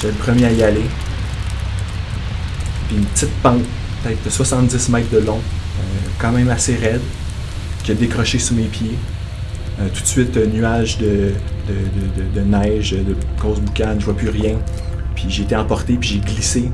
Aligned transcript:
J'étais 0.00 0.12
le 0.12 0.18
premier 0.18 0.44
à 0.44 0.52
y 0.52 0.62
aller. 0.62 0.84
Puis 2.86 2.98
une 2.98 3.04
petite 3.04 3.34
pente, 3.42 3.62
peut-être 4.04 4.24
de 4.24 4.30
70 4.30 4.90
mètres 4.90 5.10
de 5.10 5.18
long, 5.18 5.38
euh, 5.38 5.82
quand 6.20 6.30
même 6.30 6.48
assez 6.50 6.76
raide, 6.76 7.00
qui 7.82 7.90
a 7.90 7.94
décroché 7.94 8.38
sous 8.38 8.54
mes 8.54 8.66
pieds. 8.66 8.96
Euh, 9.80 9.88
tout 9.92 10.02
de 10.02 10.06
suite, 10.06 10.36
un 10.36 10.46
nuage 10.46 10.98
de, 10.98 11.32
de, 11.66 12.22
de, 12.22 12.40
de 12.40 12.40
neige, 12.42 12.92
de 12.92 13.16
grosses 13.40 13.58
boucanes, 13.58 13.98
je 13.98 14.04
vois 14.04 14.16
plus 14.16 14.28
rien. 14.28 14.54
Puis 15.16 15.24
j'ai 15.30 15.42
été 15.42 15.56
emporté, 15.56 15.94
puis 15.94 16.10
j'ai 16.10 16.20
glissé. 16.20 16.70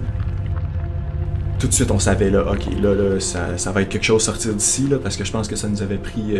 Tout 1.58 1.68
de 1.68 1.72
suite, 1.72 1.90
on 1.90 1.98
savait, 1.98 2.28
là, 2.28 2.44
OK, 2.52 2.66
là, 2.82 2.94
là 2.94 3.20
ça, 3.20 3.56
ça 3.56 3.72
va 3.72 3.80
être 3.80 3.88
quelque 3.88 4.04
chose 4.04 4.22
sortir 4.22 4.52
d'ici, 4.52 4.86
là, 4.86 4.98
parce 5.02 5.16
que 5.16 5.24
je 5.24 5.32
pense 5.32 5.48
que 5.48 5.56
ça 5.56 5.66
nous 5.66 5.80
avait 5.80 5.96
pris 5.96 6.36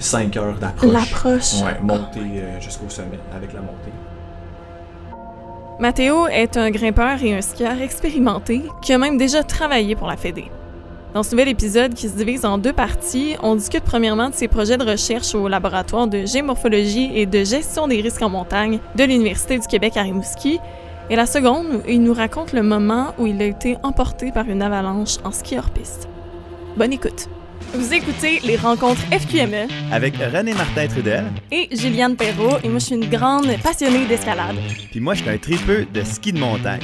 5 0.00 0.36
heures 0.38 0.58
d'approche. 0.58 0.92
L'approche. 0.92 1.62
Ouais, 1.62 1.78
monter 1.80 2.18
euh, 2.18 2.60
jusqu'au 2.60 2.88
sommet 2.88 3.20
avec 3.32 3.52
la 3.52 3.60
montée. 3.60 3.92
Mathéo 5.78 6.26
est 6.28 6.56
un 6.56 6.70
grimpeur 6.70 7.22
et 7.22 7.34
un 7.34 7.42
skieur 7.42 7.82
expérimenté 7.82 8.62
qui 8.80 8.94
a 8.94 8.98
même 8.98 9.18
déjà 9.18 9.42
travaillé 9.42 9.94
pour 9.94 10.06
la 10.06 10.16
Fédé. 10.16 10.50
Dans 11.12 11.22
ce 11.22 11.32
nouvel 11.32 11.48
épisode 11.48 11.92
qui 11.92 12.08
se 12.08 12.16
divise 12.16 12.46
en 12.46 12.56
deux 12.56 12.72
parties, 12.72 13.36
on 13.42 13.56
discute 13.56 13.84
premièrement 13.84 14.30
de 14.30 14.34
ses 14.34 14.48
projets 14.48 14.78
de 14.78 14.90
recherche 14.90 15.34
au 15.34 15.48
laboratoire 15.48 16.06
de 16.06 16.24
géomorphologie 16.24 17.10
et 17.14 17.26
de 17.26 17.44
gestion 17.44 17.88
des 17.88 18.00
risques 18.00 18.22
en 18.22 18.30
montagne 18.30 18.78
de 18.94 19.04
l'Université 19.04 19.58
du 19.58 19.66
Québec 19.66 19.98
à 19.98 20.02
Rimouski, 20.02 20.60
et 21.10 21.16
la 21.16 21.26
seconde, 21.26 21.82
il 21.86 22.02
nous 22.02 22.14
raconte 22.14 22.54
le 22.54 22.62
moment 22.62 23.08
où 23.18 23.26
il 23.26 23.40
a 23.42 23.44
été 23.44 23.76
emporté 23.82 24.32
par 24.32 24.48
une 24.48 24.62
avalanche 24.62 25.18
en 25.24 25.30
ski 25.30 25.58
hors 25.58 25.70
piste. 25.70 26.08
Bonne 26.78 26.94
écoute. 26.94 27.28
Vous 27.74 27.92
écoutez 27.92 28.40
les 28.44 28.56
rencontres 28.56 29.00
FQME 29.12 29.68
avec 29.92 30.16
René 30.16 30.54
Martin 30.54 30.86
Trudel 30.88 31.24
et 31.50 31.68
Juliane 31.72 32.16
Perrault, 32.16 32.58
et 32.62 32.68
moi 32.68 32.78
je 32.78 32.86
suis 32.86 32.94
une 32.94 33.08
grande 33.08 33.48
passionnée 33.62 34.06
d'escalade. 34.06 34.56
Puis 34.90 35.00
moi 35.00 35.14
je 35.14 35.22
suis 35.22 35.30
un 35.30 35.38
tripeux 35.38 35.86
de 35.92 36.02
ski 36.02 36.32
de 36.32 36.38
montagne. 36.38 36.80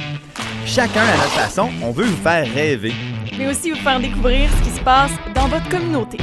Chacun 0.65 1.01
à 1.01 1.17
notre 1.17 1.31
façon, 1.31 1.69
on 1.81 1.91
veut 1.91 2.05
vous 2.05 2.23
faire 2.23 2.45
rêver. 2.53 2.93
Mais 3.37 3.47
aussi 3.47 3.71
vous 3.71 3.77
faire 3.77 3.99
découvrir 3.99 4.49
ce 4.57 4.69
qui 4.69 4.75
se 4.75 4.81
passe 4.81 5.11
dans 5.33 5.47
votre 5.47 5.67
communauté. 5.69 6.17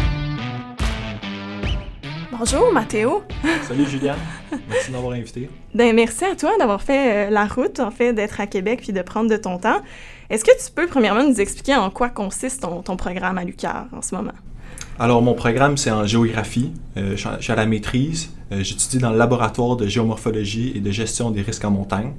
Bonjour 2.41 2.73
Mathéo. 2.73 3.23
Salut 3.69 3.85
Juliane. 3.85 4.17
Merci 4.67 4.89
de 4.89 4.97
m'avoir 4.97 5.13
invité. 5.13 5.51
Ben, 5.75 5.95
merci 5.95 6.25
à 6.25 6.35
toi 6.35 6.53
d'avoir 6.59 6.81
fait 6.81 7.29
euh, 7.29 7.31
la 7.31 7.45
route, 7.45 7.81
en 7.81 7.91
fait, 7.91 8.15
d'être 8.15 8.41
à 8.41 8.47
Québec 8.47 8.81
puis 8.83 8.95
de 8.95 9.03
prendre 9.03 9.29
de 9.29 9.37
ton 9.37 9.59
temps. 9.59 9.83
Est-ce 10.31 10.43
que 10.43 10.51
tu 10.53 10.73
peux 10.75 10.87
premièrement 10.87 11.23
nous 11.23 11.39
expliquer 11.39 11.77
en 11.77 11.91
quoi 11.91 12.09
consiste 12.09 12.63
ton, 12.63 12.81
ton 12.81 12.97
programme 12.97 13.37
à 13.37 13.45
l'UQAR 13.45 13.89
en 13.93 14.01
ce 14.01 14.15
moment? 14.15 14.33
Alors, 14.99 15.21
mon 15.21 15.35
programme, 15.35 15.77
c'est 15.77 15.91
en 15.91 16.07
géographie. 16.07 16.73
Euh, 16.97 17.15
je 17.15 17.29
suis 17.43 17.53
à 17.53 17.57
la 17.57 17.67
maîtrise. 17.67 18.31
Euh, 18.53 18.63
J'étudie 18.63 18.97
dans 18.97 19.11
le 19.11 19.19
laboratoire 19.19 19.77
de 19.77 19.87
géomorphologie 19.87 20.73
et 20.75 20.81
de 20.81 20.91
gestion 20.91 21.31
des 21.31 21.43
risques 21.43 21.67
en 21.67 21.71
montagne. 21.71 22.15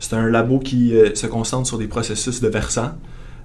C'est 0.00 0.14
un 0.14 0.28
labo 0.28 0.58
qui 0.58 0.94
euh, 0.94 1.14
se 1.14 1.26
concentre 1.26 1.66
sur 1.66 1.78
des 1.78 1.88
processus 1.88 2.42
de 2.42 2.48
versants. 2.48 2.92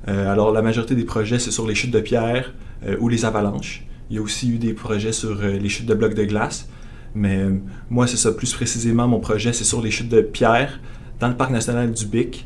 Euh, 0.10 0.30
alors, 0.30 0.52
la 0.52 0.62
majorité 0.62 0.94
des 0.94 1.06
projets, 1.06 1.40
c'est 1.40 1.52
sur 1.52 1.66
les 1.66 1.74
chutes 1.74 1.92
de 1.92 2.02
pierre 2.02 2.54
ou 3.00 3.08
les 3.08 3.24
avalanches. 3.24 3.88
Il 4.10 4.16
y 4.16 4.20
a 4.20 4.22
aussi 4.22 4.50
eu 4.50 4.58
des 4.58 4.74
projets 4.74 5.12
sur 5.12 5.42
euh, 5.42 5.58
les 5.58 5.70
chutes 5.70 5.86
de 5.86 5.94
blocs 5.94 6.14
de 6.14 6.24
glace. 6.24 6.68
Mais 7.16 7.38
euh, 7.38 7.58
moi, 7.90 8.08
c'est 8.08 8.18
ça, 8.18 8.32
plus 8.32 8.54
précisément, 8.54 9.08
mon 9.08 9.20
projet, 9.20 9.54
c'est 9.54 9.64
sur 9.64 9.82
les 9.82 9.92
chutes 9.92 10.10
de 10.10 10.22
pierre 10.22 10.80
dans 11.20 11.28
le 11.28 11.36
parc 11.36 11.52
national 11.52 11.92
du 11.92 12.06
Bic. 12.06 12.46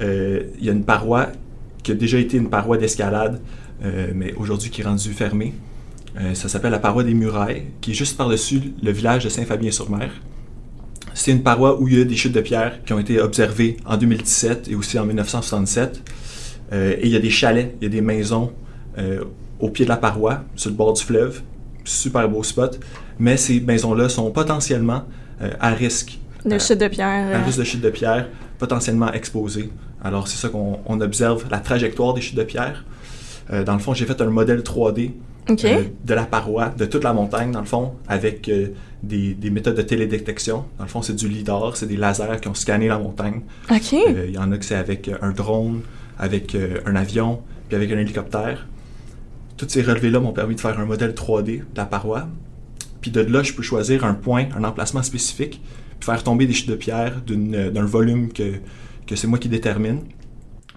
Euh, 0.00 0.44
il 0.58 0.64
y 0.64 0.68
a 0.68 0.72
une 0.72 0.84
paroi 0.84 1.28
qui 1.82 1.92
a 1.92 1.94
déjà 1.94 2.18
été 2.18 2.36
une 2.36 2.48
paroi 2.48 2.78
d'escalade, 2.78 3.40
mais 4.14 4.32
aujourd'hui 4.38 4.70
qui 4.70 4.80
est 4.80 4.84
rendue 4.84 5.12
fermée. 5.12 5.52
Ça 6.32 6.48
s'appelle 6.48 6.70
la 6.70 6.78
paroi 6.78 7.04
des 7.04 7.12
Murailles, 7.12 7.64
qui 7.82 7.90
est 7.90 7.94
juste 7.94 8.16
par-dessus 8.16 8.72
le 8.82 8.90
village 8.90 9.24
de 9.24 9.28
Saint-Fabien-sur-Mer. 9.28 10.10
C'est 11.12 11.30
une 11.30 11.42
paroi 11.42 11.78
où 11.78 11.86
il 11.86 11.98
y 11.98 12.00
a 12.00 12.04
des 12.04 12.16
chutes 12.16 12.32
de 12.32 12.40
pierre 12.40 12.82
qui 12.84 12.94
ont 12.94 12.98
été 12.98 13.20
observées 13.20 13.76
en 13.84 13.98
2017 13.98 14.68
et 14.70 14.74
aussi 14.74 14.98
en 14.98 15.04
1967. 15.04 16.02
Euh, 16.72 16.96
et 16.98 17.06
il 17.06 17.10
y 17.10 17.16
a 17.16 17.20
des 17.20 17.30
chalets, 17.30 17.74
il 17.80 17.84
y 17.84 17.86
a 17.86 17.90
des 17.90 18.00
maisons 18.00 18.52
au 19.60 19.68
pied 19.70 19.84
de 19.84 19.90
la 19.90 19.96
paroi, 19.96 20.42
sur 20.56 20.70
le 20.70 20.76
bord 20.76 20.92
du 20.92 21.02
fleuve. 21.02 21.42
Super 21.84 22.28
beau 22.28 22.42
spot. 22.42 22.78
Mais 23.18 23.36
ces 23.36 23.60
maisons-là 23.60 24.08
sont 24.08 24.30
potentiellement 24.30 25.04
euh, 25.42 25.50
à 25.60 25.70
risque. 25.70 26.18
De 26.44 26.54
Euh, 26.54 26.58
chute 26.58 26.78
de 26.78 26.88
pierre. 26.88 27.08
à 27.28 27.38
euh, 27.40 27.44
risque 27.44 27.58
de 27.58 27.64
chute 27.64 27.80
de 27.80 27.90
pierre, 27.90 28.28
potentiellement 28.58 29.12
exposées. 29.12 29.70
Alors 30.02 30.28
c'est 30.28 30.36
ça 30.38 30.48
qu'on 30.48 30.78
on 30.86 31.00
observe, 31.00 31.44
la 31.50 31.58
trajectoire 31.58 32.14
des 32.14 32.20
chutes 32.20 32.36
de 32.36 32.44
pierre. 32.44 32.84
Dans 33.66 33.74
le 33.74 33.78
fond, 33.78 33.92
j'ai 33.92 34.06
fait 34.06 34.20
un 34.22 34.30
modèle 34.30 34.60
3D 34.60 35.10
OK. 35.50 35.64
euh, 35.66 35.82
de 36.02 36.14
la 36.14 36.24
paroi, 36.24 36.72
de 36.78 36.86
toute 36.86 37.04
la 37.04 37.12
montagne, 37.12 37.52
dans 37.52 37.60
le 37.60 37.66
fond, 37.66 37.92
avec 38.08 38.48
euh, 38.48 38.68
des, 39.02 39.34
des 39.34 39.50
méthodes 39.50 39.76
de 39.76 39.82
télédétection. 39.82 40.64
Dans 40.78 40.84
le 40.84 40.88
fond, 40.88 41.02
c'est 41.02 41.14
du 41.14 41.28
LIDAR, 41.28 41.76
c'est 41.76 41.84
des 41.86 41.98
lasers 41.98 42.40
qui 42.40 42.48
ont 42.48 42.54
scanné 42.54 42.88
la 42.88 42.98
montagne. 42.98 43.42
Euh, 44.08 44.24
Il 44.28 44.34
y 44.34 44.38
en 44.38 44.50
a 44.50 44.56
que 44.56 44.64
c'est 44.64 44.76
avec 44.76 45.10
un 45.20 45.30
drone, 45.32 45.82
avec 46.18 46.56
un 46.86 46.96
avion, 46.96 47.40
puis 47.68 47.76
avec 47.76 47.92
un 47.92 47.98
hélicoptère. 47.98 48.66
Tous 49.56 49.68
ces 49.68 49.82
relevés-là 49.82 50.20
m'ont 50.20 50.32
permis 50.32 50.54
de 50.54 50.60
faire 50.60 50.78
un 50.78 50.84
modèle 50.84 51.12
3D 51.12 51.58
de 51.58 51.64
la 51.76 51.86
paroi. 51.86 52.28
Puis 53.00 53.10
de 53.10 53.20
là, 53.20 53.42
je 53.42 53.52
peux 53.52 53.62
choisir 53.62 54.04
un 54.04 54.14
point, 54.14 54.46
un 54.56 54.64
emplacement 54.64 55.02
spécifique, 55.02 55.60
puis 56.00 56.06
faire 56.06 56.22
tomber 56.22 56.46
des 56.46 56.52
chutes 56.52 56.70
de 56.70 56.74
pierre 56.74 57.22
euh, 57.30 57.70
d'un 57.70 57.84
volume 57.84 58.32
que, 58.32 58.54
que 59.06 59.16
c'est 59.16 59.26
moi 59.26 59.38
qui 59.38 59.48
détermine. 59.48 60.00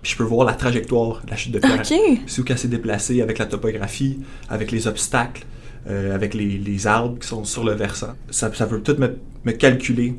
Puis 0.01 0.11
je 0.11 0.17
peux 0.17 0.23
voir 0.23 0.45
la 0.45 0.53
trajectoire 0.53 1.23
de 1.25 1.31
la 1.31 1.37
chute 1.37 1.53
de 1.53 1.59
pierre. 1.59 1.79
OK. 1.79 2.19
C'est 2.27 2.41
où 2.41 2.43
qu'elle 2.43 2.57
s'est 2.57 2.67
déplacée 2.67 3.21
avec 3.21 3.37
la 3.39 3.45
topographie, 3.45 4.19
avec 4.49 4.71
les 4.71 4.87
obstacles, 4.87 5.45
euh, 5.89 6.13
avec 6.13 6.33
les, 6.33 6.57
les 6.57 6.87
arbres 6.87 7.17
qui 7.19 7.27
sont 7.27 7.43
sur 7.45 7.63
le 7.63 7.73
versant. 7.73 8.13
Ça, 8.29 8.53
ça 8.53 8.65
veut 8.65 8.81
tout 8.81 8.95
me, 8.99 9.17
me 9.45 9.51
calculer 9.53 10.15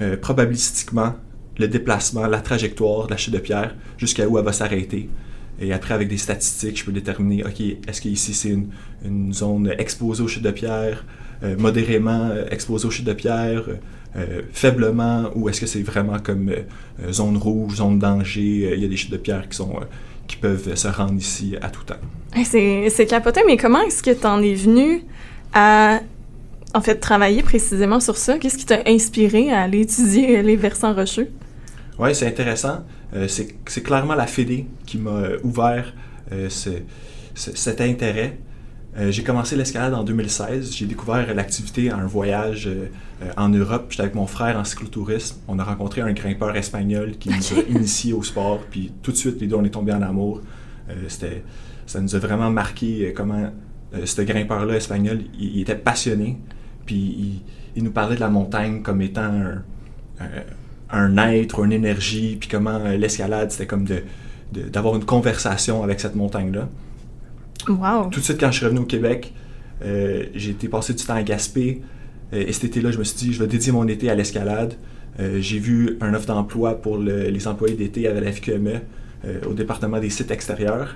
euh, 0.00 0.16
probabilistiquement 0.16 1.14
le 1.58 1.68
déplacement, 1.68 2.26
la 2.26 2.40
trajectoire 2.40 3.06
de 3.06 3.12
la 3.12 3.16
chute 3.16 3.32
de 3.32 3.38
pierre 3.38 3.74
jusqu'à 3.96 4.28
où 4.28 4.36
elle 4.36 4.44
va 4.44 4.52
s'arrêter. 4.52 5.08
Et 5.60 5.72
après, 5.72 5.94
avec 5.94 6.08
des 6.08 6.18
statistiques, 6.18 6.78
je 6.78 6.84
peux 6.84 6.92
déterminer, 6.92 7.44
OK, 7.44 7.60
est-ce 7.60 8.00
qu'ici 8.00 8.34
c'est 8.34 8.50
une, 8.50 9.32
zone 9.32 9.72
exposée 9.78 10.22
aux 10.22 10.28
chutes 10.28 10.42
de 10.42 10.50
pierre, 10.50 11.04
euh, 11.42 11.56
modérément 11.58 12.28
euh, 12.30 12.44
exposée 12.50 12.86
aux 12.86 12.90
chutes 12.90 13.06
de 13.06 13.12
pierre, 13.12 13.64
euh, 14.16 14.42
faiblement, 14.52 15.30
ou 15.34 15.48
est-ce 15.48 15.60
que 15.60 15.66
c'est 15.66 15.82
vraiment 15.82 16.18
comme 16.18 16.50
zone 17.10 17.36
rouge, 17.36 17.76
zone 17.76 17.98
danger, 17.98 18.72
il 18.74 18.80
y 18.80 18.84
a 18.84 18.88
des 18.88 18.96
chutes 18.96 19.12
de 19.12 19.16
pierre 19.16 19.48
qui, 19.48 19.56
sont, 19.56 19.74
qui 20.26 20.36
peuvent 20.36 20.74
se 20.74 20.88
rendre 20.88 21.14
ici 21.14 21.54
à 21.60 21.70
tout 21.70 21.84
temps. 21.84 21.94
C'est 22.44 23.06
capoté, 23.06 23.42
mais 23.46 23.56
comment 23.56 23.82
est-ce 23.82 24.02
que 24.02 24.10
tu 24.10 24.26
en 24.26 24.42
es 24.42 24.54
venu 24.54 25.02
à, 25.52 26.00
en 26.74 26.80
fait, 26.80 26.96
travailler 26.96 27.42
précisément 27.42 28.00
sur 28.00 28.16
ça? 28.16 28.38
Qu'est-ce 28.38 28.58
qui 28.58 28.66
t'a 28.66 28.80
inspiré 28.86 29.52
à 29.52 29.62
aller 29.62 29.80
étudier 29.80 30.42
les 30.42 30.56
versants 30.56 30.94
rocheux? 30.94 31.28
Oui, 31.98 32.14
c'est 32.14 32.26
intéressant. 32.26 32.84
Euh, 33.14 33.26
c'est 33.28 33.82
clairement 33.82 34.14
la 34.14 34.26
Fédé 34.26 34.66
qui 34.84 34.98
m'a 34.98 35.10
euh, 35.10 35.38
ouvert 35.44 35.92
euh, 36.32 36.48
ce- 36.50 36.70
ce- 37.34 37.56
cet 37.56 37.80
intérêt. 37.80 38.38
Euh, 38.98 39.10
j'ai 39.10 39.22
commencé 39.22 39.56
l'escalade 39.56 39.94
en 39.94 40.04
2016. 40.04 40.72
J'ai 40.74 40.86
découvert 40.86 41.32
l'activité 41.34 41.90
à 41.90 41.96
un 41.96 42.06
voyage 42.06 42.68
en 43.36 43.48
Europe. 43.50 43.86
J'étais 43.90 44.02
avec 44.02 44.14
mon 44.14 44.26
frère 44.26 44.58
en 44.58 44.64
cyclotourisme. 44.64 45.36
On 45.48 45.58
a 45.58 45.64
rencontré 45.64 46.00
un 46.00 46.12
grimpeur 46.12 46.54
espagnol 46.56 47.12
qui 47.18 47.28
nous 47.30 47.58
a 47.58 47.62
initiés 47.68 48.12
au 48.14 48.22
sport. 48.22 48.60
Puis 48.70 48.92
tout 49.02 49.12
de 49.12 49.16
suite, 49.16 49.40
les 49.40 49.46
deux, 49.46 49.56
on 49.56 49.64
est 49.64 49.70
tombés 49.70 49.92
en 49.92 50.02
amour. 50.02 50.40
C'était, 51.08 51.42
ça 51.86 52.00
nous 52.00 52.14
a 52.14 52.18
vraiment 52.18 52.50
marqué 52.50 53.12
comment 53.14 53.50
ce 54.04 54.22
grimpeur-là 54.22 54.76
espagnol, 54.76 55.20
il, 55.38 55.56
il 55.56 55.60
était 55.60 55.74
passionné. 55.76 56.38
Puis 56.86 56.96
il, 56.96 57.42
il 57.76 57.84
nous 57.84 57.90
parlait 57.92 58.14
de 58.16 58.20
la 58.20 58.28
montagne 58.30 58.82
comme 58.82 59.02
étant 59.02 59.22
un, 59.24 59.62
un- 60.20 60.26
un 60.90 61.16
être, 61.18 61.64
une 61.64 61.72
énergie, 61.72 62.36
puis 62.38 62.48
comment 62.48 62.76
euh, 62.76 62.96
l'escalade, 62.96 63.50
c'était 63.50 63.66
comme 63.66 63.84
de, 63.84 64.02
d'avoir 64.72 64.96
une 64.96 65.04
conversation 65.04 65.82
avec 65.82 66.00
cette 66.00 66.14
montagne-là. 66.14 66.68
Wow! 67.68 68.10
Tout 68.10 68.20
de 68.20 68.24
suite, 68.24 68.38
quand 68.38 68.50
je 68.52 68.58
suis 68.58 68.64
revenu 68.66 68.80
au 68.80 68.84
Québec, 68.84 69.32
euh, 69.84 70.24
j'ai 70.34 70.50
été 70.50 70.68
passer 70.68 70.94
du 70.94 71.04
temps 71.04 71.14
à 71.14 71.22
Gaspé. 71.22 71.82
Euh, 72.32 72.44
et 72.46 72.52
cet 72.52 72.64
été-là, 72.64 72.90
je 72.92 72.98
me 72.98 73.04
suis 73.04 73.16
dit, 73.18 73.32
je 73.32 73.40
vais 73.40 73.48
dédier 73.48 73.72
mon 73.72 73.86
été 73.88 74.08
à 74.10 74.14
l'escalade. 74.14 74.74
J'ai 75.38 75.58
vu 75.58 75.96
un 76.02 76.12
offre 76.12 76.26
d'emploi 76.26 76.74
pour 76.74 76.98
le- 76.98 77.30
les 77.30 77.48
employés 77.48 77.74
d'été 77.74 78.06
à 78.06 78.12
la 78.12 78.30
FQME 78.30 78.82
au 79.48 79.54
département 79.54 79.98
des 79.98 80.10
sites 80.10 80.30
extérieurs. 80.30 80.94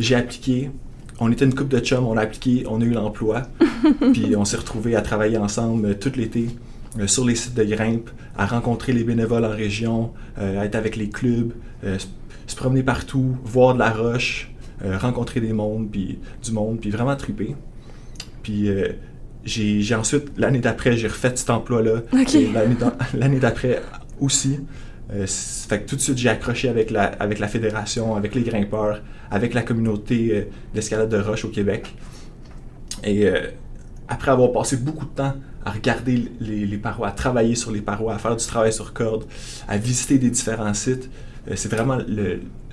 J'ai 0.00 0.16
appliqué. 0.16 0.72
On 1.20 1.30
était 1.30 1.44
une 1.44 1.54
couple 1.54 1.70
de 1.76 1.78
chums, 1.78 2.04
on 2.04 2.16
a 2.16 2.22
appliqué, 2.22 2.64
on 2.68 2.80
a 2.80 2.84
eu 2.84 2.90
l'emploi. 2.90 3.42
puis 4.12 4.34
on 4.34 4.44
s'est 4.44 4.56
retrouvés 4.56 4.96
à 4.96 5.00
travailler 5.00 5.38
ensemble 5.38 5.96
tout 6.00 6.10
l'été 6.16 6.48
sur 7.06 7.24
les 7.24 7.34
sites 7.34 7.54
de 7.54 7.64
grimpe, 7.64 8.10
à 8.36 8.46
rencontrer 8.46 8.92
les 8.92 9.04
bénévoles 9.04 9.44
en 9.44 9.50
région, 9.50 10.12
euh, 10.38 10.60
à 10.60 10.64
être 10.66 10.74
avec 10.74 10.96
les 10.96 11.08
clubs, 11.08 11.52
euh, 11.84 11.98
se- 11.98 12.56
promener 12.56 12.82
partout, 12.82 13.36
voir 13.44 13.72
de 13.74 13.78
la 13.78 13.90
roche, 13.90 14.50
euh, 14.84 14.98
rencontrer 14.98 15.40
des 15.40 15.52
mondes, 15.54 15.90
puis 15.90 16.18
du 16.44 16.52
monde, 16.52 16.78
puis 16.80 16.90
vraiment 16.90 17.16
triper. 17.16 17.56
Puis 18.42 18.68
euh, 18.68 18.88
j'ai 19.44 19.94
ensuite, 19.94 20.32
l'année 20.36 20.58
d'après, 20.60 20.96
j'ai 20.96 21.08
refait 21.08 21.32
cet 21.34 21.48
emploi-là. 21.50 22.02
L'année 23.14 23.38
d'après 23.40 23.80
aussi. 24.20 24.60
Euh, 25.12 25.26
fait 25.26 25.80
que 25.82 25.88
tout 25.88 25.96
de 25.96 26.00
suite, 26.00 26.18
j'ai 26.18 26.28
accroché 26.28 26.68
avec 26.68 26.90
la, 26.90 27.04
avec 27.04 27.38
la 27.38 27.48
fédération, 27.48 28.14
avec 28.16 28.34
les 28.34 28.42
grimpeurs, 28.42 29.00
avec 29.30 29.54
la 29.54 29.62
communauté 29.62 30.30
euh, 30.32 30.42
d'escalade 30.74 31.08
de 31.08 31.18
roche 31.18 31.44
au 31.44 31.48
Québec. 31.48 31.94
Et 33.04 33.26
euh, 33.26 33.48
après 34.08 34.30
avoir 34.30 34.52
passé 34.52 34.76
beaucoup 34.76 35.06
de 35.06 35.10
temps 35.10 35.34
à 35.64 35.70
regarder 35.70 36.30
les, 36.40 36.78
parois, 36.78 37.08
à 37.08 37.12
travailler 37.12 37.54
sur 37.54 37.70
les 37.70 37.80
parois, 37.80 38.14
à 38.14 38.18
faire 38.18 38.36
du 38.36 38.44
travail 38.44 38.72
sur 38.72 38.92
corde, 38.92 39.24
à 39.68 39.76
visiter 39.76 40.18
des 40.18 40.30
différents 40.30 40.74
sites. 40.74 41.08
Euh, 41.48 41.52
c'est 41.56 41.70
vraiment 41.70 41.98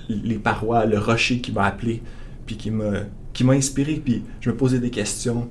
les 0.08 0.38
parois, 0.38 0.86
le 0.86 0.98
rocher 0.98 1.40
qui 1.40 1.52
m'a 1.52 1.64
appelé, 1.64 2.02
puis 2.46 2.56
qui 2.56 2.70
m'a, 2.70 3.04
qui 3.32 3.44
m'a 3.44 3.52
inspiré. 3.52 4.00
Puis 4.04 4.24
je 4.40 4.50
me 4.50 4.56
posais 4.56 4.80
des 4.80 4.90
questions. 4.90 5.48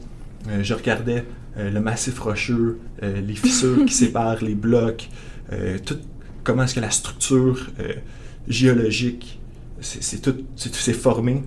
Euh, 0.50 0.64
je 0.64 0.74
regardais 0.74 1.26
euh, 1.58 1.72
le 1.72 1.80
massif 1.80 2.20
rocheux, 2.20 2.80
les 3.02 3.36
fissures 3.36 3.86
qui 3.86 3.94
séparent 4.06 4.44
les 4.44 4.56
blocs, 4.56 5.10
tout, 5.86 5.98
comment 6.44 6.64
est-ce 6.64 6.76
que 6.76 6.80
la 6.80 6.92
structure 6.92 7.72
géologique, 8.48 9.40
c'est, 9.82 10.22
tout, 10.22 10.36
c'est 10.56 10.94
formé. 10.94 11.44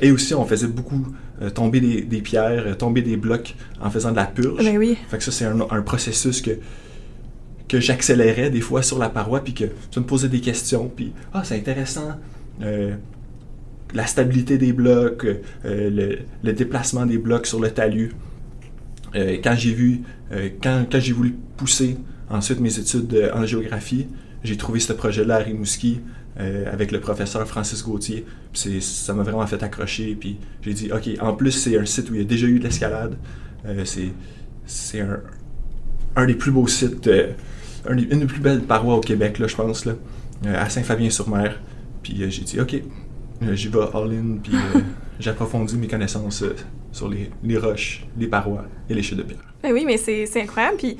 Et 0.00 0.10
aussi, 0.10 0.34
on 0.34 0.44
faisait 0.46 0.66
beaucoup 0.66 1.06
euh, 1.42 1.50
tomber 1.50 1.80
des, 1.80 2.22
pierres, 2.22 2.64
euh, 2.66 2.74
tomber 2.74 3.02
des 3.02 3.16
blocs 3.16 3.54
en 3.80 3.90
faisant 3.90 4.10
de 4.10 4.16
la 4.16 4.26
purge. 4.26 4.64
Ben 4.64 4.78
oui. 4.78 4.96
Fait 5.08 5.18
que 5.18 5.24
ça, 5.24 5.30
c'est 5.30 5.44
un, 5.44 5.82
processus 5.82 6.40
que, 6.40 6.52
que 7.68 7.80
j'accélérais 7.80 8.50
des 8.50 8.60
fois 8.60 8.82
sur 8.82 8.98
la 8.98 9.08
paroi, 9.08 9.40
puis 9.40 9.54
que 9.54 9.64
tu 9.90 10.00
me 10.00 10.04
posais 10.04 10.28
des 10.28 10.40
questions, 10.40 10.90
puis 10.94 11.12
ah, 11.32 11.42
c'est 11.44 11.56
intéressant. 11.56 12.18
Euh, 12.62 12.94
la 13.92 14.06
stabilité 14.06 14.56
des 14.56 14.72
blocs, 14.72 15.26
le, 15.64 16.52
déplacement 16.52 17.06
des 17.06 17.18
blocs 17.18 17.46
sur 17.46 17.60
le 17.60 17.70
talus. 17.70 18.12
quand 19.14 19.54
j'ai 19.56 19.74
vu, 19.74 20.02
quand, 20.62 20.84
quand 20.90 21.00
j'ai 21.00 21.12
voulu 21.12 21.34
pousser 21.56 21.96
ensuite 22.30 22.60
mes 22.60 22.78
études 22.78 23.32
en 23.34 23.44
géographie, 23.44 24.06
j'ai 24.44 24.56
trouvé 24.56 24.78
ce 24.78 24.92
projet-là 24.92 25.36
à 25.36 25.38
Rimouski. 25.38 26.00
Euh, 26.40 26.72
avec 26.72 26.90
le 26.90 27.00
professeur 27.00 27.46
Francis 27.46 27.84
Gauthier. 27.84 28.24
Ça 28.54 29.12
m'a 29.12 29.22
vraiment 29.22 29.46
fait 29.46 29.62
accrocher. 29.62 30.16
Puis 30.18 30.38
j'ai 30.62 30.72
dit, 30.72 30.90
OK, 30.92 31.08
en 31.20 31.34
plus, 31.34 31.52
c'est 31.52 31.78
un 31.78 31.84
site 31.84 32.10
où 32.10 32.14
il 32.14 32.20
y 32.20 32.22
a 32.22 32.24
déjà 32.24 32.46
eu 32.46 32.58
de 32.58 32.64
l'escalade. 32.64 33.16
Euh, 33.66 33.84
c'est 34.64 35.00
un, 35.00 35.20
un, 36.16 36.26
des 36.26 36.34
plus 36.34 36.50
beaux 36.50 36.66
sites, 36.66 37.06
euh, 37.08 37.32
une 37.88 38.20
des 38.20 38.26
plus 38.26 38.40
belles 38.40 38.62
parois 38.62 38.94
au 38.94 39.00
Québec, 39.00 39.38
là, 39.38 39.48
je 39.48 39.56
pense, 39.56 39.84
là, 39.84 39.94
à 40.46 40.70
Saint-Fabien-sur-Mer. 40.70 41.60
Puis 42.02 42.24
j'ai 42.30 42.42
dit, 42.42 42.60
OK, 42.60 42.80
j'y 43.52 43.68
vais 43.68 43.80
all-in. 43.92 44.38
Puis 44.42 44.52
j'approfondis 45.20 45.76
mes 45.76 45.88
connaissances 45.88 46.44
sur 46.92 47.08
les, 47.08 47.30
les, 47.42 47.58
roches, 47.58 48.06
les 48.18 48.28
parois 48.28 48.64
et 48.88 48.94
les 48.94 49.02
chutes 49.02 49.18
de 49.18 49.24
pierre. 49.24 49.54
Ben 49.62 49.72
oui, 49.72 49.84
mais 49.84 49.98
c'est 49.98 50.40
incroyable. 50.40 50.78
Puis 50.78 50.96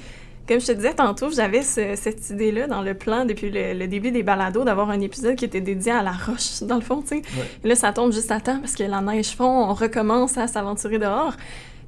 comme 0.50 0.60
je 0.60 0.66
te 0.66 0.72
disais 0.72 0.94
tantôt, 0.94 1.30
j'avais 1.30 1.62
cette 1.62 2.28
idée-là 2.30 2.66
dans 2.66 2.82
le 2.82 2.94
plan 2.94 3.24
depuis 3.24 3.52
le, 3.52 3.86
début 3.86 4.10
des 4.10 4.24
balados 4.24 4.64
d'avoir 4.64 4.90
un 4.90 5.00
épisode 5.00 5.36
qui 5.36 5.44
était 5.44 5.60
dédié 5.60 5.92
à 5.92 6.02
la 6.02 6.10
roche, 6.10 6.62
dans 6.62 6.74
le 6.74 6.80
fond, 6.80 7.02
tu 7.02 7.08
sais. 7.08 7.22
Là, 7.62 7.76
ça 7.76 7.92
tombe 7.92 8.12
juste 8.12 8.32
à 8.32 8.40
temps 8.40 8.58
parce 8.58 8.74
que 8.74 8.82
la 8.82 9.00
neige 9.00 9.36
fond, 9.36 9.68
on 9.68 9.74
recommence 9.74 10.38
à 10.38 10.48
s'aventurer 10.48 10.98
dehors. 10.98 11.34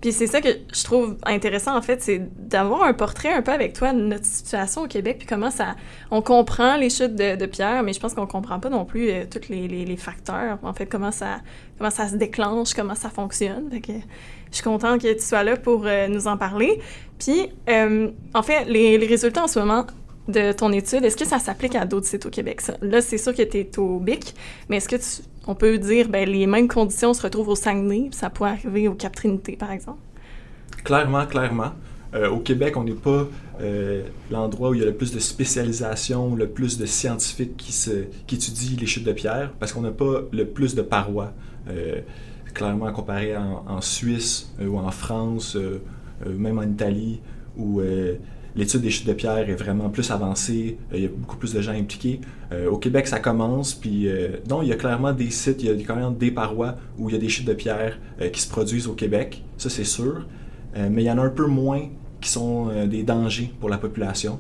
Puis 0.02 0.10
c'est 0.12 0.26
ça 0.26 0.40
que 0.40 0.49
je 0.49 0.82
trouve 0.82 1.16
intéressant, 1.25 1.76
en 1.76 1.81
fait, 1.81 2.02
c'est 2.02 2.20
d'avoir 2.37 2.82
un 2.82 2.93
portrait 2.93 3.32
un 3.32 3.40
peu 3.40 3.52
avec 3.52 3.72
toi 3.72 3.93
de 3.93 4.00
notre 4.00 4.25
situation 4.25 4.82
au 4.82 4.88
Québec, 4.88 5.19
puis 5.19 5.28
comment 5.28 5.52
ça... 5.52 5.76
On 6.10 6.22
comprend 6.22 6.76
les 6.76 6.90
chutes 6.90 7.14
de, 7.14 7.46
pierre, 7.46 7.84
mais 7.84 7.93
je 7.93 8.00
pense 8.00 8.12
qu'on 8.12 8.26
comprend 8.26 8.58
pas 8.58 8.69
non 8.69 8.84
plus 8.84 9.10
euh, 9.10 9.25
tous 9.31 9.49
les, 9.49 9.69
les, 9.69 9.96
facteurs, 9.96 10.58
en 10.64 10.72
fait, 10.72 10.87
comment 10.87 11.12
ça, 11.12 11.38
comment 11.78 11.90
ça 11.90 12.08
se 12.08 12.16
déclenche, 12.16 12.75
comment 12.75 12.96
ça 12.96 13.10
fonctionne. 13.10 13.70
Fait 13.70 13.81
que 13.81 13.93
je 14.50 14.56
suis 14.56 14.64
contente 14.64 15.00
que 15.00 15.12
tu 15.12 15.22
sois 15.22 15.44
là 15.44 15.56
pour 15.56 15.87
euh, 15.87 16.08
nous 16.08 16.26
en 16.26 16.37
parler. 16.37 16.81
Puis, 17.20 17.49
euh, 17.70 18.10
en 18.34 18.43
fait, 18.43 18.64
les, 18.64 18.96
résultats 19.06 19.44
en 19.44 19.49
ce 19.49 19.60
moment 19.60 19.87
de 20.26 20.50
ton 20.50 20.72
étude, 20.72 21.04
est-ce 21.04 21.16
que 21.16 21.26
ça 21.26 21.38
s'applique 21.38 21.76
à 21.76 21.84
d'autres 21.84 22.06
sites 22.06 22.26
au 22.26 22.31
Québec? 22.31 22.60
Là, 22.81 23.00
c'est 23.00 23.19
sûr 23.19 23.32
que 23.37 23.43
tu 23.43 23.58
es 23.58 23.78
au 23.78 24.00
BIC, 24.00 24.34
mais 24.69 24.78
est-ce 24.78 24.88
que 24.88 24.96
on 25.46 25.54
peut 25.54 25.78
dire 25.78 26.08
ben 26.08 26.28
les 26.28 26.46
mêmes 26.46 26.68
conditions 26.68 27.14
se 27.14 27.22
retrouvent 27.22 27.48
au 27.48 27.54
Saguenay, 27.54 28.08
puis 28.10 28.18
ça 28.18 28.30
pourrait 28.30 28.50
arriver 28.50 28.88
au 28.88 28.94
Cap 28.94 29.14
Trinité, 29.14 29.56
par 29.56 29.72
exemple? 29.72 30.00
Clairement, 30.84 31.26
clairement. 31.26 31.72
Euh, 32.14 32.28
au 32.28 32.38
Québec, 32.38 32.76
on 32.76 32.84
n'est 32.84 32.92
pas 32.92 33.26
l'endroit 34.30 34.70
où 34.70 34.74
il 34.74 34.80
y 34.80 34.82
a 34.82 34.86
le 34.86 34.94
plus 34.94 35.12
de 35.12 35.20
spécialisation, 35.20 36.34
le 36.34 36.48
plus 36.48 36.78
de 36.78 36.84
scientifiques 36.84 37.56
qui, 37.56 37.72
se, 37.72 38.06
qui 38.26 38.34
étudient 38.34 38.76
les 38.78 38.86
chutes 38.86 39.04
de 39.04 39.12
pierre, 39.12 39.52
parce 39.60 39.72
qu'on 39.72 39.82
n'a 39.82 39.92
pas 39.92 40.22
le 40.32 40.46
plus 40.46 40.74
de 40.74 40.82
parois 40.82 41.32
clairement 42.52 42.92
comparé 42.92 43.36
en, 43.36 43.80
Suisse 43.80 44.52
euh, 44.60 44.66
ou 44.66 44.78
en 44.78 44.90
France, 44.90 45.56
euh, 45.56 45.82
euh, 46.26 46.36
même 46.36 46.58
en 46.58 46.62
Italie, 46.62 47.20
où 47.56 47.82
l'étude 48.56 48.81
des 48.81 48.90
chutes 48.90 49.06
de 49.06 49.12
pierre 49.12 49.49
est 49.49 49.54
vraiment 49.54 49.88
plus 49.88 50.10
avancée, 50.10 50.76
il 50.93 51.00
y 51.00 51.06
a 51.06 51.08
beaucoup 51.08 51.37
plus 51.37 51.54
de 51.54 51.60
gens 51.60 51.72
impliqués. 51.72 52.20
au 52.70 52.76
Québec, 52.76 53.06
ça 53.06 53.19
commence, 53.19 53.75
puis 53.75 54.06
non, 54.49 54.62
il 54.62 54.69
y 54.69 54.72
a 54.72 54.76
clairement 54.76 55.12
des 55.12 55.31
sites, 55.31 55.62
il 55.62 55.69
y 55.69 55.70
a 55.70 55.87
quand 55.87 55.96
même 55.96 56.16
des 56.16 56.31
parois 56.31 56.76
où 56.99 57.08
il 57.08 57.14
y 57.14 57.16
a 57.16 57.19
des 57.19 57.28
chutes 57.28 57.46
de 57.46 57.54
pierre 57.54 57.99
qui 58.32 58.40
se 58.40 58.49
produisent 58.49 58.88
au 58.88 58.93
Québec, 58.93 59.43
ça 59.56 59.70
c'est 59.70 59.84
sûr, 59.84 60.26
mais 60.76 61.02
il 61.02 61.06
y 61.06 61.10
en 61.10 61.16
a 61.16 61.22
un 61.22 61.31
peu 61.31 61.46
moins 61.46 61.81
qui 62.20 62.28
sont 62.28 62.70
des 62.87 63.02
dangers 63.02 63.50
pour 63.58 63.70
la 63.70 63.78
population. 63.78 64.38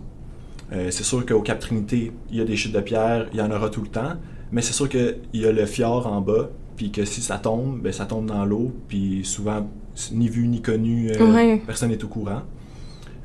c'est 0.70 1.04
sûr 1.04 1.24
qu'au 1.24 1.40
Cap 1.40 1.58
Trinité, 1.58 2.12
il 2.30 2.36
y 2.36 2.40
a 2.42 2.44
des 2.44 2.56
chutes 2.56 2.74
de 2.74 2.80
pierre, 2.80 3.28
il 3.32 3.38
y 3.38 3.42
en 3.42 3.50
aura 3.50 3.70
tout 3.70 3.80
le 3.80 3.88
temps, 3.88 4.14
mais 4.52 4.60
c'est 4.60 4.74
sûr 4.74 4.88
qu'il 4.88 5.16
y 5.32 5.46
a 5.46 5.52
le 5.52 5.64
fjord 5.64 6.06
en 6.06 6.20
bas, 6.20 6.50
puis 6.76 6.90
que 6.90 7.04
si 7.04 7.20
ça 7.20 7.38
tombe, 7.38 7.80
ben, 7.80 7.92
ça 7.92 8.04
tombe 8.04 8.26
dans 8.26 8.44
l'eau, 8.44 8.72
puis 8.88 9.22
souvent, 9.24 9.68
ni 10.12 10.28
vu 10.28 10.46
ni 10.46 10.60
connu, 10.60 11.10
euh, 11.10 11.56
personne 11.66 11.90
n'est 11.90 12.04
au 12.04 12.08
courant. 12.08 12.42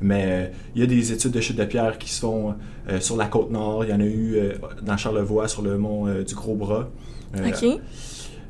Mais 0.00 0.24
euh, 0.26 0.46
il 0.74 0.80
y 0.80 0.84
a 0.84 0.86
des 0.86 1.12
études 1.12 1.32
de 1.32 1.40
chute 1.40 1.56
de 1.56 1.64
pierre 1.64 1.98
qui 1.98 2.10
se 2.10 2.20
font 2.20 2.54
euh, 2.88 3.00
sur 3.00 3.16
la 3.16 3.26
côte 3.26 3.50
nord. 3.50 3.84
Il 3.84 3.90
y 3.90 3.92
en 3.92 4.00
a 4.00 4.04
eu 4.04 4.36
dans 4.82 4.96
Charlevoix, 4.96 5.48
sur 5.48 5.62
le 5.62 5.76
mont 5.78 6.06
du 6.22 6.34
Gros-Bras. 6.34 6.88
OK. 7.36 7.80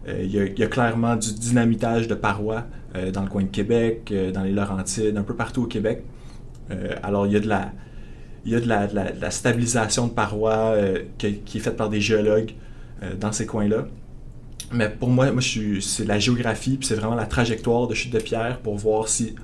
Il 0.07 0.31
y, 0.31 0.63
a, 0.63 0.67
clairement 0.69 1.17
du 1.17 1.35
dynamitage 1.35 2.09
de 2.09 2.15
parois 2.15 2.65
dans 3.13 3.23
le 3.23 3.29
coin 3.29 3.43
de 3.43 3.49
Québec, 3.49 4.11
dans 4.33 4.43
les 4.43 4.53
Laurentides, 4.53 5.19
un 5.19 5.23
peu 5.23 5.35
partout 5.35 5.65
au 5.65 5.67
Québec. 5.67 6.03
alors, 7.03 7.27
il 7.27 7.35
y 7.35 7.37
a 7.37 7.41
de 7.41 7.49
la, 7.49 7.73
il 8.47 8.53
y 8.53 8.55
a 8.55 8.61
de 8.61 8.67
la, 8.67 8.87
la, 8.87 9.31
stabilisation 9.31 10.07
de 10.07 10.13
parois 10.13 10.75
qui, 11.19 11.41
qui, 11.41 11.59
est 11.59 11.61
faite 11.61 11.77
par 11.77 11.91
des 11.91 12.01
géologues 12.01 12.55
dans 13.21 13.33
ces 13.33 13.45
coins-là. 13.45 13.85
Mais 14.73 14.89
pour 14.89 15.09
moi, 15.09 15.31
moi 15.33 15.43
c'est 15.81 16.05
la 16.05 16.19
géographie, 16.19 16.77
puis 16.77 16.87
c'est 16.87 16.95
vraiment 16.95 17.15
la 17.15 17.27
trajectoire 17.27 17.87
de 17.87 17.95
chute 17.95 18.13
de 18.13 18.19
pierre 18.19 18.59
pour 18.59 18.77
voir 18.77 19.09
si 19.09 19.35
euh, 19.35 19.41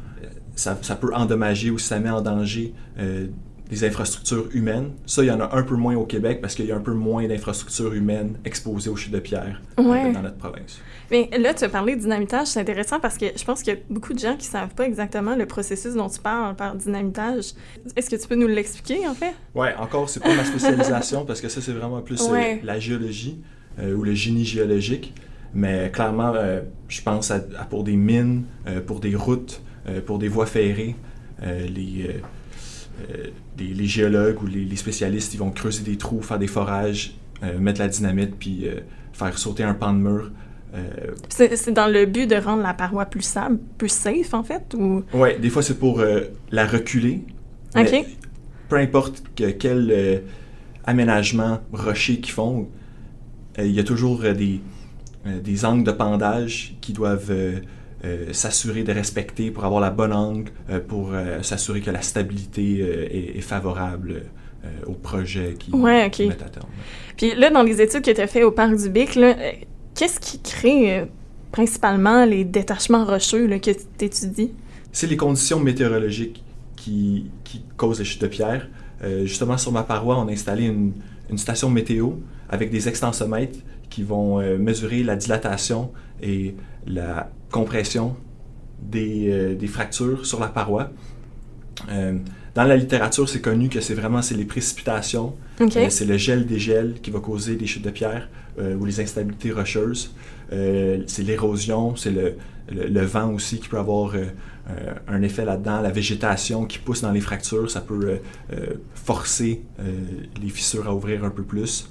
ça, 0.54 0.78
ça 0.82 0.96
peut 0.96 1.14
endommager 1.14 1.70
ou 1.70 1.78
ça 1.78 1.98
met 1.98 2.10
en 2.10 2.20
danger 2.20 2.72
euh, 2.98 3.26
des 3.70 3.84
infrastructures 3.84 4.48
humaines. 4.52 4.92
Ça, 5.06 5.22
il 5.22 5.26
y 5.26 5.30
en 5.30 5.40
a 5.40 5.56
un 5.56 5.62
peu 5.62 5.74
moins 5.74 5.96
au 5.96 6.04
Québec 6.04 6.40
parce 6.40 6.54
qu'il 6.54 6.66
y 6.66 6.72
a 6.72 6.76
un 6.76 6.80
peu 6.80 6.92
moins 6.92 7.26
d'infrastructures 7.26 7.94
humaines 7.94 8.36
exposées 8.44 8.90
aux 8.90 8.96
chutes 8.96 9.12
de 9.12 9.20
pierre 9.20 9.60
euh, 9.78 10.12
dans 10.12 10.22
notre 10.22 10.36
province. 10.36 10.80
Mais 11.10 11.28
là, 11.38 11.54
tu 11.54 11.64
as 11.64 11.68
parlé 11.68 11.96
de 11.96 12.00
dynamitage, 12.00 12.48
c'est 12.48 12.60
intéressant 12.60 13.00
parce 13.00 13.16
que 13.16 13.26
je 13.36 13.44
pense 13.44 13.62
qu'il 13.62 13.74
y 13.74 13.76
a 13.76 13.80
beaucoup 13.88 14.12
de 14.12 14.18
gens 14.18 14.36
qui 14.36 14.48
ne 14.48 14.52
savent 14.52 14.74
pas 14.74 14.84
exactement 14.84 15.34
le 15.34 15.46
processus 15.46 15.94
dont 15.94 16.08
tu 16.08 16.20
parles 16.20 16.56
par 16.56 16.74
dynamitage. 16.74 17.52
Est-ce 17.96 18.10
que 18.10 18.16
tu 18.16 18.28
peux 18.28 18.36
nous 18.36 18.48
l'expliquer, 18.48 19.06
en 19.06 19.14
fait? 19.14 19.34
Oui, 19.54 19.68
encore, 19.78 20.08
c'est 20.08 20.20
pas 20.20 20.34
ma 20.34 20.44
spécialisation 20.44 21.24
parce 21.24 21.40
que 21.40 21.48
ça, 21.48 21.60
c'est 21.60 21.72
vraiment 21.72 22.00
plus 22.02 22.22
la 22.62 22.78
géologie. 22.78 23.40
Euh, 23.80 23.94
ou 23.94 24.04
le 24.04 24.14
génie 24.14 24.44
géologique. 24.44 25.12
Mais 25.52 25.90
clairement, 25.92 26.32
euh, 26.36 26.60
je 26.88 27.02
pense 27.02 27.32
à, 27.32 27.40
pour 27.68 27.82
des 27.82 27.96
mines, 27.96 28.44
euh, 28.68 28.80
pour 28.80 29.00
des 29.00 29.16
routes, 29.16 29.62
pour 30.06 30.18
des 30.18 30.28
voies 30.28 30.46
ferrées, 30.46 30.96
les, 31.42 32.20
les, 33.58 33.86
géologues 33.86 34.42
ou 34.42 34.46
les, 34.46 34.76
spécialistes, 34.76 35.34
ils 35.34 35.38
vont 35.38 35.50
creuser 35.50 35.82
des 35.82 35.96
trous, 35.96 36.22
faire 36.22 36.38
des 36.38 36.46
forages, 36.46 37.16
mettre 37.58 37.80
la 37.80 37.88
dynamite, 37.88 38.36
puis 38.38 38.66
faire 39.12 39.36
sauter 39.36 39.62
un 39.62 39.74
pan 39.74 39.92
de 39.92 39.98
mur. 39.98 40.30
c'est 41.28 41.72
dans 41.72 41.88
le 41.88 42.06
but 42.06 42.26
de 42.26 42.36
rendre 42.36 42.62
la 42.62 42.74
paroi 42.74 43.04
plus 43.06 43.22
stable, 43.22 43.58
plus 43.78 43.92
safe, 43.92 44.32
en 44.32 44.42
fait? 44.42 44.74
Ou... 44.74 45.02
Oui, 45.12 45.38
des 45.38 45.50
fois, 45.50 45.62
c'est 45.62 45.78
pour 45.78 46.02
la 46.50 46.66
reculer. 46.66 47.22
OK. 47.76 48.06
Peu 48.68 48.76
importe 48.76 49.22
quel 49.34 50.22
aménagement 50.86 51.60
rocher 51.72 52.20
qu'ils 52.20 52.32
font, 52.32 52.68
euh, 53.58 53.66
il 53.66 53.72
y 53.72 53.80
a 53.80 53.84
toujours 53.84 54.22
euh, 54.24 54.32
des, 54.32 54.60
euh, 55.26 55.40
des 55.40 55.64
angles 55.64 55.84
de 55.84 55.92
pendage 55.92 56.76
qui 56.80 56.92
doivent 56.92 57.32
s'assurer 58.32 58.82
de 58.82 58.92
respecter 58.92 59.50
pour 59.50 59.64
avoir 59.64 59.80
la 59.80 59.90
bonne 59.90 60.12
angle, 60.12 60.50
pour 60.88 61.12
s'assurer 61.42 61.80
que 61.80 61.90
la 61.90 62.02
stabilité 62.02 62.80
est, 63.36 63.40
favorable 63.40 64.24
au 64.86 64.92
projet 64.92 65.54
qui 65.58 65.70
ouais, 65.72 66.06
okay. 66.06 66.28
met 66.28 66.34
à 66.34 66.48
terme. 66.48 66.68
Puis 67.16 67.34
là, 67.34 67.50
dans 67.50 67.62
les 67.62 67.80
études 67.80 68.02
que 68.02 68.10
tu 68.10 68.20
as 68.20 68.26
faites 68.26 68.44
au 68.44 68.50
Parc 68.50 68.76
du 68.76 68.90
Bic, 68.90 69.18
qu'est-ce 69.94 70.20
qui 70.20 70.40
crée 70.40 71.06
principalement 71.52 72.24
les 72.24 72.44
détachements 72.44 73.04
rocheux 73.04 73.46
que 73.58 73.70
tu 73.70 74.04
étudies? 74.04 74.52
C'est 74.92 75.06
les 75.06 75.16
conditions 75.16 75.60
météorologiques 75.60 76.42
qui, 76.76 77.30
qui, 77.42 77.62
causent 77.76 78.00
les 78.00 78.04
chutes 78.04 78.22
de 78.22 78.28
pierre. 78.28 78.68
justement, 79.24 79.56
sur 79.56 79.72
ma 79.72 79.82
paroi, 79.82 80.18
on 80.18 80.28
a 80.28 80.32
installé 80.32 80.66
une, 80.66 80.92
une 81.30 81.38
station 81.38 81.70
météo 81.70 82.10
avec 82.48 82.70
des 82.70 82.88
extensomètres 82.88 83.58
qui 83.90 84.02
vont 84.02 84.40
euh, 84.40 84.58
mesurer 84.58 85.02
la 85.02 85.16
dilatation 85.16 85.90
et 86.22 86.54
la 86.86 87.30
compression 87.54 88.16
des, 88.82 89.30
euh, 89.30 89.54
des, 89.54 89.68
fractures 89.68 90.26
sur 90.26 90.40
la 90.40 90.48
paroi. 90.48 90.90
dans 92.54 92.64
la 92.72 92.76
littérature, 92.76 93.28
c'est 93.28 93.40
connu 93.40 93.68
que 93.68 93.80
c'est 93.80 93.94
vraiment 93.94 94.22
c'est 94.22 94.34
les 94.34 94.44
précipitations, 94.44 95.34
c'est 95.96 96.08
le 96.14 96.16
gel 96.16 96.46
des 96.46 96.58
gels 96.58 96.94
qui 97.02 97.10
va 97.10 97.20
causer 97.20 97.54
des 97.56 97.66
chutes 97.66 97.84
de 97.84 97.94
pierre 98.00 98.28
ou 98.58 98.84
les 98.84 99.00
instabilités 99.00 99.52
rocheuses. 99.52 100.14
c'est 100.50 101.24
l'érosion, 101.30 101.96
c'est 101.96 102.14
le, 102.18 102.36
le, 102.98 103.04
vent 103.14 103.30
aussi 103.32 103.58
qui 103.60 103.68
peut 103.68 103.78
avoir 103.86 104.14
un 105.08 105.22
effet 105.22 105.44
là-dedans, 105.44 105.80
la 105.80 105.90
végétation 105.90 106.64
qui 106.64 106.78
pousse 106.78 107.02
dans 107.02 107.12
les 107.18 107.20
fractures, 107.20 107.68
ça 107.70 107.80
peut 107.80 108.18
forcer 108.94 109.62
les 110.40 110.48
fissures 110.48 110.86
à 110.88 110.94
ouvrir 110.94 111.24
un 111.24 111.30
peu 111.30 111.42
plus 111.42 111.88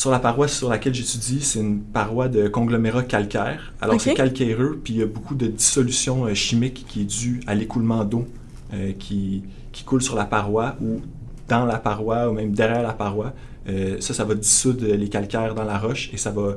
sur 0.00 0.10
la 0.10 0.18
paroi 0.18 0.48
sur 0.48 0.70
laquelle 0.70 0.94
j'étudie, 0.94 1.42
c'est 1.42 1.60
une 1.60 1.82
paroi 1.82 2.28
de 2.28 2.48
conglomérat 2.48 3.02
calcaire. 3.02 3.74
Alors 3.82 4.00
c'est 4.00 4.14
calcaireux, 4.14 4.80
puis 4.82 4.94
il 4.94 5.00
y 5.00 5.02
a 5.02 5.06
beaucoup 5.06 5.34
de 5.34 5.46
dissolution 5.46 6.24
euh, 6.24 6.32
chimique 6.32 6.86
qui 6.88 7.02
est 7.02 7.04
due 7.04 7.42
à 7.46 7.54
l'écoulement 7.54 8.02
d'eau 8.06 8.24
euh, 8.72 8.92
qui, 8.98 9.42
qui, 9.72 9.84
coule 9.84 10.00
sur 10.00 10.16
la 10.16 10.24
paroi 10.24 10.76
ou 10.80 11.02
dans 11.48 11.66
la 11.66 11.76
paroi 11.76 12.30
ou 12.30 12.32
même 12.32 12.52
derrière 12.52 12.82
la 12.82 12.94
paroi. 12.94 13.34
Euh, 13.68 13.98
ça, 14.00 14.14
ça 14.14 14.24
va 14.24 14.34
dissoudre 14.34 14.86
les 14.86 15.08
calcaires 15.10 15.54
dans 15.54 15.64
la 15.64 15.76
roche 15.76 16.08
et 16.14 16.16
ça 16.16 16.30
va 16.30 16.56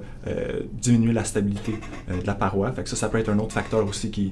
diminuer 0.82 1.12
la 1.12 1.26
stabilité 1.26 1.74
de 2.08 2.26
la 2.26 2.36
paroi. 2.36 2.72
Fait 2.72 2.84
que 2.84 2.90
ça, 2.90 2.96
ça 2.96 3.10
peut 3.10 3.18
être 3.18 3.30
un 3.30 3.40
autre 3.40 3.52
facteur 3.52 3.86
aussi 3.86 4.10
qui, 4.10 4.32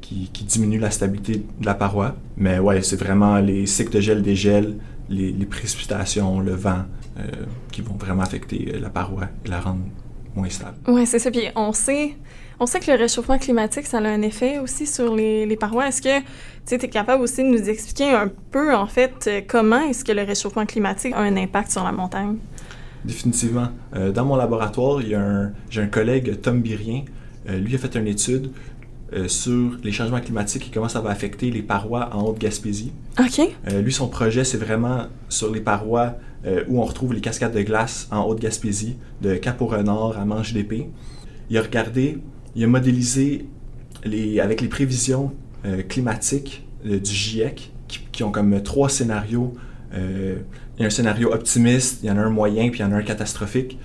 qui, 0.00 0.30
qui, 0.32 0.44
diminue 0.44 0.78
la 0.78 0.90
stabilité 0.90 1.44
de 1.60 1.66
la 1.66 1.74
paroi. 1.74 2.14
Mais 2.36 2.58
ouais, 2.58 2.82
c'est 2.82 2.96
vraiment 2.96 3.38
les 3.38 3.66
cycles 3.66 3.92
de 3.94 4.00
gel, 4.00 4.22
dégel, 4.22 4.76
les, 5.08 5.32
les 5.32 5.46
précipitations, 5.46 6.40
le 6.40 6.54
vent, 6.54 6.84
euh, 7.18 7.46
qui 7.72 7.80
vont 7.80 7.94
vraiment 7.94 8.22
affecter 8.22 8.72
euh, 8.74 8.78
la 8.78 8.90
paroi 8.90 9.24
et 9.42 9.48
la 9.48 9.58
rendre 9.60 9.80
moins 10.34 10.50
stable. 10.50 10.76
Oui, 10.86 11.06
c'est 11.06 11.18
ça. 11.18 11.30
Puis 11.30 11.48
on 11.56 11.72
sait, 11.72 12.14
on 12.60 12.66
sait 12.66 12.78
que 12.78 12.90
le 12.90 12.98
réchauffement 12.98 13.38
climatique, 13.38 13.86
ça 13.86 13.96
a 13.96 14.02
un 14.02 14.20
effet 14.20 14.58
aussi 14.58 14.86
sur 14.86 15.14
les, 15.14 15.46
les 15.46 15.56
parois. 15.56 15.88
Est-ce 15.88 16.02
que 16.02 16.20
tu 16.66 16.74
es 16.74 16.88
capable 16.90 17.22
aussi 17.22 17.42
de 17.42 17.48
nous 17.48 17.70
expliquer 17.70 18.10
un 18.10 18.30
peu, 18.50 18.74
en 18.74 18.86
fait, 18.86 19.14
euh, 19.28 19.40
comment 19.46 19.80
est-ce 19.88 20.04
que 20.04 20.12
le 20.12 20.24
réchauffement 20.24 20.66
climatique 20.66 21.14
a 21.14 21.20
un 21.20 21.38
impact 21.38 21.70
sur 21.70 21.84
la 21.84 21.92
montagne? 21.92 22.36
Définitivement. 23.02 23.68
dans 24.14 24.24
mon 24.24 24.36
laboratoire, 24.36 25.00
il 25.00 25.08
y 25.10 25.14
a 25.14 25.20
un, 25.20 25.52
j'ai 25.70 25.80
un 25.80 25.86
collègue, 25.86 26.40
Tom 26.42 26.60
Birien. 26.60 27.04
lui 27.48 27.76
a 27.76 27.78
fait 27.78 27.94
une 27.94 28.08
étude 28.08 28.50
sur 29.28 29.76
les 29.84 29.92
changements 29.92 30.20
climatiques 30.20 30.66
et 30.66 30.70
comment 30.72 30.88
ça 30.88 31.00
va 31.00 31.10
affecter 31.10 31.50
les 31.50 31.62
parois 31.62 32.10
en 32.12 32.22
Haute-Gaspésie. 32.24 32.92
OK. 33.20 33.40
lui, 33.82 33.92
son 33.92 34.08
projet, 34.08 34.44
c'est 34.44 34.58
vraiment 34.58 35.06
sur 35.28 35.52
les 35.52 35.60
parois 35.60 36.16
euh, 36.46 36.62
où 36.68 36.80
on 36.80 36.84
retrouve 36.84 37.12
les 37.12 37.20
cascades 37.20 37.54
de 37.54 37.62
glace 37.62 38.06
en 38.12 38.22
Haute-Gaspésie, 38.22 38.96
de 39.20 39.34
Cap-au-Renard 39.34 40.16
à 40.16 40.24
Manche 40.24 40.52
d'Épée. 40.52 40.88
Il 41.50 41.58
a 41.58 41.62
regardé, 41.62 42.18
il 42.54 42.62
a 42.62 42.66
modélisé 42.68 43.46
les, 44.04 44.38
avec 44.38 44.60
les 44.60 44.68
prévisions 44.68 45.32
euh, 45.64 45.82
climatiques 45.82 46.64
euh, 46.86 47.00
du 47.00 47.10
GIEC, 47.10 47.72
qui, 48.12 48.22
ont 48.22 48.30
comme 48.30 48.62
trois 48.62 48.88
scénarios. 48.88 49.54
il 49.92 50.38
y 50.78 50.82
a 50.82 50.86
un 50.86 50.90
scénario 50.90 51.32
optimiste, 51.32 52.00
il 52.02 52.06
y 52.06 52.10
en 52.10 52.16
a 52.16 52.20
un 52.20 52.30
moyen, 52.30 52.68
puis 52.70 52.80
il 52.80 52.82
y 52.82 52.84
en 52.84 52.92
a 52.92 52.96
un 52.96 53.02
catastrophique. 53.02 53.78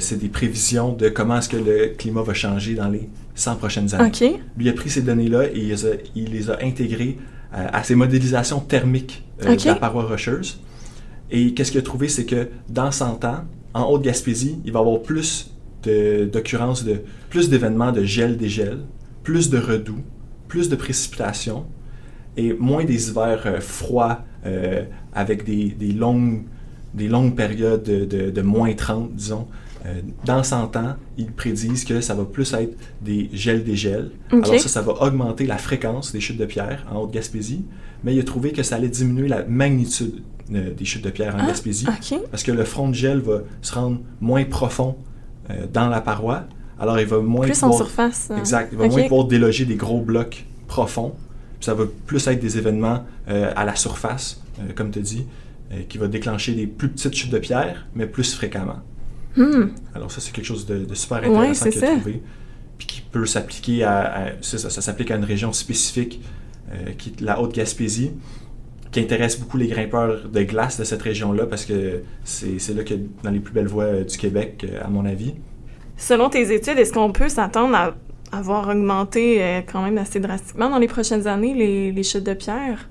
c'est 0.00 0.18
des 0.18 0.28
prévisions 0.28 0.92
de 0.92 1.08
comment 1.08 1.38
est-ce 1.38 1.48
que 1.48 1.56
le 1.56 1.94
climat 1.96 2.22
va 2.22 2.34
changer 2.34 2.74
dans 2.74 2.88
les 2.88 3.08
100 3.38 3.56
prochaines 3.56 3.94
années. 3.94 4.08
Okay. 4.08 4.36
Lui 4.56 4.68
a 4.68 4.72
pris 4.72 4.90
ces 4.90 5.02
données-là 5.02 5.46
et 5.46 5.74
il 6.14 6.30
les 6.30 6.50
a, 6.50 6.58
intégrées 6.62 7.18
à 7.52 7.82
ses 7.82 7.94
modélisations 7.94 8.60
thermiques 8.60 9.24
de 9.40 9.66
la 9.66 9.74
paroi 9.74 10.04
rocheuse. 10.04 10.60
Et 11.30 11.54
qu'est-ce 11.54 11.70
qu'il 11.70 11.80
a 11.80 11.82
trouvé, 11.82 12.08
c'est 12.08 12.24
que 12.24 12.48
dans 12.68 12.90
100 12.90 13.24
ans, 13.24 13.44
en 13.74 13.84
Haute-Gaspésie, 13.84 14.58
il 14.64 14.72
va 14.72 14.80
y 14.80 14.82
avoir 14.82 15.00
plus 15.02 15.50
d'occurrences, 15.84 16.84
de, 16.84 17.02
plus 17.30 17.48
d'événements 17.48 17.92
de 17.92 18.04
gel-dégel, 18.04 18.80
plus 19.22 19.50
de 19.50 19.58
redoux, 19.58 20.00
plus 20.48 20.68
de 20.68 20.76
précipitations 20.76 21.66
et 22.36 22.52
moins 22.54 22.84
des 22.84 23.10
hivers 23.10 23.42
euh, 23.46 23.60
froids 23.60 24.24
euh, 24.46 24.84
avec 25.12 25.44
des, 25.44 25.68
des, 25.70 25.92
longues, 25.92 26.44
des 26.94 27.08
longues 27.08 27.34
périodes 27.34 27.82
de, 27.82 28.30
de, 28.30 28.42
moins 28.42 28.72
30, 28.72 29.14
disons. 29.14 29.48
Euh, 29.86 30.00
dans 30.24 30.42
100 30.42 30.76
ans, 30.76 30.96
ils 31.16 31.30
prédisent 31.30 31.84
que 31.84 32.00
ça 32.00 32.14
va 32.14 32.24
plus 32.24 32.52
être 32.54 32.76
des 33.00 33.30
gels-dégels. 33.32 34.10
Alors 34.30 34.46
ça, 34.46 34.68
ça 34.68 34.82
va 34.82 35.02
augmenter 35.02 35.46
la 35.46 35.58
fréquence 35.58 36.12
des 36.12 36.20
chutes 36.20 36.38
de 36.38 36.46
pierre 36.46 36.84
en 36.90 37.00
Haute-Gaspésie, 37.00 37.64
mais 38.04 38.14
il 38.14 38.20
a 38.20 38.24
trouvé 38.24 38.52
que 38.52 38.62
ça 38.62 38.76
allait 38.76 38.88
diminuer 38.88 39.28
la 39.28 39.44
magnitude 39.44 40.22
euh, 40.52 40.74
des 40.74 40.84
chutes 40.84 41.04
de 41.04 41.10
pierre 41.10 41.34
en 41.36 41.40
ah, 41.40 41.46
Gaspésie. 41.46 41.86
Parce 42.30 42.42
que 42.42 42.52
le 42.52 42.64
front 42.64 42.88
de 42.88 42.94
gel 42.94 43.20
va 43.20 43.40
se 43.62 43.74
rendre 43.74 44.00
moins 44.20 44.44
profond 44.44 44.96
euh, 45.50 45.66
dans 45.72 45.88
la 45.88 46.00
paroi. 46.00 46.44
Alors, 46.80 46.98
il 47.00 47.06
va 47.06 47.18
moins 47.18 47.46
Plus 47.46 47.62
en 47.62 47.72
surface. 47.72 48.30
Hein. 48.30 48.38
Exact. 48.38 48.70
Il 48.72 48.78
va 48.78 48.88
moins 48.88 49.02
pouvoir 49.02 49.26
déloger 49.26 49.64
des 49.64 49.76
gros 49.76 50.00
blocs 50.00 50.44
profonds. 50.66 51.14
ça 51.60 51.74
va 51.74 51.84
plus 52.06 52.24
être 52.28 52.40
des 52.40 52.58
événements 52.58 53.04
à 53.26 53.64
la 53.64 53.74
surface, 53.74 54.42
comme 54.76 54.90
tu 54.90 55.00
dis, 55.00 55.26
qui 55.88 55.98
va 55.98 56.06
déclencher 56.06 56.52
des 56.52 56.66
plus 56.66 56.88
petites 56.88 57.14
chutes 57.14 57.32
de 57.32 57.38
pierre, 57.38 57.86
mais 57.94 58.06
plus 58.06 58.34
fréquemment. 58.34 58.80
Hmm. 59.38 59.70
Alors 59.94 60.10
ça, 60.10 60.20
c'est 60.20 60.32
quelque 60.32 60.44
chose 60.44 60.66
de, 60.66 60.86
super 60.94 61.18
intéressant 61.18 61.70
qu'il 61.70 61.84
a 61.84 61.88
trouvé. 61.88 62.22
Puis 62.76 62.86
qui 62.86 63.00
peut 63.00 63.26
s'appliquer 63.26 63.84
à... 63.84 64.32
ça, 64.40 64.58
ça 64.58 64.80
s'applique 64.80 65.10
à 65.10 65.16
une 65.16 65.24
région 65.24 65.52
spécifique, 65.52 66.20
qui 66.98 67.10
est 67.10 67.20
la 67.20 67.40
Haute-Gaspésie 67.40 68.12
qui 68.90 69.00
intéresse 69.00 69.38
beaucoup 69.38 69.56
les 69.56 69.68
grimpeurs 69.68 70.28
de 70.28 70.42
glace 70.42 70.78
de 70.78 70.84
cette 70.84 71.02
région-là 71.02 71.46
parce 71.46 71.64
que 71.64 72.02
c'est 72.24 72.74
là 72.74 72.84
que 72.84 72.94
dans 73.22 73.30
les 73.30 73.40
plus 73.40 73.52
belles 73.52 73.68
voies 73.68 73.84
euh, 73.84 74.04
du 74.04 74.16
Québec, 74.16 74.64
euh, 74.64 74.84
à 74.84 74.88
mon 74.88 75.04
avis. 75.04 75.34
Selon 75.96 76.30
tes 76.30 76.54
études, 76.54 76.78
est-ce 76.78 76.92
qu'on 76.92 77.12
peut 77.12 77.28
s'attendre 77.28 77.74
à 77.74 77.94
avoir 78.32 78.68
augmenté 78.68 79.42
euh, 79.42 79.60
quand 79.60 79.82
même 79.82 79.98
assez 79.98 80.20
drastiquement 80.20 80.70
dans 80.70 80.78
les 80.78 80.86
prochaines 80.86 81.26
années 81.26 81.54
les, 81.54 81.92
les 81.92 82.02
chutes 82.02 82.24
de 82.24 82.34
pierre? 82.34 82.88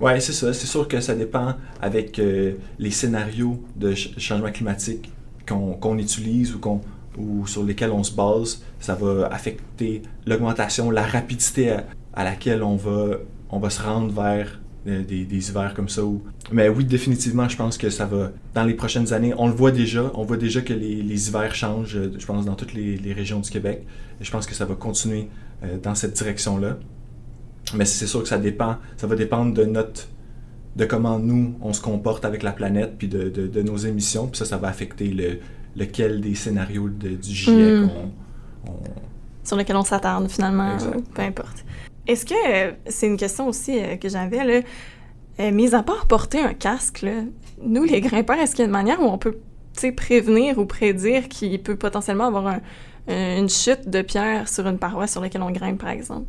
Oui, 0.00 0.12
c'est 0.20 0.32
ça. 0.32 0.52
C'est 0.52 0.66
sûr 0.66 0.86
que 0.88 1.00
ça 1.00 1.14
dépend 1.14 1.54
avec 1.80 2.20
les 2.78 2.90
scénarios 2.90 3.62
de 3.76 3.94
changement 3.94 4.52
climatique 4.52 5.10
qu'on 5.46 5.98
utilise 5.98 6.56
ou, 7.18 7.46
sur 7.46 7.64
lesquels 7.64 7.90
on 7.90 8.02
se 8.02 8.14
base. 8.14 8.62
Ça 8.80 8.94
va 8.94 9.28
affecter 9.28 10.02
l'augmentation, 10.26 10.90
la 10.90 11.06
rapidité 11.06 11.70
à, 11.70 11.84
à, 12.14 12.24
laquelle 12.24 12.62
on 12.62 12.76
va, 12.76 13.16
on 13.50 13.58
va 13.58 13.70
se 13.70 13.82
rendre 13.82 14.12
vers 14.12 14.58
euh, 14.88 15.02
des, 15.02 15.48
hivers 15.48 15.74
comme 15.74 15.88
ça. 15.88 16.02
Mais 16.52 16.68
oui, 16.68 16.84
définitivement, 16.84 17.48
je 17.48 17.56
pense 17.56 17.76
que 17.76 17.90
ça 17.90 18.06
va, 18.06 18.30
dans 18.54 18.62
les 18.62 18.74
prochaines 18.74 19.12
années, 19.12 19.34
on 19.36 19.48
le 19.48 19.52
voit 19.52 19.72
déjà, 19.72 20.12
on 20.14 20.22
voit 20.22 20.36
déjà 20.36 20.60
que 20.60 20.72
les, 20.72 21.28
hivers 21.28 21.54
changent, 21.56 21.96
euh, 21.96 22.12
je 22.16 22.24
pense, 22.24 22.44
dans 22.44 22.54
toutes 22.54 22.72
les, 22.72 23.12
régions 23.12 23.40
du 23.40 23.50
Québec. 23.50 23.84
Et 24.20 24.24
je 24.24 24.30
pense 24.30 24.46
que 24.46 24.54
ça 24.54 24.64
va 24.64 24.76
continuer 24.76 25.28
euh, 25.64 25.78
dans 25.82 25.96
cette 25.96 26.12
direction-là. 26.12 26.76
Mais 27.74 27.84
c'est 27.84 28.06
sûr 28.06 28.22
que 28.22 28.28
ça 28.28 28.38
dépend, 28.38 28.76
ça 28.96 29.08
va 29.08 29.16
dépendre 29.16 29.54
de 29.54 29.64
notre 29.64 30.06
de 30.76 30.84
comment 30.84 31.18
nous, 31.18 31.54
on 31.62 31.72
se 31.72 31.80
comporte 31.80 32.24
avec 32.24 32.42
la 32.42 32.52
planète, 32.52 32.94
puis 32.98 33.08
de, 33.08 33.62
nos 33.62 33.76
émissions. 33.76 34.26
Puis 34.26 34.38
ça, 34.38 34.44
ça 34.44 34.58
va 34.58 34.68
affecter 34.68 35.08
le, 35.08 35.38
lequel 35.74 36.20
des 36.20 36.34
scénarios 36.34 36.88
du 36.88 37.18
GIEC 37.22 37.80
hmm. 37.80 37.88
on, 38.66 38.72
Sur 39.42 39.56
lequel 39.56 39.76
on 39.76 39.84
s'attarde, 39.84 40.28
finalement, 40.28 40.76
peu 41.14 41.22
importe. 41.22 41.64
Est-ce 42.06 42.24
que 42.24 42.34
euh, 42.34 42.72
c'est 42.86 43.06
une 43.06 43.16
question 43.16 43.48
aussi 43.48 43.78
euh, 43.78 43.96
que 43.96 44.08
j'avais 44.08 44.44
là, 44.44 44.60
euh, 45.40 45.50
mis 45.50 45.74
à 45.74 45.82
part 45.82 46.06
porter 46.06 46.40
un 46.40 46.54
casque, 46.54 47.04
nous 47.60 47.84
les 47.84 48.00
grimpeurs, 48.00 48.36
est-ce 48.36 48.54
qu'il 48.54 48.60
y 48.60 48.62
a 48.62 48.66
une 48.66 48.72
manière 48.72 49.00
où 49.00 49.06
on 49.06 49.18
peut 49.18 49.38
prévenir 49.96 50.58
ou 50.58 50.66
prédire 50.66 51.28
qu'il 51.28 51.60
peut 51.62 51.76
potentiellement 51.76 52.26
avoir 52.26 52.60
une 53.08 53.48
chute 53.48 53.88
de 53.88 54.00
pierre 54.00 54.48
sur 54.48 54.66
une 54.66 54.78
paroi 54.78 55.06
sur 55.06 55.20
laquelle 55.20 55.42
on 55.42 55.50
grimpe, 55.50 55.80
par 55.80 55.90
exemple? 55.90 56.26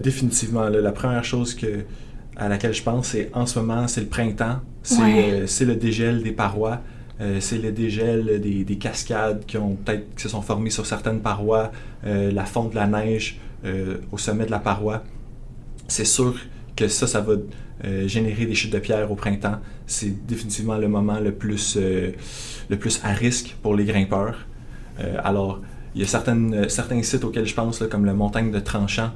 définitivement. 0.00 0.68
la 0.68 0.92
première 0.92 1.24
chose 1.24 1.54
que, 1.54 1.84
à 2.36 2.48
laquelle 2.48 2.74
je 2.74 2.82
pense, 2.82 3.08
c'est 3.08 3.30
en 3.34 3.46
ce 3.46 3.58
moment, 3.58 3.86
c'est 3.88 4.00
le 4.00 4.06
printemps. 4.06 4.60
C'est 4.82 5.64
le 5.64 5.74
dégel 5.74 6.22
des 6.22 6.32
parois. 6.32 6.80
c'est 7.40 7.58
le 7.58 7.70
dégel 7.70 8.40
des, 8.40 8.76
cascades 8.76 9.44
qui 9.46 9.58
ont 9.58 9.76
peut-être 9.76 10.14
qui 10.14 10.22
se 10.22 10.28
sont 10.28 10.42
formées 10.42 10.70
sur 10.70 10.86
certaines 10.86 11.20
parois, 11.20 11.70
la 12.04 12.44
fonte 12.44 12.70
de 12.70 12.76
la 12.76 12.86
neige. 12.86 13.38
Euh, 13.64 13.98
au 14.10 14.16
sommet 14.16 14.46
de 14.46 14.50
la 14.50 14.58
paroi, 14.58 15.02
c'est 15.86 16.06
sûr 16.06 16.34
que 16.76 16.88
ça, 16.88 17.06
ça 17.06 17.20
va 17.20 17.34
euh, 17.84 18.08
générer 18.08 18.46
des 18.46 18.54
chutes 18.54 18.72
de 18.72 18.78
pierre 18.78 19.12
au 19.12 19.16
printemps. 19.16 19.58
C'est 19.86 20.26
définitivement 20.26 20.78
le 20.78 20.88
moment 20.88 21.20
le 21.20 21.32
plus, 21.32 21.76
euh, 21.76 22.12
le 22.70 22.78
plus 22.78 23.00
à 23.04 23.12
risque 23.12 23.56
pour 23.62 23.74
les 23.74 23.84
grimpeurs. 23.84 24.46
alors, 25.24 25.60
il 25.94 26.02
y 26.02 26.04
a 26.04 26.06
certaines, 26.06 26.68
certains 26.68 27.02
sites 27.02 27.24
auxquels 27.24 27.46
je 27.46 27.54
pense, 27.54 27.82
comme 27.90 28.04
la 28.04 28.12
montagne 28.12 28.50
de 28.50 28.60
Tranchant 28.60 29.12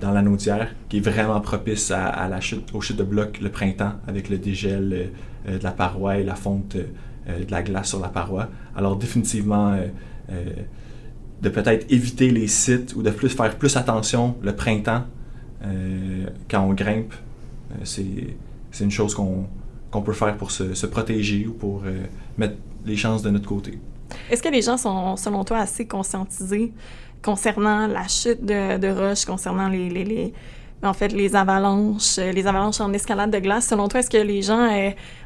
dans 0.00 0.10
la 0.10 0.22
Naudière, 0.22 0.74
qui 0.88 0.96
est 0.96 1.00
vraiment 1.00 1.40
propice 1.40 1.90
à, 1.90 2.28
la 2.28 2.40
chute, 2.40 2.74
aux 2.74 2.80
chutes 2.80 2.96
de 2.96 3.04
blocs 3.04 3.40
le 3.40 3.50
printemps, 3.50 3.92
avec 4.08 4.28
le 4.28 4.38
dégel 4.38 5.10
de 5.46 5.62
la 5.62 5.70
paroi 5.70 6.18
et 6.18 6.24
la 6.24 6.34
fonte 6.34 6.76
de 6.76 7.50
la 7.50 7.62
glace 7.62 7.88
sur 7.88 8.00
la 8.00 8.08
paroi. 8.08 8.48
Alors, 8.74 8.96
définitivement, 8.96 9.76
de 11.42 11.48
peut-être 11.48 11.90
éviter 11.90 12.30
les 12.30 12.46
sites 12.46 12.94
ou 12.94 13.02
de 13.02 13.10
plus 13.10 13.30
faire 13.30 13.56
plus 13.56 13.76
attention 13.76 14.36
le 14.42 14.54
printemps 14.54 15.04
euh, 15.64 16.26
quand 16.50 16.62
on 16.62 16.74
grimpe. 16.74 17.14
Euh, 17.72 17.84
c'est 17.84 18.84
une 18.84 18.90
chose 18.90 19.14
qu'on 19.14 20.02
peut 20.02 20.12
faire 20.12 20.36
pour 20.36 20.50
se, 20.50 20.86
protéger 20.86 21.46
ou 21.46 21.52
pour 21.52 21.82
euh, 21.84 22.04
mettre 22.38 22.56
les 22.84 22.96
chances 22.96 23.22
de 23.22 23.30
notre 23.30 23.48
côté. 23.48 23.78
Est-ce 24.30 24.42
que 24.42 24.48
les 24.48 24.62
gens 24.62 24.76
sont, 24.76 25.16
selon 25.16 25.44
toi, 25.44 25.58
assez 25.58 25.86
conscientisés 25.86 26.72
concernant 27.22 27.86
la 27.86 28.08
chute 28.08 28.44
de, 28.44 28.78
de 28.78 28.88
roches, 28.88 29.24
concernant 29.24 29.68
les, 29.68 30.32
en 30.82 30.92
fait, 30.94 31.08
les 31.08 31.36
avalanches, 31.36 32.16
les 32.16 32.46
avalanches 32.46 32.80
en 32.80 32.92
escalade 32.92 33.30
de 33.30 33.38
glace. 33.38 33.68
Selon 33.68 33.88
toi, 33.88 34.00
est-ce 34.00 34.10
que 34.10 34.16
les 34.16 34.42
gens 34.42 34.68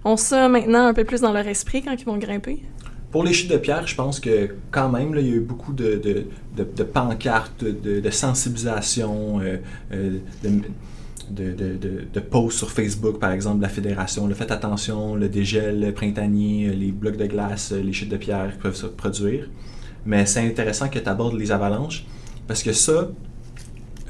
ont 0.05 0.17
ça 0.17 0.49
maintenant 0.49 0.87
un 0.87 0.95
peu 0.95 1.05
plus 1.05 1.21
dans 1.21 1.33
leur 1.33 1.47
esprit 1.47 1.83
quand 1.83 1.95
ils 1.99 2.05
vont 2.05 2.19
grimper? 2.19 2.63
Pour 3.13 3.23
les 3.23 3.33
chutes 3.33 3.51
de 3.51 3.59
pierre, 3.59 3.87
je 3.87 3.95
pense 3.95 4.19
que 4.19 4.57
quand 4.73 4.89
même, 4.89 5.15
il 5.17 5.27
y 5.27 5.33
a 5.33 5.37
eu 5.37 5.41
beaucoup 5.41 5.73
de, 5.73 6.01
de, 6.57 6.83
pancartes, 6.83 7.63
de, 7.63 8.11
sensibilisation, 8.11 9.41
de, 9.93 10.21
de, 11.31 12.21
posts 12.21 12.59
sur 12.59 12.73
Facebook, 12.73 13.21
par 13.21 13.31
exemple, 13.31 13.59
de 13.59 13.63
la 13.63 13.69
fédération. 13.69 14.27
Le 14.27 14.35
faites 14.35 14.51
attention, 14.51 15.15
le 15.15 15.29
dégel 15.29 15.93
printanier, 15.95 16.71
les 16.71 16.91
blocs 16.91 17.17
de 17.17 17.27
glace, 17.27 17.71
les 17.71 17.93
chutes 17.93 18.09
de 18.09 18.17
pierre 18.17 18.51
peuvent 18.61 18.75
se 18.75 18.87
produire. 18.87 19.49
Mais 20.07 20.27
c'est 20.27 20.47
intéressant 20.47 20.89
que 20.89 20.99
tu 20.99 21.09
abordes 21.09 21.39
les 21.39 21.51
avalanches 21.53 22.05
parce 22.47 22.63
que 22.63 22.73
ça, 22.73 23.09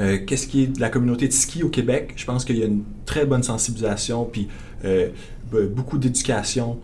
euh, 0.01 0.19
qu'est-ce 0.27 0.47
qui 0.47 0.65
est 0.65 0.67
de 0.67 0.81
la 0.81 0.89
communauté 0.89 1.29
de 1.29 1.33
ski 1.33 1.63
au 1.63 1.69
Québec? 1.69 2.15
Je 2.17 2.25
pense 2.25 2.45
qu'il 2.45 2.59
y 2.59 2.63
a 2.63 2.67
une 2.67 2.85
très 3.07 3.27
bonne 3.27 3.43
sensibilisation 3.43 4.25
puis 4.25 4.49
euh, 4.85 5.11
beaucoup 5.53 5.99
d'éducation 5.99 6.81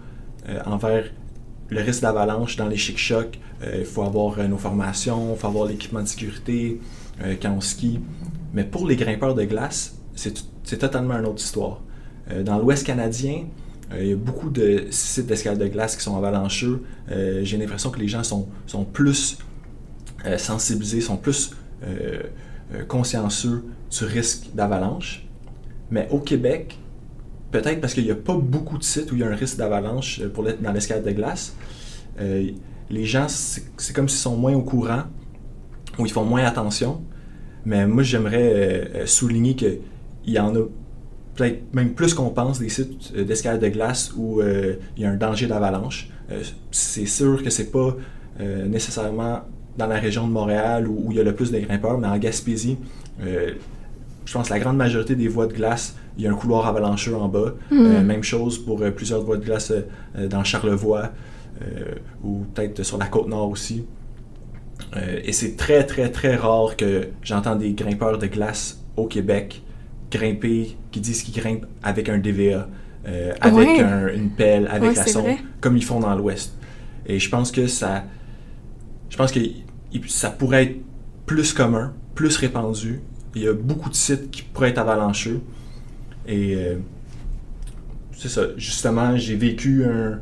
euh, 0.49 0.61
envers 0.64 1.05
le 1.71 1.81
risque 1.81 2.02
d'avalanche 2.02 2.57
dans 2.57 2.69
les 2.69 2.76
chic-chocs. 2.76 3.38
Il 3.76 3.85
faut 3.85 4.02
avoir 4.02 4.49
nos 4.49 4.57
formations, 4.57 5.35
il 5.35 5.38
faut 5.38 5.47
avoir 5.47 5.67
l'équipement 5.67 6.00
de 6.00 6.09
sécurité 6.09 6.81
quand 7.43 7.52
on 7.52 7.61
skie. 7.61 8.00
Mais 8.55 8.64
pour 8.64 8.88
les 8.88 8.97
grimpeurs 8.97 9.35
de 9.35 9.45
glace, 9.45 9.99
c'est 10.14 10.79
totalement 10.79 11.14
une 11.14 11.26
autre 11.26 11.43
histoire. 11.43 11.83
dans 12.43 12.59
l'Ouest 12.59 12.87
canadien, 12.87 13.45
il 13.99 14.06
y 14.06 14.12
a 14.12 14.16
beaucoup 14.16 14.50
de 14.50 14.85
sites 14.90 15.26
d'escalade 15.26 15.59
de 15.59 15.66
glace 15.66 15.97
qui 15.97 16.02
sont 16.02 16.16
avalancheux. 16.16 16.82
J'ai 17.09 17.56
l'impression 17.56 17.90
que 17.90 17.99
les 17.99 18.09
gens 18.09 18.23
sont, 18.23 18.49
sont 18.66 18.85
plus 18.85 19.38
sensibilisés, 20.38 21.00
sont 21.00 21.16
plus 21.16 21.52
euh, 22.75 22.85
consciencieux 22.85 23.64
du 23.90 24.04
risque 24.04 24.50
d'avalanche. 24.54 25.26
Mais 25.90 26.06
au 26.11 26.20
Québec, 26.20 26.78
peut-être 27.50 27.80
parce 27.80 27.94
qu'il 27.94 28.04
n'y 28.04 28.12
a 28.12 28.16
pas 28.16 28.37
beaucoup 28.37 28.78
de 28.78 28.85
sites 28.85 29.11
où 29.11 29.16
il 29.16 29.20
y 29.20 29.25
a 29.25 29.26
un 29.26 29.35
risque 29.35 29.56
d'avalanche 29.56 30.20
euh, 30.20 30.28
pour 30.28 30.49
être 30.49 30.62
dans 30.62 30.70
l'escalade 30.70 31.04
de 31.04 31.11
glace, 31.11 31.56
euh, 32.20 32.50
les 32.90 33.04
gens, 33.04 33.26
c'est 33.28 33.92
comme 33.92 34.09
s'ils 34.09 34.20
sont 34.20 34.37
moins 34.37 34.54
au 34.54 34.62
courant 34.62 35.02
ou 35.99 36.06
ils 36.06 36.12
font 36.12 36.25
moins 36.25 36.44
attention. 36.44 37.02
Mais 37.64 37.87
moi, 37.87 38.04
j'aimerais 38.04 39.02
souligner 39.06 39.54
qu'il 39.54 39.80
y 40.26 40.38
en 40.38 40.54
a 40.56 40.62
peut-être 41.35 41.75
même 41.75 41.95
plus 41.95 42.15
qu'on 42.15 42.31
pense 42.31 42.59
des 42.59 42.69
sites 42.69 43.15
d'escalade 43.15 43.61
de 43.61 43.69
glace 43.69 44.13
où 44.17 44.43
il 44.43 45.03
y 45.03 45.05
a 45.05 45.11
un 45.11 45.17
danger 45.17 45.47
d'avalanche. 45.47 46.09
c'est 46.71 47.07
sûr 47.07 47.43
que 47.43 47.51
c'est 47.51 47.71
pas 47.71 47.97
nécessairement 48.39 49.43
dans 49.77 49.87
la 49.87 49.99
région 49.99 50.27
de 50.27 50.33
Montréal 50.33 50.87
où, 50.87 51.09
il 51.11 51.17
y 51.17 51.21
a 51.21 51.25
le 51.25 51.35
plus 51.35 51.51
de 51.51 51.59
grimpeurs, 51.59 51.99
mais 51.99 52.07
en 52.07 52.19
Gaspésie, 52.19 52.79
euh, 53.23 53.55
je 54.25 54.33
pense 54.33 54.49
que 54.49 54.55
la 54.55 54.61
grande 54.61 54.77
majorité 54.77 55.15
des 55.17 55.29
voies 55.29 55.47
de 55.47 55.55
glace, 55.55 55.97
il 56.17 56.25
y 56.25 56.27
a 56.27 56.31
un 56.31 56.35
couloir 56.35 56.67
avalancheux 56.67 57.17
en 57.17 57.29
bas. 57.29 57.55
Hmm. 57.71 57.87
Euh, 57.87 58.03
même 58.03 58.23
chose 58.23 58.59
pour 58.59 58.83
euh, 58.83 58.91
plusieurs 58.91 59.23
voies 59.23 59.39
de 59.39 59.45
glace 59.45 59.73
dans 60.15 60.45
Charlevoix 60.45 61.11
ou 62.25 62.47
peut-être 62.55 62.83
sur 62.85 62.97
la 62.97 63.07
côte 63.07 63.29
nord 63.29 63.51
aussi. 63.51 63.85
et 64.97 65.31
c'est 65.31 65.57
très, 65.57 65.85
très, 65.85 66.11
très 66.11 66.35
rare 66.35 66.75
que 66.75 67.09
j'entends 67.23 67.55
des 67.55 67.75
grimpeurs 67.75 68.17
de 68.17 68.27
glace 68.27 68.83
au 68.97 69.07
Québec 69.07 69.63
grimper, 70.11 70.76
qui 70.90 71.00
disent 71.00 71.23
qu'ils 71.23 71.40
grimpent 71.40 71.67
avec 71.83 72.09
un 72.09 72.19
DVA, 72.19 72.69
avec 73.40 73.69
une 74.14 74.31
pelle, 74.31 74.69
avec 74.69 74.97
la 74.97 75.07
sonde, 75.07 75.37
comme 75.61 75.76
ils 75.76 75.85
font 75.85 76.00
dans 76.00 76.14
l'Ouest. 76.14 76.55
Et 77.07 77.19
je 77.19 77.29
pense 77.29 77.50
que 77.50 77.67
ça, 77.67 78.05
je 79.09 79.17
pense 79.17 79.33
que 79.33 79.40
ça 80.07 80.31
pourrait 80.31 80.64
être 80.64 80.76
plus 81.26 81.52
commun, 81.52 81.93
plus 82.14 82.37
répandu. 82.37 83.00
Il 83.35 83.43
y 83.43 83.49
a 83.49 83.52
beaucoup 83.52 83.90
de 83.90 83.95
sites 83.95 84.31
qui 84.31 84.43
pourraient 84.43 84.71
être 84.71 84.79
avalancheux. 84.79 85.40
Et 86.26 86.55
euh, 86.55 86.76
c'est 88.17 88.29
ça. 88.29 88.43
Justement, 88.57 89.17
j'ai 89.17 89.37
vécu 89.37 89.85
un. 89.85 90.21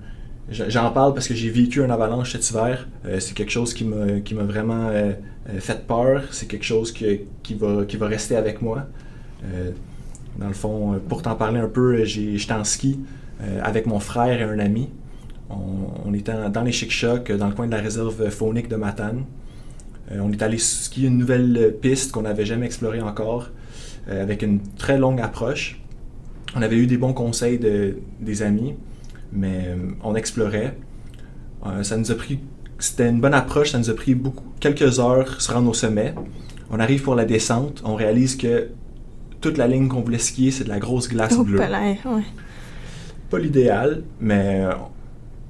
J'en 0.50 0.90
parle 0.92 1.12
parce 1.12 1.28
que 1.28 1.34
j'ai 1.34 1.50
vécu 1.50 1.82
un 1.82 1.90
avalanche 1.90 2.32
cet 2.32 2.48
hiver. 2.50 2.88
Euh, 3.04 3.20
c'est 3.20 3.34
quelque 3.34 3.50
chose 3.50 3.74
qui 3.74 3.84
m'a, 3.84 4.20
qui 4.20 4.34
m'a 4.34 4.44
vraiment 4.44 4.88
euh, 4.88 5.12
fait 5.58 5.86
peur. 5.86 6.24
C'est 6.30 6.46
quelque 6.46 6.64
chose 6.64 6.92
qui, 6.92 7.54
va, 7.54 7.84
qui 7.86 7.96
va 7.96 8.06
rester 8.06 8.36
avec 8.36 8.62
moi. 8.62 8.86
Dans 10.38 10.48
le 10.48 10.54
fond, 10.54 11.00
pour 11.08 11.22
t'en 11.22 11.34
parler 11.34 11.60
un 11.60 11.68
peu, 11.68 12.04
j'étais 12.04 12.52
en 12.52 12.64
ski 12.64 13.00
avec 13.62 13.86
mon 13.86 14.00
frère 14.00 14.40
et 14.40 14.44
un 14.44 14.58
ami. 14.58 14.90
On, 15.50 16.12
était 16.12 16.32
dans 16.50 16.62
les 16.62 16.72
Chic-Chocs, 16.72 17.32
dans 17.32 17.48
le 17.48 17.54
coin 17.54 17.66
de 17.66 17.72
la 17.72 17.80
réserve 17.80 18.28
faunique 18.30 18.68
de 18.68 18.76
Matane. 18.76 19.24
Euh, 20.12 20.20
on 20.20 20.32
est 20.32 20.42
allé 20.42 20.58
skier 20.58 21.08
une 21.08 21.18
nouvelle 21.18 21.74
piste 21.80 22.12
qu'on 22.12 22.22
n'avait 22.22 22.46
jamais 22.46 22.66
explorée 22.66 23.00
encore, 23.00 23.50
euh, 24.08 24.22
avec 24.22 24.42
une 24.42 24.60
très 24.76 24.98
longue 24.98 25.20
approche. 25.20 25.80
On 26.54 26.62
avait 26.62 26.76
eu 26.76 26.86
des 26.86 26.96
bons 26.96 27.12
conseils 27.12 27.58
de, 27.58 27.98
des 28.20 28.42
amis, 28.42 28.74
mais 29.32 29.66
euh, 29.68 29.76
on 30.02 30.14
explorait. 30.14 30.76
ça 31.82 31.96
nous 31.96 32.10
a 32.10 32.14
pris, 32.14 32.40
c'était 32.78 33.08
une 33.08 33.20
bonne 33.20 33.34
approche, 33.34 33.72
ça 33.72 33.78
nous 33.78 33.90
a 33.90 33.94
pris 33.94 34.16
quelques 34.60 34.98
heures 34.98 35.40
se 35.40 35.52
rendre 35.52 35.68
au 35.68 35.74
sommet. 35.74 36.14
On 36.70 36.80
arrive 36.80 37.02
pour 37.02 37.14
la 37.14 37.24
descente, 37.24 37.82
on 37.84 37.94
réalise 37.94 38.36
que 38.36 38.68
toute 39.40 39.56
la 39.56 39.66
ligne 39.66 39.88
qu'on 39.88 40.00
voulait 40.00 40.18
skier, 40.18 40.50
c'est 40.50 40.64
de 40.64 40.68
la 40.68 40.78
grosse 40.78 41.08
glace 41.08 41.36
bleue. 41.38 41.58
Pas 43.30 43.38
l'idéal, 43.38 44.02
mais 44.20 44.64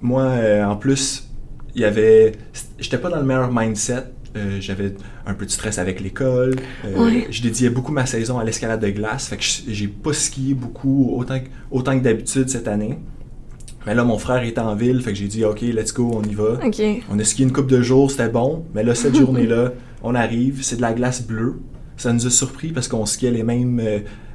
moi, 0.00 0.22
euh, 0.22 0.64
en 0.64 0.76
plus, 0.76 1.28
il 1.74 1.82
y 1.82 1.84
avait. 1.84 2.32
J'étais 2.78 2.98
pas 2.98 3.10
dans 3.10 3.18
le 3.18 3.24
meilleur 3.24 3.52
mindset. 3.52 4.04
Euh, 4.36 4.58
j'avais 4.60 4.94
un 5.26 5.34
peu 5.34 5.46
de 5.46 5.50
stress 5.50 5.78
avec 5.78 6.00
l'école. 6.00 6.56
Euh, 6.84 7.22
je 7.30 7.42
dédiais 7.42 7.70
beaucoup 7.70 7.92
ma 7.92 8.06
saison 8.06 8.38
à 8.38 8.44
l'escalade 8.44 8.80
de 8.80 8.90
glace. 8.90 9.28
Fait 9.28 9.36
que 9.36 9.44
j'ai 9.44 9.88
pas 9.88 10.12
skié 10.12 10.54
beaucoup, 10.54 11.14
autant, 11.16 11.38
autant 11.70 11.98
que 11.98 12.04
d'habitude 12.04 12.48
cette 12.48 12.68
année. 12.68 12.98
Mais 13.86 13.94
là, 13.94 14.04
mon 14.04 14.18
frère 14.18 14.42
était 14.42 14.60
en 14.60 14.74
ville, 14.74 15.00
fait 15.00 15.12
que 15.12 15.18
j'ai 15.18 15.28
dit, 15.28 15.44
OK, 15.44 15.62
let's 15.62 15.94
go, 15.94 16.10
on 16.12 16.22
y 16.22 16.34
va. 16.34 16.58
On 17.10 17.18
a 17.18 17.24
skié 17.24 17.46
une 17.46 17.52
coupe 17.52 17.68
de 17.68 17.80
jours, 17.80 18.10
c'était 18.10 18.28
bon. 18.28 18.66
Mais 18.74 18.82
là, 18.82 18.94
cette 18.94 19.16
journée-là, 19.18 19.72
on 20.02 20.14
arrive, 20.14 20.62
c'est 20.62 20.76
de 20.76 20.82
la 20.82 20.92
glace 20.92 21.26
bleue. 21.26 21.58
Ça 21.98 22.12
nous 22.12 22.26
a 22.26 22.30
surpris 22.30 22.72
parce 22.72 22.88
qu'on 22.88 23.04
skiait 23.04 23.30
les 23.30 23.42
mêmes, 23.42 23.82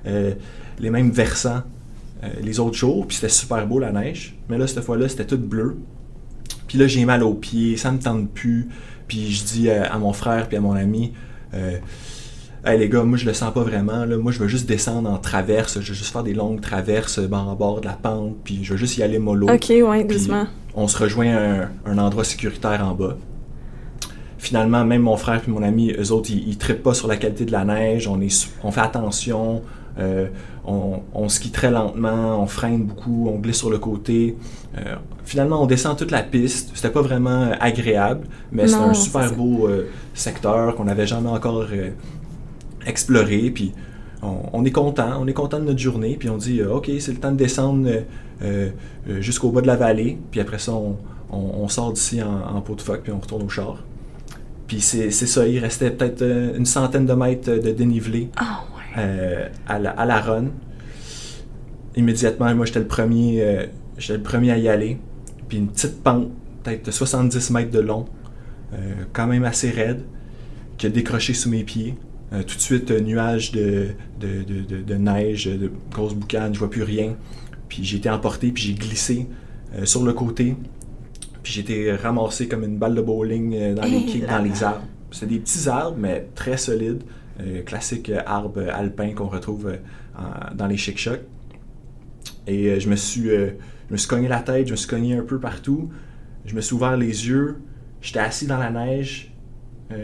les 0.05 0.89
mêmes 0.89 1.11
versants 1.11 1.63
euh, 2.23 2.27
les 2.41 2.59
autres 2.59 2.75
jours, 2.75 3.05
puis 3.07 3.15
c'était 3.15 3.29
super 3.29 3.67
beau 3.67 3.79
la 3.79 3.91
neige. 3.91 4.35
Mais 4.49 4.57
là, 4.57 4.67
cette 4.67 4.83
fois-là, 4.83 5.09
c'était 5.09 5.25
tout 5.25 5.37
bleu. 5.37 5.77
Puis 6.67 6.77
là, 6.77 6.87
j'ai 6.87 7.03
mal 7.05 7.23
aux 7.23 7.33
pieds, 7.33 7.75
ça 7.75 7.91
me 7.91 7.99
tente 7.99 8.29
plus. 8.29 8.69
Puis 9.07 9.31
je 9.31 9.43
dis 9.43 9.69
à, 9.69 9.97
mon 9.97 10.13
frère 10.13 10.47
puis 10.47 10.57
à 10.57 10.61
mon 10.61 10.73
ami, 10.73 11.13
euh, 11.53 11.77
Hey 12.65 12.79
les 12.79 12.87
gars, 12.87 13.03
moi 13.03 13.17
je 13.17 13.25
le 13.25 13.33
sens 13.33 13.53
pas 13.53 13.63
vraiment. 13.63 14.05
Là. 14.05 14.17
Moi 14.17 14.31
je 14.31 14.39
veux 14.39 14.47
juste 14.47 14.65
descendre 14.65 15.09
en 15.09 15.17
traverse. 15.17 15.81
Je 15.81 15.89
veux 15.89 15.93
juste 15.93 16.13
faire 16.13 16.23
des 16.23 16.33
longues 16.33 16.61
traverses 16.61 17.19
ben, 17.19 17.39
en 17.39 17.55
bord 17.55 17.81
de 17.81 17.85
la 17.85 17.93
pente. 17.93 18.37
Puis 18.45 18.63
je 18.63 18.71
veux 18.71 18.77
juste 18.77 18.95
y 18.97 19.03
aller 19.03 19.19
mollo. 19.19 19.49
Ok, 19.49 19.69
ouais, 19.69 20.05
doucement. 20.05 20.47
On 20.73 20.87
se 20.87 20.97
rejoint 20.97 21.35
à 21.35 21.67
un, 21.85 21.97
endroit 21.97 22.23
sécuritaire 22.23 22.81
en 22.87 22.93
bas. 22.93 23.17
Finalement, 24.43 24.83
même 24.83 25.03
mon 25.03 25.15
frère 25.15 25.41
et 25.47 25.49
mon 25.49 25.63
ami, 25.63 25.93
eux 25.97 26.11
autres, 26.11 26.29
ils, 26.29 26.49
ils 26.49 26.57
trippent 26.57 26.83
pas 26.83 26.93
sur 26.93 27.07
la 27.07 27.15
qualité 27.15 27.45
de 27.45 27.53
la 27.53 27.63
neige. 27.63 28.09
On, 28.09 28.19
est, 28.19 28.49
on 28.61 28.71
fait 28.71 28.81
attention. 28.81 29.61
Euh, 29.97 30.27
on, 30.65 31.29
skie 31.29 31.51
très 31.51 31.71
lentement, 31.71 32.41
on 32.43 32.45
freine 32.45 32.83
beaucoup, 32.83 33.29
on 33.33 33.39
glisse 33.39 33.59
sur 33.59 33.69
le 33.69 33.77
côté. 33.77 34.35
Euh, 34.77 34.95
finalement, 35.23 35.63
on 35.63 35.65
descend 35.65 35.97
toute 35.97 36.11
la 36.11 36.23
piste. 36.23 36.71
C'était 36.73 36.89
pas 36.89 37.01
vraiment 37.01 37.51
agréable, 37.57 38.27
mais 38.51 38.67
c'est 38.67 38.75
un 38.75 38.93
super 38.93 39.33
beau 39.33 39.69
euh, 39.69 39.87
secteur 40.13 40.75
qu'on 40.75 40.83
n'avait 40.83 41.07
jamais 41.07 41.29
encore 41.29 41.67
exploré. 42.85 43.49
Puis 43.49 43.71
on, 44.21 44.65
est 44.65 44.71
content, 44.71 45.21
on 45.21 45.27
est 45.27 45.33
content 45.33 45.59
de 45.59 45.65
notre 45.65 45.79
journée. 45.79 46.17
Puis 46.19 46.29
on 46.29 46.37
dit, 46.37 46.61
ok, 46.61 46.91
c'est 46.99 47.13
le 47.13 47.19
temps 47.19 47.31
de 47.31 47.37
descendre 47.37 47.89
jusqu'au 49.19 49.51
bas 49.51 49.61
de 49.61 49.67
la 49.67 49.77
vallée. 49.77 50.17
Puis 50.31 50.41
après 50.41 50.59
ça, 50.59 50.73
on, 51.31 51.67
sort 51.69 51.93
d'ici 51.93 52.21
en, 52.21 52.59
pot 52.59 52.75
de 52.75 52.81
phoque, 52.81 53.03
puis 53.03 53.13
on 53.13 53.19
retourne 53.19 53.43
au 53.43 53.49
char. 53.49 53.83
Puis 54.73 54.81
c'est 54.81 55.11
ça, 55.11 55.47
il 55.47 55.59
restait 55.59 55.91
peut-être 55.91 56.23
une 56.23 56.65
centaine 56.65 57.05
de 57.05 57.13
mètres 57.13 57.51
de 57.51 57.71
dénivelé. 57.71 58.29
Ah, 58.37 58.63
euh, 58.97 59.47
à, 59.67 59.77
la, 59.77 59.91
à, 59.91 60.19
run. 60.19 60.45
Immédiatement, 61.95 62.55
moi, 62.55 62.65
j'étais 62.65 62.79
le 62.79 62.87
premier, 62.87 63.43
euh, 63.43 63.67
le 64.09 64.17
premier 64.17 64.49
à 64.49 64.57
y 64.57 64.67
aller. 64.67 64.97
Puis 65.47 65.59
une 65.59 65.67
petite 65.67 66.01
pente, 66.01 66.29
peut-être 66.63 66.87
de 66.87 66.89
70 66.89 67.51
mètres 67.51 67.69
de 67.69 67.81
long, 67.81 68.05
euh, 68.73 68.77
quand 69.13 69.27
même 69.27 69.43
assez 69.43 69.69
raide, 69.69 70.01
qui 70.79 70.87
a 70.87 70.89
décroché 70.89 71.35
sous 71.35 71.49
mes 71.49 71.63
pieds. 71.63 71.95
tout 72.31 72.55
de 72.55 72.61
suite, 72.61 72.89
un 72.89 73.01
nuage 73.01 73.51
de, 73.51 73.89
de, 74.19 74.95
neige, 74.95 75.45
de 75.45 75.69
grosses 75.91 76.15
boucanes, 76.15 76.55
je 76.55 76.57
vois 76.57 76.71
plus 76.71 76.81
rien. 76.81 77.15
Puis 77.69 77.83
j'ai 77.83 77.97
été 77.97 78.09
emporté, 78.09 78.51
puis 78.51 78.63
j'ai 78.63 78.73
glissé 78.73 79.27
sur 79.83 80.03
le 80.03 80.13
côté. 80.13 80.55
Puis 81.43 81.53
j'ai 81.53 81.61
été 81.61 81.91
ramassé 81.93 82.47
comme 82.47 82.63
une 82.63 82.77
balle 82.77 82.95
de 82.95 83.01
bowling 83.01 83.75
dans 83.75 83.83
les, 83.83 84.21
dans 84.21 84.39
les 84.41 84.63
arbres. 84.63 84.85
C'était 85.11 85.27
des 85.27 85.39
petits 85.39 85.69
arbres, 85.69 85.97
mais 85.99 86.27
très 86.33 86.57
solides. 86.57 87.03
Euh, 87.39 87.63
classique 87.63 88.11
arbre 88.27 88.61
alpin 88.71 89.13
qu'on 89.13 89.27
retrouve 89.27 89.67
euh, 89.67 90.19
dans 90.55 90.67
les 90.67 90.77
chic-chocs. 90.77 91.21
Et 92.45 92.67
euh, 92.67 92.79
je 92.79 92.89
me 92.89 92.95
suis 92.95 93.29
je 93.29 93.91
me 93.91 93.97
suis 93.97 94.07
cogné 94.07 94.27
la 94.27 94.39
tête, 94.39 94.67
je 94.67 94.71
me 94.71 94.77
suis 94.77 94.87
cogné 94.87 95.17
un 95.17 95.23
peu 95.23 95.39
partout. 95.39 95.89
Je 96.45 96.55
me 96.55 96.61
suis 96.61 96.75
ouvert 96.75 96.95
les 96.95 97.27
yeux. 97.27 97.57
J'étais 98.01 98.19
assis 98.19 98.47
dans 98.47 98.57
la 98.57 98.69
neige. 98.69 99.33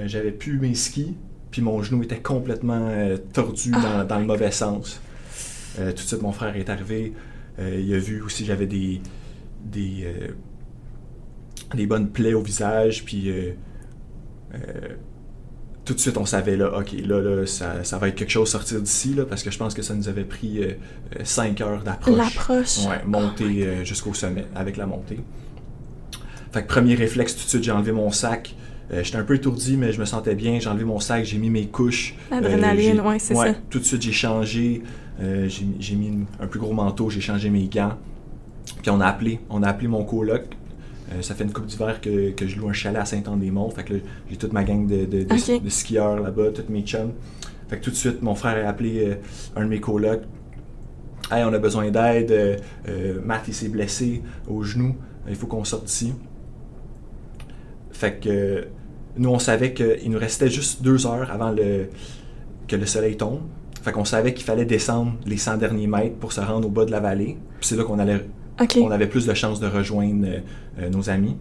j'avais 0.06 0.32
plus 0.32 0.60
mes 0.60 0.76
skis. 0.76 1.16
puis 1.52 1.62
mon 1.62 1.82
genou 1.82 2.04
était 2.04 2.20
complètement 2.20 2.88
euh, 2.90 3.18
tordu 3.34 3.72
Ah, 3.74 4.04
dans, 4.04 4.08
dans 4.08 4.20
le 4.20 4.26
mauvais 4.26 4.52
sens. 4.52 5.02
Euh, 5.80 5.90
tout 5.92 5.98
de 6.04 6.08
suite, 6.08 6.22
mon 6.22 6.32
frère 6.32 6.56
est 6.56 6.70
arrivé. 6.70 7.14
Euh, 7.60 7.80
il 7.80 7.94
a 7.94 8.00
vu 8.00 8.22
aussi 8.22 8.46
j'avais 8.46 8.66
des, 8.68 9.02
des, 9.64 10.04
euh, 10.06 10.28
des 11.76 11.86
bonnes 11.86 12.10
plaies 12.10 12.34
au 12.34 12.42
visage, 12.42 13.04
puis 13.06 13.30
euh, 13.30 13.52
euh, 14.56 14.58
tout 15.86 15.94
de 15.94 16.00
suite, 16.00 16.18
on 16.18 16.26
savait, 16.26 16.56
là, 16.58 16.78
OK, 16.78 16.92
là, 17.06 17.20
là 17.20 17.46
ça, 17.48 17.84
ça 17.84 17.98
va 17.98 18.10
être 18.10 18.16
quelque 18.16 18.30
chose 18.32 18.50
sortir 18.50 18.80
d'ici, 18.82 19.14
là, 19.16 19.26
parce 19.26 19.42
que 19.44 19.50
je 19.52 19.58
pense 19.58 19.74
que 19.74 19.82
ça 19.82 19.96
nous 19.96 20.08
avait 20.08 20.24
pris 20.24 20.62
5 21.24 21.60
heures 21.62 21.84
d'approche. 21.84 22.16
L'approche. 22.18 22.78
Ouais, 22.88 23.04
monter 23.06 23.66
euh, 23.66 23.84
jusqu'au 23.84 24.14
sommet 24.14 24.46
avec 24.56 24.78
la 24.78 24.86
montée. 24.86 25.20
Fait 26.52 26.64
que 26.64 26.68
premier 26.68 26.96
réflexe, 26.96 27.36
tout 27.36 27.44
de 27.44 27.50
suite, 27.50 27.64
j'ai 27.64 27.72
enlevé 27.72 27.92
mon 27.92 28.12
sac. 28.12 28.56
Euh, 28.92 29.04
J'étais 29.04 29.18
un 29.18 29.24
peu 29.24 29.36
étourdi, 29.36 29.78
mais 29.78 29.92
je 29.94 30.00
me 30.00 30.06
sentais 30.06 30.34
bien. 30.36 30.60
J'ai 30.60 30.68
enlevé 30.70 30.84
mon 30.86 31.00
sac, 31.00 31.24
j'ai 31.24 31.38
mis 31.38 31.50
mes 31.52 31.68
couches. 31.68 32.16
L'adrénaline, 32.32 33.00
Euh, 33.00 33.04
ouais, 33.04 33.20
c'est 33.20 33.36
ça. 33.54 33.60
Tout 33.70 33.80
de 33.80 33.84
suite, 33.84 34.02
j'ai 34.02 34.12
changé. 34.12 34.82
Euh, 35.22 35.48
j'ai 35.48 35.66
j'ai 35.80 35.96
mis 35.96 36.08
une- 36.08 36.26
un 36.40 36.48
plus 36.48 36.60
gros 36.60 36.74
manteau, 36.74 37.10
j'ai 37.10 37.22
changé 37.22 37.50
mes 37.52 37.68
gants. 37.68 37.98
Puis 38.82 38.90
on 38.90 39.00
a 39.02 39.06
appelé, 39.06 39.40
on 39.50 39.62
a 39.64 39.68
appelé 39.70 39.88
mon 39.88 40.04
coloc. 40.04 40.44
Euh, 41.12 41.22
ça 41.22 41.34
fait 41.36 41.44
une 41.44 41.52
coupe 41.54 41.66
d'hiver 41.66 42.00
que, 42.02 42.32
que 42.32 42.46
je 42.48 42.58
loue 42.60 42.70
un 42.70 42.74
chalet 42.74 43.02
à 43.02 43.06
Saint-Anne-des-Monts. 43.06 43.72
Fait 43.72 43.84
que 43.84 43.96
j'ai 44.30 44.38
toute 44.38 44.54
ma 44.54 44.64
gang 44.64 44.86
de, 44.88 45.06
de- 45.06 45.24
de- 45.24 45.34
Ok. 45.34 45.64
de 45.64 45.70
skieurs 45.70 46.20
là-bas, 46.20 46.52
tous 46.54 46.72
mes 46.72 46.82
chums. 46.84 47.14
Fait 47.68 47.78
que 47.80 47.84
tout 47.84 47.90
de 47.92 47.96
suite, 47.96 48.22
mon 48.22 48.36
frère 48.36 48.66
a 48.66 48.70
appelé 48.70 49.06
euh, 49.06 49.16
un 49.56 49.64
de 49.66 49.70
mes 49.70 49.80
colocs. 49.80 50.22
Hey, 51.32 51.44
on 51.44 51.54
a 51.54 51.60
besoin 51.60 51.90
d'aide. 51.92 52.32
euh, 52.88 53.20
Matt, 53.24 53.44
il 53.48 53.54
s'est 53.54 53.70
blessé 53.70 54.22
au 54.48 54.64
genou. 54.64 54.96
Il 55.28 55.36
faut 55.36 55.48
qu'on 55.48 55.64
sorte 55.64 55.86
d'ici. 55.86 56.14
Fait 57.92 58.20
que 58.20 58.68
nous, 59.18 59.30
on 59.30 59.40
savait 59.40 59.74
qu'il 59.74 60.10
nous 60.12 60.20
restait 60.20 60.50
juste 60.50 60.82
deux 60.82 61.06
heures 61.06 61.30
avant 61.32 61.52
le, 61.52 61.90
que 62.68 62.76
le 62.76 62.86
soleil 62.86 63.18
tombe. 63.18 63.42
Fait 63.82 63.92
qu'on 63.92 64.06
savait 64.06 64.34
qu'il 64.34 64.46
fallait 64.46 64.66
descendre 64.66 65.14
les 65.26 65.38
100 65.38 65.58
derniers 65.58 65.88
mètres 65.88 66.16
pour 66.18 66.34
se 66.34 66.42
rendre 66.42 66.68
au 66.68 66.72
bas 66.72 66.86
de 66.86 66.92
la 66.92 67.00
vallée. 67.00 67.38
Puis 67.60 67.68
c'est 67.70 67.76
là 67.76 67.84
qu'on 67.84 68.00
allait, 68.00 68.26
On 68.82 68.92
avait 68.92 69.08
plus 69.08 69.26
de 69.26 69.34
chances 69.34 69.60
de 69.60 69.68
rejoindre 69.68 70.28
euh, 70.80 70.90
nos 70.90 71.10
amis 71.10 71.38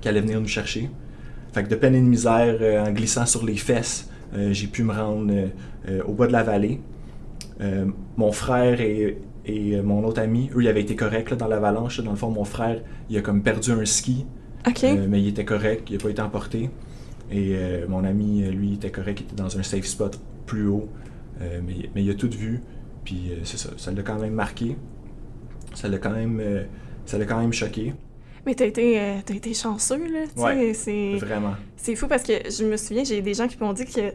qui 0.00 0.08
allaient 0.08 0.20
venir 0.20 0.40
nous 0.40 0.48
chercher. 0.48 0.90
Fait 1.52 1.64
que 1.64 1.68
de 1.68 1.74
peine 1.74 1.94
et 1.94 2.00
de 2.00 2.06
misère, 2.06 2.58
euh, 2.60 2.84
en 2.84 2.92
glissant 2.92 3.26
sur 3.26 3.44
les 3.44 3.56
fesses, 3.56 4.10
euh, 4.34 4.52
j'ai 4.52 4.66
pu 4.66 4.82
me 4.82 4.92
rendre 4.92 5.32
au 6.06 6.12
bas 6.12 6.26
de 6.26 6.32
la 6.32 6.42
vallée. 6.42 6.80
Mon 8.16 8.30
frère 8.30 8.80
et, 8.80 9.18
et, 9.46 9.80
mon 9.80 10.04
autre 10.04 10.20
ami, 10.20 10.50
eux, 10.54 10.62
ils 10.62 10.68
avaient 10.68 10.82
été 10.82 10.94
corrects 10.94 11.30
là, 11.30 11.36
dans 11.36 11.48
l'avalanche. 11.48 12.00
Dans 12.00 12.10
le 12.10 12.16
fond, 12.16 12.30
mon 12.30 12.44
frère, 12.44 12.82
il 13.08 13.16
a 13.16 13.22
comme 13.22 13.42
perdu 13.42 13.72
un 13.72 13.84
ski, 13.86 14.26
mais 15.08 15.22
il 15.22 15.28
était 15.28 15.46
correct, 15.46 15.88
il 15.88 15.96
n'a 15.96 16.02
pas 16.02 16.10
été 16.10 16.20
emporté. 16.20 16.68
Et 17.32 17.56
mon 17.88 18.04
ami, 18.04 18.42
lui, 18.50 18.68
il 18.68 18.74
était 18.74 18.90
correct, 18.90 19.20
il 19.20 19.24
était 19.24 19.42
dans 19.42 19.58
un 19.58 19.62
safe 19.62 19.86
spot 19.86 20.20
plus 20.44 20.68
haut. 20.68 20.88
Mais, 21.40 21.88
mais 21.94 22.04
il 22.04 22.10
a 22.10 22.14
tout 22.14 22.30
vu. 22.30 22.60
Puis 23.04 23.32
c'est 23.44 23.56
ça, 23.56 23.70
ça 23.78 23.90
l'a 23.90 24.02
quand 24.02 24.18
même 24.18 24.34
marqué. 24.34 24.76
Ça 25.74 25.88
l'a 25.88 25.98
quand 25.98 26.10
même, 26.10 26.40
euh, 26.40 26.64
ça 27.06 27.18
l'a 27.18 27.24
quand 27.24 27.40
même 27.40 27.52
choqué. 27.52 27.94
Mais 28.46 28.54
t'as 28.54 28.66
été, 28.66 28.98
euh, 29.00 29.14
t'as 29.24 29.34
été 29.34 29.52
chanceux, 29.54 30.00
là. 30.10 30.24
Ouais. 30.36 30.72
c'est... 30.74 31.16
Vraiment. 31.16 31.54
C'est 31.76 31.94
fou 31.96 32.06
parce 32.08 32.22
que 32.22 32.32
je 32.50 32.64
me 32.64 32.76
souviens, 32.76 33.04
j'ai 33.04 33.20
des 33.20 33.34
gens 33.34 33.46
qui 33.48 33.58
m'ont 33.60 33.72
dit 33.72 33.84
que 33.84 34.12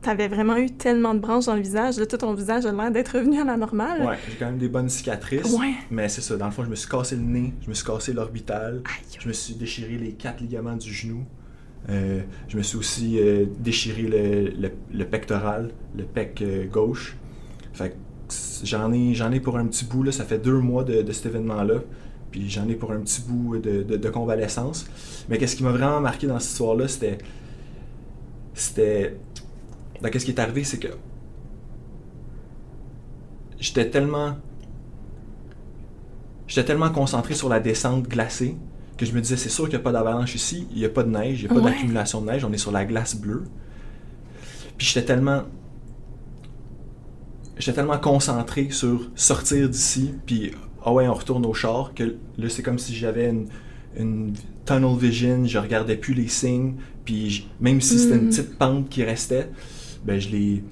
t'avais 0.00 0.28
vraiment 0.28 0.56
eu 0.56 0.70
tellement 0.70 1.12
de 1.12 1.18
branches 1.18 1.46
dans 1.46 1.54
le 1.56 1.60
visage. 1.60 1.98
Là, 1.98 2.06
tout 2.06 2.16
ton 2.16 2.32
visage 2.32 2.64
a 2.66 2.72
l'air 2.72 2.90
d'être 2.90 3.18
revenu 3.18 3.40
à 3.40 3.44
la 3.44 3.56
normale. 3.56 4.06
Ouais, 4.06 4.16
j'ai 4.30 4.36
quand 4.36 4.46
même 4.46 4.58
des 4.58 4.68
bonnes 4.68 4.88
cicatrices. 4.88 5.52
Ouais. 5.58 5.72
Mais 5.90 6.08
c'est 6.08 6.20
ça, 6.22 6.36
dans 6.36 6.46
le 6.46 6.52
fond, 6.52 6.64
je 6.64 6.70
me 6.70 6.76
suis 6.76 6.88
cassé 6.88 7.16
le 7.16 7.22
nez, 7.22 7.52
je 7.62 7.68
me 7.68 7.74
suis 7.74 7.84
cassé 7.84 8.12
l'orbital, 8.12 8.82
je 9.18 9.28
me 9.28 9.32
suis 9.32 9.54
déchiré 9.54 9.96
les 9.98 10.12
quatre 10.12 10.40
ligaments 10.40 10.76
du 10.76 10.92
genou. 10.92 11.24
Euh, 11.90 12.20
je 12.48 12.56
me 12.58 12.62
suis 12.62 12.76
aussi 12.78 13.18
euh, 13.18 13.46
déchiré 13.60 14.02
le, 14.02 14.50
le- 14.60 14.72
le 14.92 15.04
pectoral, 15.04 15.70
le 15.96 16.04
pec 16.04 16.42
euh, 16.42 16.66
gauche. 16.66 17.16
Fait 17.72 17.96
j'en 18.64 18.92
ai, 18.92 19.14
j'en 19.14 19.30
ai 19.32 19.40
pour 19.40 19.56
un 19.58 19.66
petit 19.66 19.84
bout, 19.84 20.02
là, 20.02 20.12
ça 20.12 20.24
fait 20.24 20.38
deux 20.38 20.58
mois 20.58 20.84
de, 20.84 21.02
de 21.02 21.12
cet 21.12 21.26
événement-là. 21.26 21.76
Puis 22.30 22.48
j'en 22.50 22.68
ai 22.68 22.74
pour 22.74 22.92
un 22.92 22.98
petit 23.00 23.22
bout 23.22 23.56
de, 23.58 23.82
de- 23.82 23.96
de 23.96 24.10
convalescence. 24.10 24.86
Mais 25.28 25.38
qu'est-ce 25.38 25.56
qui 25.56 25.64
m'a 25.64 25.70
vraiment 25.72 26.00
marqué 26.00 26.26
dans 26.26 26.38
cette 26.38 26.50
histoire-là, 26.52 26.86
c'était. 26.88 27.18
C'était. 28.54 29.16
Ben, 30.02 30.10
qu'est-ce 30.10 30.24
qui 30.26 30.32
est 30.32 30.40
arrivé, 30.40 30.62
c'est 30.64 30.78
que. 30.78 30.88
J'étais 33.58 33.88
tellement. 33.90 34.36
J'étais 36.46 36.64
tellement 36.64 36.90
concentré 36.90 37.34
sur 37.34 37.48
la 37.48 37.60
descente 37.60 38.08
glacée 38.08 38.56
que 38.96 39.04
je 39.06 39.12
me 39.12 39.20
disais, 39.20 39.36
c'est 39.36 39.48
sûr 39.48 39.64
qu'il 39.64 39.74
n'y 39.74 39.80
a 39.80 39.84
pas 39.84 39.92
d'avalanche 39.92 40.34
ici, 40.34 40.66
il 40.72 40.78
n'y 40.78 40.84
a 40.84 40.88
pas 40.88 41.04
de 41.04 41.10
neige, 41.10 41.42
il 41.42 41.44
n'y 41.46 41.50
a 41.50 41.54
pas 41.54 41.60
Ouais. 41.64 41.70
d'accumulation 41.70 42.20
de 42.20 42.26
neige, 42.26 42.44
on 42.44 42.52
est 42.52 42.58
sur 42.58 42.72
la 42.72 42.84
glace 42.84 43.14
bleue. 43.16 43.44
Puis 44.76 44.86
j'étais 44.88 45.04
tellement. 45.06 45.42
J'étais 47.58 47.74
tellement 47.76 47.98
concentré 47.98 48.68
sur 48.70 49.10
sortir 49.14 49.68
d'ici, 49.68 50.12
puis 50.26 50.52
ah 50.84 50.92
ouais, 50.92 51.08
on 51.08 51.14
retourne 51.14 51.44
au 51.46 51.54
char, 51.54 51.92
que 51.94 52.16
là, 52.38 52.48
c'est 52.48 52.62
comme 52.62 52.78
si 52.78 52.94
j'avais 52.94 53.28
une, 53.30 53.46
une 53.98 54.32
tunnel 54.64 54.96
vision, 54.96 55.44
je 55.44 55.58
regardais 55.58 55.96
plus 55.96 56.14
les 56.14 56.28
signes, 56.28 56.74
puis 57.04 57.30
je- 57.30 57.42
même 57.60 57.80
si 57.80 57.98
c'était 57.98 58.16
une 58.16 58.26
Mm. 58.26 58.30
petite 58.30 58.58
pente 58.58 58.88
qui 58.88 59.02
restait, 59.04 59.48
ben 60.04 60.20
je 60.20 60.28
l'ai. 60.30 60.62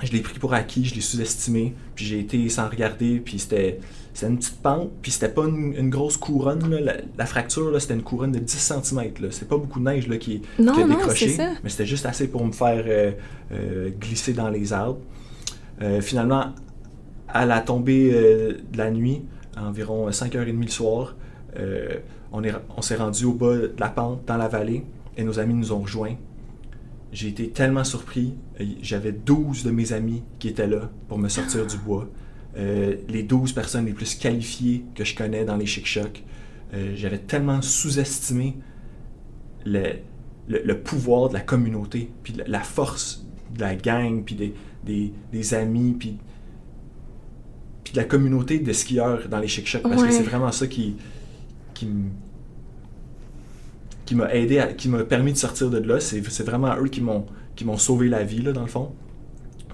Je 0.00 0.12
l'ai 0.12 0.20
pris 0.20 0.38
pour 0.38 0.54
acquis, 0.54 0.84
je 0.84 0.94
l'ai 0.94 1.00
sous-estimé, 1.00 1.74
puis 1.96 2.04
j'ai 2.04 2.20
été 2.20 2.48
sans 2.48 2.68
regarder, 2.68 3.18
puis 3.18 3.38
c'était 3.40 3.80
c'était 4.14 4.32
une 4.32 4.38
petite 4.38 4.60
pente, 4.62 4.90
puis 5.02 5.10
c'était 5.12 5.28
pas 5.28 5.44
une, 5.46 5.74
une 5.76 5.90
grosse 5.90 6.16
couronne. 6.16 6.68
là. 6.70 6.80
La, 6.80 6.94
la 7.16 7.26
fracture, 7.26 7.70
là, 7.70 7.78
c'était 7.80 7.94
une 7.94 8.02
couronne 8.02 8.32
de 8.32 8.38
10 8.40 8.56
cm. 8.82 9.12
C'est 9.30 9.48
pas 9.48 9.56
beaucoup 9.56 9.78
de 9.80 9.84
neige 9.84 10.08
là, 10.08 10.16
qui, 10.16 10.42
Non, 10.58 10.72
qui 10.74 10.82
a 10.82 10.86
non, 10.86 10.96
décroché, 10.96 11.28
c'est 11.28 11.36
ça. 11.36 11.50
mais 11.62 11.70
c'était 11.70 11.86
juste 11.86 12.04
assez 12.06 12.26
pour 12.28 12.44
me 12.44 12.50
faire 12.52 12.82
euh, 12.86 13.12
euh, 13.52 13.90
glisser 14.00 14.32
dans 14.32 14.48
les 14.50 14.72
arbres. 14.72 14.98
Euh, 15.82 16.00
finalement, 16.00 16.54
à 17.28 17.46
la 17.46 17.60
tombée 17.60 18.10
euh, 18.12 18.54
de 18.72 18.78
la 18.78 18.90
nuit, 18.90 19.22
à 19.56 19.64
environ 19.66 20.08
5h30 20.10 20.60
le 20.62 20.68
soir, 20.68 21.16
euh, 21.58 21.98
on 22.32 22.42
est- 22.44 22.52
on 22.76 22.82
s'est 22.82 22.96
rendu 22.96 23.24
au 23.24 23.32
bas 23.32 23.56
de 23.56 23.72
la 23.78 23.88
pente, 23.88 24.24
dans 24.26 24.36
la 24.36 24.48
vallée, 24.48 24.84
et 25.16 25.24
nos 25.24 25.38
amis 25.38 25.54
nous 25.54 25.72
ont 25.72 25.80
rejoints. 25.80 26.16
J'ai 27.12 27.28
été 27.28 27.48
tellement 27.48 27.84
surpris. 27.84 28.34
J'avais 28.82 29.12
12 29.12 29.64
de 29.64 29.70
mes 29.70 29.92
amis 29.94 30.22
qui 30.38 30.48
étaient 30.48 30.66
là 30.66 30.90
pour 31.08 31.18
me 31.18 31.28
sortir 31.28 31.66
du 31.66 31.78
bois. 31.78 32.06
Les 32.56 33.22
12 33.22 33.52
personnes 33.54 33.86
les 33.86 33.94
plus 33.94 34.14
qualifiées 34.14 34.84
que 34.94 35.04
je 35.04 35.16
connais 35.16 35.46
dans 35.46 35.56
les 35.56 35.64
chic-chocs. 35.64 36.22
J'avais 36.96 37.16
tellement 37.18 37.62
sous-estimé 37.62 38.58
le, 39.64 39.92
le- 40.48 40.62
le 40.62 40.78
pouvoir 40.80 41.30
de 41.30 41.34
la 41.34 41.40
communauté, 41.40 42.10
puis 42.22 42.34
la, 42.34 42.44
la 42.46 42.60
force 42.60 43.24
de 43.54 43.60
la 43.60 43.74
gang, 43.74 44.22
puis 44.22 44.34
des, 44.34 44.52
des- 44.84 45.12
des 45.32 45.54
amis, 45.54 45.94
puis, 45.98 46.16
puis 47.84 47.92
de 47.92 47.98
la 47.98 48.04
communauté 48.04 48.58
de 48.58 48.72
skieurs 48.72 49.28
dans 49.28 49.38
les 49.38 49.48
chic-chocs. 49.48 49.82
Parce 49.82 50.02
Ouais. 50.02 50.08
que 50.08 50.14
c'est 50.14 50.22
vraiment 50.22 50.52
ça 50.52 50.66
qui, 50.66 50.96
qui 51.74 51.88
qui 54.04 54.14
m'a 54.14 54.32
aidé, 54.34 54.58
à- 54.58 54.72
qui 54.72 54.88
m'a 54.88 55.04
permis 55.04 55.32
de 55.32 55.36
sortir 55.38 55.68
de 55.70 55.78
là. 55.78 56.00
C'est 56.00 56.22
c'est 56.30 56.44
vraiment 56.44 56.74
eux 56.78 56.88
qui 56.88 57.00
m'ont 57.00 57.26
qui 57.56 57.64
m'ont 57.64 57.76
sauvé 57.76 58.08
la 58.08 58.22
vie, 58.22 58.40
là, 58.40 58.52
dans 58.52 58.60
le 58.62 58.68
fond. 58.68 58.90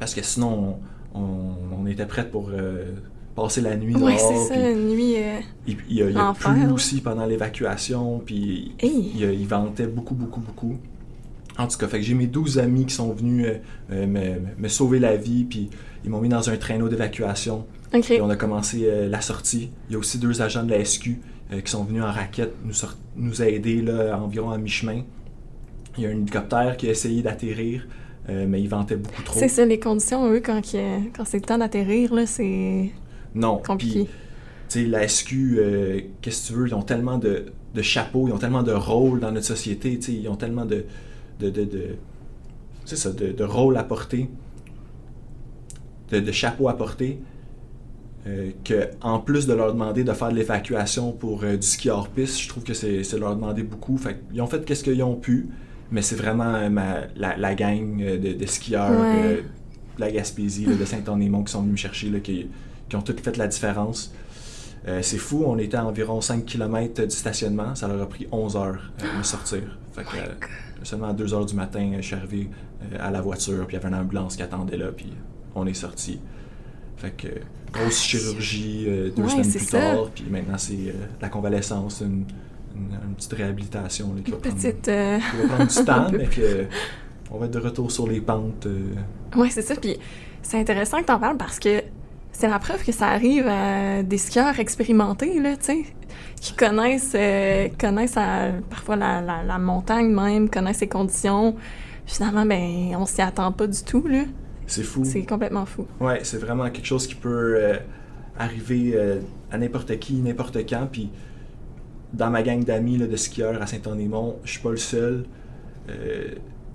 Parce 0.00 0.14
que 0.14 0.22
sinon, 0.24 0.76
on, 1.14 1.20
on- 1.20 1.82
on 1.82 1.86
était 1.86 2.06
prêts 2.06 2.28
pour 2.28 2.48
euh, 2.50 2.92
passer 3.36 3.60
la 3.60 3.76
nuit 3.76 3.94
Ouais, 3.94 4.16
dehors. 4.16 4.18
c'est 4.48 4.54
ça, 4.54 4.54
puis 4.54 4.72
une 4.72 4.88
nuit. 4.88 5.14
euh, 5.18 5.38
il, 5.66 5.76
il, 5.88 6.02
a- 6.02 6.10
il 6.10 6.16
a 6.16 6.32
plu 6.32 6.62
là. 6.66 6.72
aussi 6.72 7.00
pendant 7.00 7.26
l'évacuation, 7.26 8.20
puis 8.24 8.74
Hey. 8.80 9.12
il, 9.14 9.24
a- 9.24 9.32
il 9.32 9.46
ventait 9.46 9.86
beaucoup, 9.86 10.14
beaucoup, 10.14 10.40
beaucoup. 10.40 10.76
En 11.58 11.68
tout 11.68 11.78
cas, 11.78 11.86
fait 11.86 11.98
que 11.98 12.04
j'ai 12.04 12.14
mes 12.14 12.26
12 12.26 12.58
amis 12.58 12.86
qui 12.86 12.94
sont 12.94 13.12
venus 13.12 13.46
euh, 13.46 13.58
euh, 13.92 14.06
me, 14.06 14.40
me 14.62 14.68
sauver 14.68 14.98
la 14.98 15.16
vie, 15.16 15.44
puis 15.44 15.70
ils 16.04 16.10
m'ont 16.10 16.20
mis 16.20 16.28
dans 16.28 16.50
un 16.50 16.56
traîneau 16.56 16.88
d'évacuation. 16.88 17.64
Et 18.10 18.20
on 18.20 18.28
a 18.28 18.34
commencé 18.34 18.86
euh, 18.86 19.08
la 19.08 19.20
sortie. 19.20 19.70
Il 19.88 19.92
y 19.92 19.96
a 19.96 19.98
aussi 20.00 20.18
deux 20.18 20.42
agents 20.42 20.64
de 20.64 20.70
la 20.70 20.84
SQ 20.84 21.10
euh, 21.52 21.60
qui 21.60 21.70
sont 21.70 21.84
venus 21.84 22.02
en 22.02 22.10
raquette 22.10 22.54
nous, 22.64 22.74
nous 23.16 23.40
aider 23.42 23.82
là, 23.82 24.18
environ 24.20 24.50
à 24.50 24.58
mi-chemin. 24.58 25.02
Il 25.96 26.02
y 26.02 26.06
a 26.06 26.10
un 26.10 26.12
hélicoptère 26.12 26.76
qui 26.76 26.88
a 26.88 26.90
essayé 26.90 27.22
d'atterrir, 27.22 27.86
mais 28.28 28.60
il 28.60 28.68
ventait 28.68 28.96
beaucoup 28.96 29.22
trop. 29.22 29.38
C'est 29.38 29.46
ça, 29.46 29.64
les 29.64 29.78
conditions, 29.78 30.28
eux, 30.28 30.40
quand, 30.40 30.60
c'est 30.64 31.36
le 31.36 31.40
temps 31.42 31.58
d'atterrir, 31.58 32.12
là, 32.12 32.26
c'est 32.26 32.90
Non. 33.32 33.58
compliqué. 33.64 34.00
Puis, 34.00 34.08
tu 34.70 34.80
sais, 34.80 34.86
la 34.86 35.06
SQ, 35.06 35.30
qu'est-ce 36.20 36.42
que 36.42 36.46
tu 36.48 36.58
veux, 36.58 36.66
ils 36.66 36.74
ont 36.74 36.82
tellement 36.82 37.18
de, 37.18 37.44
de 37.76 37.82
chapeaux, 37.82 38.26
ils 38.26 38.32
ont 38.32 38.38
tellement 38.38 38.64
de 38.64 38.72
rôles 38.72 39.20
dans 39.20 39.30
notre 39.30 39.46
société, 39.46 40.00
ils 40.08 40.28
ont 40.28 40.34
tellement 40.34 40.64
de. 40.64 40.84
De, 41.40 41.50
de, 41.50 41.64
de- 41.64 41.96
c'est 42.84 42.96
ça, 42.96 43.10
de, 43.12 43.32
de 43.32 43.44
rôles 43.44 43.76
à 43.76 43.84
porter, 43.84 44.28
de, 46.10 46.20
de 46.20 46.32
chapeaux 46.32 46.68
à 46.68 46.76
porter, 46.76 47.18
euh, 48.26 48.50
que 48.64 48.88
en 49.02 49.18
plus 49.20 49.46
de 49.46 49.52
leur 49.54 49.72
demander 49.72 50.04
de 50.04 50.12
faire 50.12 50.30
de 50.30 50.34
l'évacuation 50.36 51.12
pour 51.12 51.44
euh, 51.44 51.56
du 51.56 51.66
ski 51.66 51.90
hors 51.90 52.08
piste, 52.08 52.40
je 52.40 52.48
trouve 52.48 52.62
que 52.64 52.74
c'est 52.74 53.04
c'est 53.04 53.18
leur 53.18 53.34
demander 53.36 53.62
beaucoup. 53.62 53.96
Fait 53.98 54.18
ils 54.32 54.40
ont 54.40 54.46
fait 54.46 54.64
qu'est-ce 54.64 54.84
qu'ils 54.84 55.02
ont 55.02 55.16
pu, 55.16 55.48
mais 55.90 56.02
c'est 56.02 56.16
vraiment 56.16 56.54
euh, 56.54 56.70
ma- 56.70 57.02
la, 57.16 57.36
la 57.36 57.54
gang 57.54 58.00
euh, 58.02 58.18
de, 58.18 58.32
de 58.32 58.46
skieurs 58.46 58.90
Ouais. 58.90 59.36
de 59.36 59.42
la 59.98 60.10
Gaspésie, 60.10 60.66
là, 60.66 60.74
de 60.74 60.84
Saint-Anne-des-Monts 60.84 61.44
qui 61.44 61.52
sont 61.52 61.60
venus 61.60 61.72
me 61.72 61.76
chercher, 61.76 62.10
là, 62.10 62.18
qui, 62.20 62.48
qui 62.88 62.96
ont 62.96 63.02
toutes 63.02 63.20
fait 63.20 63.36
la 63.36 63.46
différence. 63.46 64.12
C'est 65.00 65.16
fou, 65.18 65.44
on 65.46 65.56
était 65.56 65.78
à 65.78 65.86
environ 65.86 66.20
5 66.20 66.44
km 66.44 67.04
du 67.06 67.14
stationnement, 67.16 67.74
ça 67.74 67.88
leur 67.88 68.02
a 68.02 68.06
pris 68.06 68.26
11 68.30 68.56
heures 68.56 68.92
de 69.18 69.22
sortir. 69.24 69.62
Fait 69.94 70.02
que, 70.02 70.84
seulement 70.84 71.08
à 71.08 71.12
2 71.12 71.34
heures 71.34 71.46
du 71.46 71.54
matin, 71.54 71.92
je 71.96 72.02
suis 72.02 72.16
arrivé 72.16 72.50
à 72.98 73.10
la 73.10 73.20
voiture, 73.20 73.66
puis 73.66 73.76
il 73.76 73.80
y 73.80 73.84
avait 73.84 73.94
une 73.94 74.00
ambulance 74.00 74.36
qui 74.36 74.42
attendait 74.42 74.76
là, 74.76 74.88
puis 74.88 75.12
on 75.54 75.66
est 75.66 75.74
sorti. 75.74 76.20
Fait 76.96 77.12
que 77.12 77.28
grosse 77.72 78.02
chirurgie 78.02 78.86
deux 79.16 79.28
semaines 79.28 79.50
plus 79.50 79.66
tard, 79.66 80.10
puis 80.14 80.24
maintenant 80.30 80.58
c'est 80.58 80.94
la 81.20 81.28
convalescence, 81.28 82.00
une, 82.00 82.24
petite 83.16 83.32
réhabilitation 83.34 84.12
qui, 84.24 84.32
va 84.32 84.36
prendre, 84.38 84.56
petite, 84.56 84.82
qui, 84.82 84.90
va 84.90 85.54
prendre, 85.54 85.70
du 85.70 85.84
temps, 85.84 86.10
mais 86.10 86.26
que 86.26 86.66
on 87.30 87.38
va 87.38 87.46
être 87.46 87.52
de 87.52 87.60
retour 87.60 87.90
sur 87.90 88.08
les 88.08 88.20
pentes. 88.20 88.66
Oui, 89.36 89.50
c'est 89.50 89.62
ça. 89.62 89.76
Puis 89.76 89.96
c'est 90.42 90.58
intéressant 90.58 91.00
que 91.00 91.06
tu 91.06 91.12
en 91.12 91.18
parles 91.20 91.36
parce 91.36 91.58
que 91.58 91.82
c'est 92.32 92.48
la 92.48 92.58
preuve 92.58 92.84
que 92.84 92.92
ça 92.92 93.08
arrive 93.08 93.46
à 93.46 94.02
des 94.02 94.18
skieurs 94.18 94.58
expérimentés, 94.58 95.40
là, 95.40 95.56
tu 95.56 95.64
sais, 95.64 95.84
qui 96.44 96.54
connaissent, 96.54 97.12
euh, 97.14 97.68
connaissent 97.78 98.18
parfois 98.70 98.96
la, 98.96 99.20
la, 99.20 99.58
montagne 99.58 100.12
même, 100.12 100.48
connaissent 100.48 100.78
ses 100.78 100.88
conditions. 100.88 101.56
Finalement, 102.06 102.44
ben, 102.44 102.96
on 102.98 103.06
s'y 103.06 103.22
attend 103.22 103.50
pas 103.52 103.66
du 103.66 103.82
tout, 103.82 104.06
là. 104.06 104.24
C'est 104.66 104.82
fou. 104.82 105.04
C'est 105.04 105.24
complètement 105.24 105.66
fou. 105.66 105.86
Ouais, 106.00 106.20
c'est 106.22 106.38
vraiment 106.38 106.70
quelque 106.70 106.86
chose 106.86 107.06
qui 107.06 107.14
peut 107.14 107.56
euh, 107.56 107.76
arriver 108.38 108.92
euh, 108.94 109.20
à 109.50 109.58
n'importe 109.58 109.98
qui, 109.98 110.14
n'importe 110.14 110.58
quand. 110.68 110.86
Puis 110.90 111.10
dans 112.12 112.30
ma 112.30 112.42
gang 112.42 112.62
d'amis 112.62 112.98
de 112.98 113.16
skieurs 113.16 113.60
à 113.60 113.66
Saint-Anne-des-Monts, 113.66 114.36
je 114.44 114.52
suis 114.52 114.60
pas 114.60 114.70
le 114.70 114.76
seul 114.76 115.24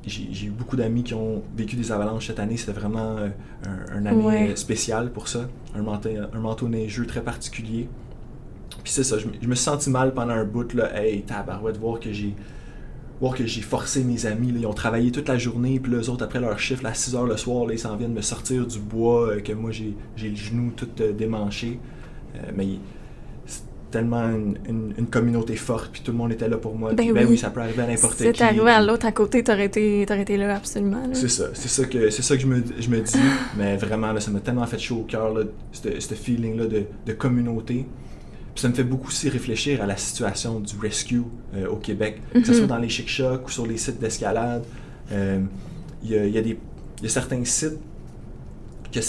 j'ai 0.05 0.47
eu 0.47 0.49
beaucoup 0.49 0.75
d'amis 0.75 1.03
qui 1.03 1.13
ont 1.13 1.43
vécu 1.55 1.75
des 1.75 1.91
avalanches 1.91 2.27
cette 2.27 2.39
année. 2.39 2.58
C'était 2.58 2.77
vraiment 2.77 3.17
euh, 3.17 3.29
un, 3.91 4.05
année 4.05 4.51
euh, 4.51 4.55
spéciale 4.55 5.12
pour 5.12 5.27
ça. 5.27 5.49
Un 5.75 5.82
manteau, 5.82 6.10
un 6.34 6.39
manteau 6.39 6.67
neigeux 6.67 7.05
très 7.05 7.21
particulier. 7.21 7.88
Puis 8.89 8.95
c'est 8.95 9.04
ça, 9.04 9.19
je, 9.19 9.28
me 9.28 9.54
suis 9.54 9.63
senti 9.63 9.91
mal 9.91 10.15
pendant 10.15 10.34
un 10.34 10.45
bout. 10.45 10.73
Là. 10.73 10.99
Hey, 10.99 11.21
tabarouette, 11.21 11.78
voir 11.78 11.99
que 11.99 12.12
j'ai 12.12 12.34
voir 13.21 13.36
que 13.36 13.45
j'ai 13.45 13.62
forcé 13.62 14.04
mes 14.04 14.25
amis. 14.25 14.52
Là. 14.52 14.58
Ils 14.62 14.65
ont 14.65 14.73
travaillé 14.73 15.12
toute 15.12 15.28
la 15.28 15.38
journée, 15.38 15.80
puis 15.80 15.91
les 15.91 16.10
autres, 16.10 16.25
après 16.25 16.39
leur 16.39 16.58
chiffre, 16.58 16.84
à 16.88 16.95
6 16.95 17.13
h 17.13 17.28
le 17.28 17.38
soir, 17.38 17.67
là, 17.67 17.73
ils 17.73 17.80
s'en 17.80 17.95
viennent 17.95 18.15
me 18.15 18.23
sortir 18.23 18.65
du 18.65 18.80
bois, 18.80 19.28
euh, 19.28 19.41
que 19.41 19.54
moi, 19.54 19.69
j'ai 19.69 19.93
le 20.17 20.36
genou 20.36 20.71
tout 20.75 20.88
démanché. 21.15 21.80
mais 22.56 22.80
tellement 23.91 24.28
une, 24.28 25.08
communauté 25.12 25.56
forte, 25.56 25.91
puis 25.91 26.02
tout 26.04 26.12
le 26.12 26.17
monde 26.17 26.32
était 26.32 26.49
là 26.49 26.58
pour 26.58 26.75
moi. 26.75 26.93
Ben, 26.93 27.13
ben 27.13 27.28
oui. 27.30 27.38
ça 27.38 27.52
peut 27.52 27.62
arriver 27.62 27.84
à 27.84 27.88
n'importe 27.88 28.17
qui. 28.17 28.23
C'est 28.23 28.41
arrivé 28.41 28.71
à 28.71 28.82
l'autre 28.82 29.06
à 29.06 29.12
côté, 29.12 29.43
t'aurais 29.43 29.65
été, 29.65 30.02
été 30.02 30.38
là 30.38 30.56
absolument. 30.56 31.04
C'est 31.13 31.30
ça, 31.30 31.49
c'est 31.54 31.67
ça 31.69 31.86
que 31.86 32.10
c'est 32.10 32.23
ça 32.23 32.36
que 32.36 32.41
je 32.41 32.47
me, 32.47 32.63
je 32.80 32.89
me 32.89 33.02
dis, 33.02 33.19
mais 33.58 33.78
vraiment 33.78 34.13
là, 34.13 34.19
ça 34.19 34.32
m'a 34.32 34.39
tellement 34.39 34.65
fait 34.65 34.80
chaud 34.80 35.02
au 35.02 35.04
cœur 35.04 35.36
ce 35.71 36.13
feeling 36.15 36.58
là 36.58 36.65
de, 36.65 36.86
de 37.06 37.13
communauté. 37.13 37.86
Puis 38.53 38.62
ça 38.62 38.69
me 38.69 38.73
fait 38.73 38.83
beaucoup 38.83 39.07
aussi 39.07 39.29
réfléchir 39.29 39.81
à 39.81 39.85
la 39.85 39.97
situation 39.97 40.59
du 40.59 40.77
rescue 40.77 41.23
euh, 41.55 41.67
au 41.67 41.77
Québec, 41.77 42.21
que 42.33 42.43
ce 42.43 42.53
soit 42.53 42.63
mhm. 42.63 42.67
dans 42.67 42.77
les 42.77 42.89
chic-chocs 42.89 43.45
ou 43.47 43.49
sur 43.49 43.65
les 43.65 43.77
sites 43.77 43.99
d'escalade. 43.99 44.63
Euh, 45.12 45.39
il 46.03 46.12
y, 46.12 46.17
a, 46.17 46.25
y, 46.25 46.38
a 46.38 46.41
des, 46.41 46.57
y 47.01 47.05
a 47.05 47.09
certains 47.09 47.43
sites 47.45 47.79
que 48.91 48.99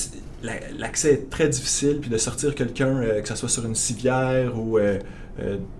l'accès 0.79 1.12
est 1.14 1.31
très 1.31 1.48
difficile, 1.48 1.98
puis 2.00 2.11
de 2.11 2.18
sortir 2.18 2.55
quelqu'un, 2.55 2.96
euh, 2.98 3.20
que 3.22 3.29
ce 3.29 3.35
soit 3.35 3.48
sur 3.48 3.64
une 3.64 3.74
civière 3.74 4.59
ou 4.59 4.79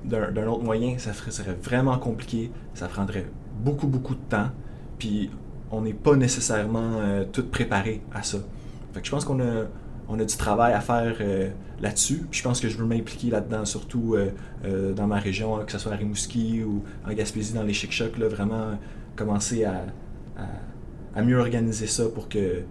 d'un 0.05 0.47
autre 0.47 0.63
moyen, 0.63 0.97
ça 0.99 1.13
serait 1.13 1.57
vraiment 1.63 1.99
compliqué. 1.99 2.51
Ça 2.75 2.89
prendrait 2.89 3.27
beaucoup, 3.63 3.87
beaucoup 3.87 4.15
de 4.15 4.21
temps. 4.29 4.51
Puis 4.99 5.31
on 5.71 5.83
n'est 5.83 5.93
pas 5.93 6.17
nécessairement 6.17 7.25
tout 7.31 7.45
préparé 7.45 8.01
à 8.15 8.23
ça. 8.23 8.39
Fait 8.95 9.01
que 9.01 9.07
je 9.07 9.11
pense 9.11 9.25
qu'on 9.25 9.41
a, 9.41 9.67
on 10.11 10.19
a 10.19 10.25
du 10.25 10.37
travail 10.37 10.73
à 10.73 10.81
faire 10.81 11.17
là-dessus. 11.81 12.27
Puis 12.31 12.41
je 12.41 12.45
pense 12.45 12.61
que 12.61 12.69
je 12.69 12.77
veux 12.77 12.85
m'impliquer 12.85 13.31
là-dedans, 13.31 13.65
surtout 13.65 14.17
dans 14.65 15.07
ma 15.07 15.19
région, 15.19 15.59
que 15.65 15.73
ce 15.73 15.79
soit 15.79 15.93
à 15.93 15.97
Rimouski 15.97 16.63
ou 16.63 16.83
en 17.09 17.13
Gaspésie, 17.13 17.55
dans 17.55 17.63
les 17.63 17.73
chic-chocs, 17.73 18.19
vraiment 18.19 18.79
commencer 19.17 19.65
à, 19.65 19.85
à, 21.15 21.23
mieux 21.23 21.39
organiser 21.39 21.87
ça 21.87 22.05
pour 22.09 22.29
que 22.29 22.63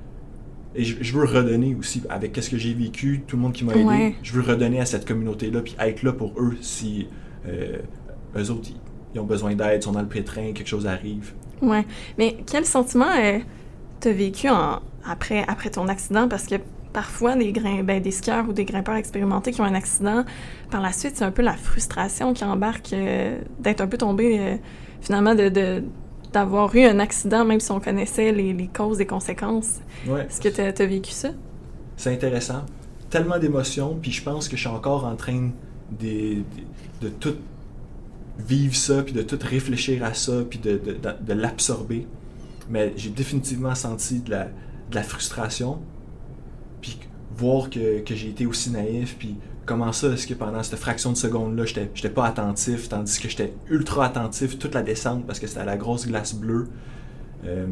et 0.76 0.84
je, 0.84 1.18
veux 1.18 1.26
redonner 1.26 1.76
aussi, 1.76 2.04
avec 2.10 2.38
ce 2.38 2.50
que 2.50 2.58
j'ai 2.58 2.74
vécu, 2.74 3.24
tout 3.26 3.38
le 3.38 3.42
monde 3.42 3.54
qui 3.54 3.66
m'a 3.66 3.74
aidé, 3.74 4.16
je 4.22 4.34
veux 4.34 4.44
redonner 4.44 4.80
à 4.80 4.86
cette 4.86 5.08
communauté-là, 5.08 5.62
puis 5.62 5.76
être 5.80 6.04
là 6.04 6.14
pour 6.14 6.34
eux 6.40 6.58
si 6.62 7.08
euh, 7.48 7.80
eux 8.36 8.52
autres, 8.52 8.70
ils, 9.16 9.20
ont 9.20 9.26
besoin 9.26 9.56
d'aide, 9.56 9.82
sont 9.82 9.94
dans 9.94 10.02
le 10.02 10.08
pétrin, 10.08 10.54
quelque 10.54 10.68
chose 10.68 10.86
arrive. 10.86 11.34
Ouais. 11.62 11.86
Mais 12.20 12.38
quel 12.46 12.66
sentiment 12.66 13.12
euh, 14.00 14.10
t'as 14.10 14.12
vécu 14.12 14.48
après, 15.06 15.46
après 15.48 15.70
ton 15.70 15.88
accident? 15.88 16.28
Parce 16.28 16.46
que 16.46 16.56
parfois, 16.94 17.36
des, 17.36 17.52
ben, 17.84 18.02
des 18.02 18.12
skieurs 18.12 18.48
ou 18.50 18.54
des 18.54 18.66
grimpeurs 18.66 18.96
expérimentés 18.96 19.52
qui 19.52 19.62
ont 19.62 19.66
un 19.66 19.76
accident, 19.76 20.26
par 20.72 20.82
la 20.82 20.92
suite, 20.92 21.14
c'est 21.16 21.26
un 21.26 21.32
peu 21.32 21.42
la 21.42 21.54
frustration 21.54 22.34
qui 22.34 22.44
embarque 22.44 22.94
euh, 22.94 23.40
d'être 23.60 23.82
un 23.82 23.88
peu 23.88 23.98
tombé, 23.98 24.40
euh, 24.40 24.56
finalement, 25.02 25.36
de, 25.36 25.84
d'avoir 26.34 26.76
eu 26.76 26.84
un 26.84 27.00
accident, 27.00 27.46
même 27.46 27.60
si 27.60 27.72
on 27.72 27.80
connaissait 27.80 28.32
les, 28.32 28.54
les 28.54 28.68
causes 28.68 29.02
et 29.02 29.06
conséquences. 29.06 29.80
Est-ce 30.08 30.42
que 30.42 30.50
tu 30.50 30.62
as, 30.62 30.86
vécu 30.86 31.12
ça? 31.12 31.30
C'est 31.98 32.14
intéressant. 32.14 32.64
Tellement 33.10 33.40
d'émotions, 33.40 33.98
puis 34.02 34.12
je 34.12 34.24
pense 34.24 34.48
que 34.48 34.56
je 34.56 34.62
suis 34.62 34.70
encore 34.70 35.06
en 35.06 35.16
train 35.16 35.50
de, 36.00 36.44
de, 37.02 37.10
tout 37.10 37.36
vivre 38.38 38.76
ça, 38.76 39.02
puis 39.04 39.14
de 39.14 39.24
tout 39.24 39.40
réfléchir 39.42 40.04
à 40.04 40.14
ça, 40.14 40.44
puis 40.48 40.60
de, 40.60 40.78
de, 40.78 40.98
de 41.20 41.34
l'absorber. 41.34 42.08
Mais 42.70 42.94
j'ai 42.96 43.10
définitivement 43.10 43.76
senti 43.76 44.20
de 44.20 44.32
la, 44.32 44.46
de 44.46 44.96
la 44.96 45.04
frustration, 45.04 45.80
puis 46.82 47.00
voir 47.36 47.70
que, 47.70 48.02
que 48.02 48.16
j'ai 48.16 48.30
été 48.30 48.46
aussi 48.46 48.70
naïf, 48.70 49.18
puis 49.18 49.38
comment 49.70 49.92
ça 49.92 50.08
est-ce 50.08 50.26
que 50.26 50.34
pendant 50.34 50.64
cette 50.64 50.80
fraction 50.80 51.12
de 51.12 51.18
seconde-là, 51.18 51.64
j'étais 51.66 52.10
pas 52.10 52.26
attentif, 52.26 52.90
tandis 52.90 53.20
que 53.20 53.30
j'étais 53.30 53.54
ultra 53.70 54.06
attentif 54.06 54.58
toute 54.58 54.74
la 54.74 54.82
descente 54.82 55.28
parce 55.28 55.40
que 55.40 55.46
c'était 55.46 55.64
la 55.64 55.78
grosse 55.78 56.08
glace 56.08 56.34
bleue. 56.34 56.68
Euh, 57.46 57.68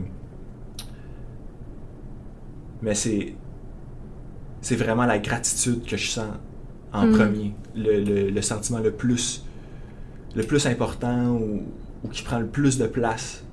mais 2.83 2.93
c'est 2.93 3.33
c'est 4.61 4.75
vraiment 4.75 5.05
la 5.05 5.17
gratitude 5.17 5.85
que 5.85 5.97
je 5.97 6.07
sens 6.07 6.33
en 6.93 7.07
mm. 7.07 7.11
premier, 7.11 7.55
le, 7.75 8.41
sentiment 8.41 8.79
le 8.79 8.91
plus 8.91 9.43
le 10.35 10.43
plus 10.43 10.67
important 10.67 11.35
ou, 11.35 11.63
qui 12.11 12.21
prend 12.21 12.37
le 12.37 12.47
plus 12.47 12.77
de 12.77 12.85
place 12.85 13.43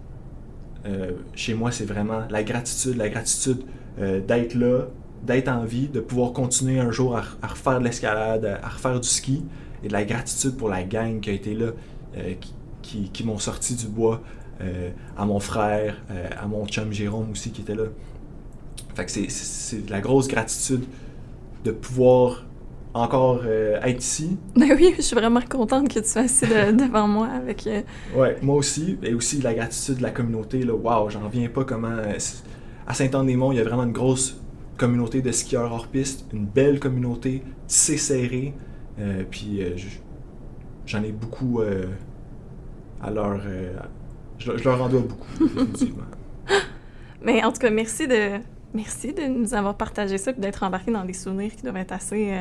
euh, 0.87 1.13
chez 1.35 1.55
moi, 1.55 1.73
c'est 1.73 1.87
vraiment 1.87 2.23
la 2.29 2.43
gratitude, 2.43 2.97
la 2.97 3.09
gratitude 3.09 3.65
euh, 3.99 4.21
d'être 4.21 4.55
là, 4.55 4.87
d'être 5.23 5.49
en 5.49 5.65
vie, 5.65 5.89
de 5.89 6.01
pouvoir 6.01 6.33
continuer 6.33 6.79
un 6.79 6.91
jour 6.91 7.17
à, 7.17 7.47
refaire 7.47 7.79
de 7.79 7.85
l'escalade, 7.85 8.45
à, 8.63 8.69
refaire 8.69 9.01
du 9.01 9.09
ski, 9.09 9.45
et 9.83 9.89
de 9.89 9.93
la 9.93 10.05
gratitude 10.05 10.57
pour 10.57 10.69
la 10.69 10.83
gang 10.83 11.21
qui 11.21 11.31
a 11.31 11.33
été 11.33 11.55
là, 11.55 11.69
euh, 12.19 12.35
qui, 12.83 13.25
m'ont 13.25 13.39
sorti 13.39 13.75
du 13.75 13.87
bois, 13.87 14.23
à 15.17 15.27
mon 15.27 15.41
frère, 15.41 16.01
à 16.41 16.47
mon 16.47 16.65
chum 16.67 16.93
Jérôme 16.93 17.33
aussi 17.33 17.51
qui 17.51 17.63
était 17.63 17.75
là. 17.75 17.85
Fait 18.95 19.05
que 19.05 19.11
c'est 19.11 19.87
de 19.87 19.91
la 19.91 20.01
grosse 20.01 20.29
gratitude 20.29 20.85
de 21.65 21.73
pouvoir 21.73 22.45
encore 22.95 23.45
être 23.47 24.03
ici. 24.03 24.39
Ben 24.57 24.73
oui, 24.77 24.95
je 24.97 25.03
suis 25.03 25.17
vraiment 25.17 25.41
contente 25.43 25.89
que 25.89 25.99
tu 25.99 26.09
sois 26.09 26.23
assis 26.23 26.47
devant 26.73 27.09
moi 27.09 27.29
avec... 27.29 27.69
Ouais, 28.17 28.37
moi 28.41 28.57
aussi, 28.57 28.99
et 29.03 29.15
aussi 29.15 29.41
la 29.43 29.53
gratitude 29.53 29.99
de 29.99 30.03
la 30.03 30.11
communauté, 30.11 30.65
là, 30.65 30.75
wow, 30.75 31.11
j'en 31.11 31.21
reviens 31.21 31.49
pas 31.49 31.65
comment... 31.65 31.97
à 32.87 32.95
Saint-Anne-des-Monts, 32.95 33.53
il 33.53 33.59
y 33.59 33.61
a 33.61 33.65
vraiment 33.65 33.85
une 33.85 33.93
grosse 33.93 34.41
communauté 34.77 35.23
de 35.23 35.33
skieurs 35.33 35.73
hors 35.73 35.89
piste, 35.89 36.27
une 36.33 36.47
belle 36.47 36.81
communauté, 36.81 37.43
serrée. 37.67 38.55
Euh, 38.99 39.25
puis 39.29 39.63
euh, 39.63 39.77
j'en 40.87 41.03
ai 41.03 41.13
beaucoup 41.13 41.61
euh, 41.61 41.87
à 43.03 43.11
leur. 43.11 43.41
Je, 44.39 44.53
leur 44.53 44.83
en 44.83 44.89
dois 44.89 45.01
beaucoup, 45.01 45.39
définitivement. 45.45 46.05
Mais 47.23 47.43
en 47.43 47.53
tout 47.53 47.59
cas, 47.59 47.71
merci 47.71 48.07
de, 48.07 48.39
merci 48.75 49.13
de 49.13 49.23
nous 49.23 49.55
avoir 49.55 49.77
partagé 49.77 50.19
ça 50.19 50.33
et 50.33 50.35
d'être 50.35 50.63
embarqué 50.63 50.91
dans 50.91 51.05
des 51.05 51.13
souvenirs 51.13 51.55
qui 51.55 51.63
doivent 51.63 51.77
être 51.77 51.93
assez, 51.93 52.33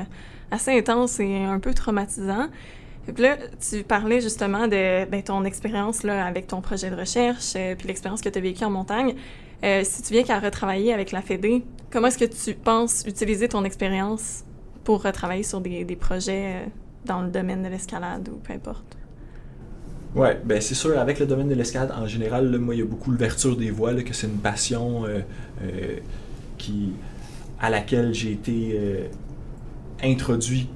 assez 0.51 0.77
intenses 0.77 1.19
et 1.19 1.43
un 1.43 1.59
peu 1.59 1.73
traumatisants. 1.73 2.47
Et 3.07 3.11
puis 3.11 3.23
là, 3.23 3.37
tu 3.59 3.83
parlais 3.83 4.21
justement 4.21 4.67
de 4.67 5.05
ben, 5.05 5.21
ton 5.21 5.43
expérience 5.45 6.05
avec 6.05 6.47
ton 6.47 6.61
projet 6.61 6.89
de 6.89 6.95
recherche, 6.95 7.53
puis 7.77 7.87
l'expérience 7.87 8.21
que 8.21 8.29
tu 8.29 8.39
as 8.39 8.41
vécue 8.41 8.63
en 8.63 8.69
montagne. 8.69 9.15
si 9.61 10.01
tu 10.01 10.13
viens 10.13 10.23
qu'à 10.23 10.39
retravailler 10.39 10.93
avec 10.93 11.11
la 11.11 11.21
FEDE, 11.21 11.63
Comment 11.93 12.07
est-ce 12.07 12.17
que 12.17 12.25
tu 12.25 12.55
penses 12.55 13.03
utiliser 13.05 13.47
ton 13.47 13.63
expérience 13.65 14.45
pour 14.83 15.03
travailler 15.11 15.43
sur 15.43 15.61
des, 15.61 15.85
projets 15.95 16.45
euh, 16.45 16.65
dans 17.05 17.21
le 17.21 17.29
domaine 17.29 17.61
de 17.61 17.67
l'escalade 17.67 18.29
ou 18.29 18.37
peu 18.37 18.51
importe? 18.51 18.97
Oui, 20.15 20.29
ben 20.43 20.59
c'est 20.59 20.73
sûr, 20.73 20.97
avec 20.97 21.19
le 21.19 21.27
domaine 21.27 21.49
de 21.49 21.53
l'escalade, 21.53 21.93
en 21.95 22.07
général, 22.07 22.57
moi, 22.57 22.73
il 22.73 22.79
y 22.79 22.81
a 22.81 22.85
beaucoup 22.85 23.11
l'ouverture 23.11 23.55
des 23.55 23.69
voies, 23.69 23.93
que 24.01 24.11
c'est 24.11 24.25
une 24.25 24.39
passion 24.39 25.05
euh, 25.05 25.19
euh, 25.61 25.99
qui, 26.63 26.93
à 27.59 27.69
laquelle 27.69 28.13
j'ai 28.13 28.31
été 28.31 28.79
introduit 30.03 30.67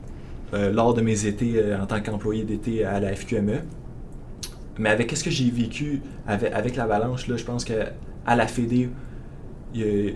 lors 0.54 0.94
de 0.94 1.02
mes 1.02 1.26
étés 1.26 1.62
en 1.76 1.86
tant 1.86 2.02
qu'employé 2.02 2.44
d'été 2.44 2.84
à 2.86 3.00
la 3.00 3.14
FQME. 3.16 3.60
Mais 4.80 4.90
avec 4.90 5.16
ce 5.16 5.24
que 5.24 5.32
j'ai 5.32 5.50
vécu 5.50 6.02
avec, 6.28 6.54
avec 6.54 6.76
l'avalanche, 6.76 7.26
je 7.28 7.44
pense 7.44 7.66
qu'à 7.66 7.92
la 8.36 8.48
FEDE, 8.48 8.90
il 9.74 9.80
y 9.82 9.84
a 9.84 10.12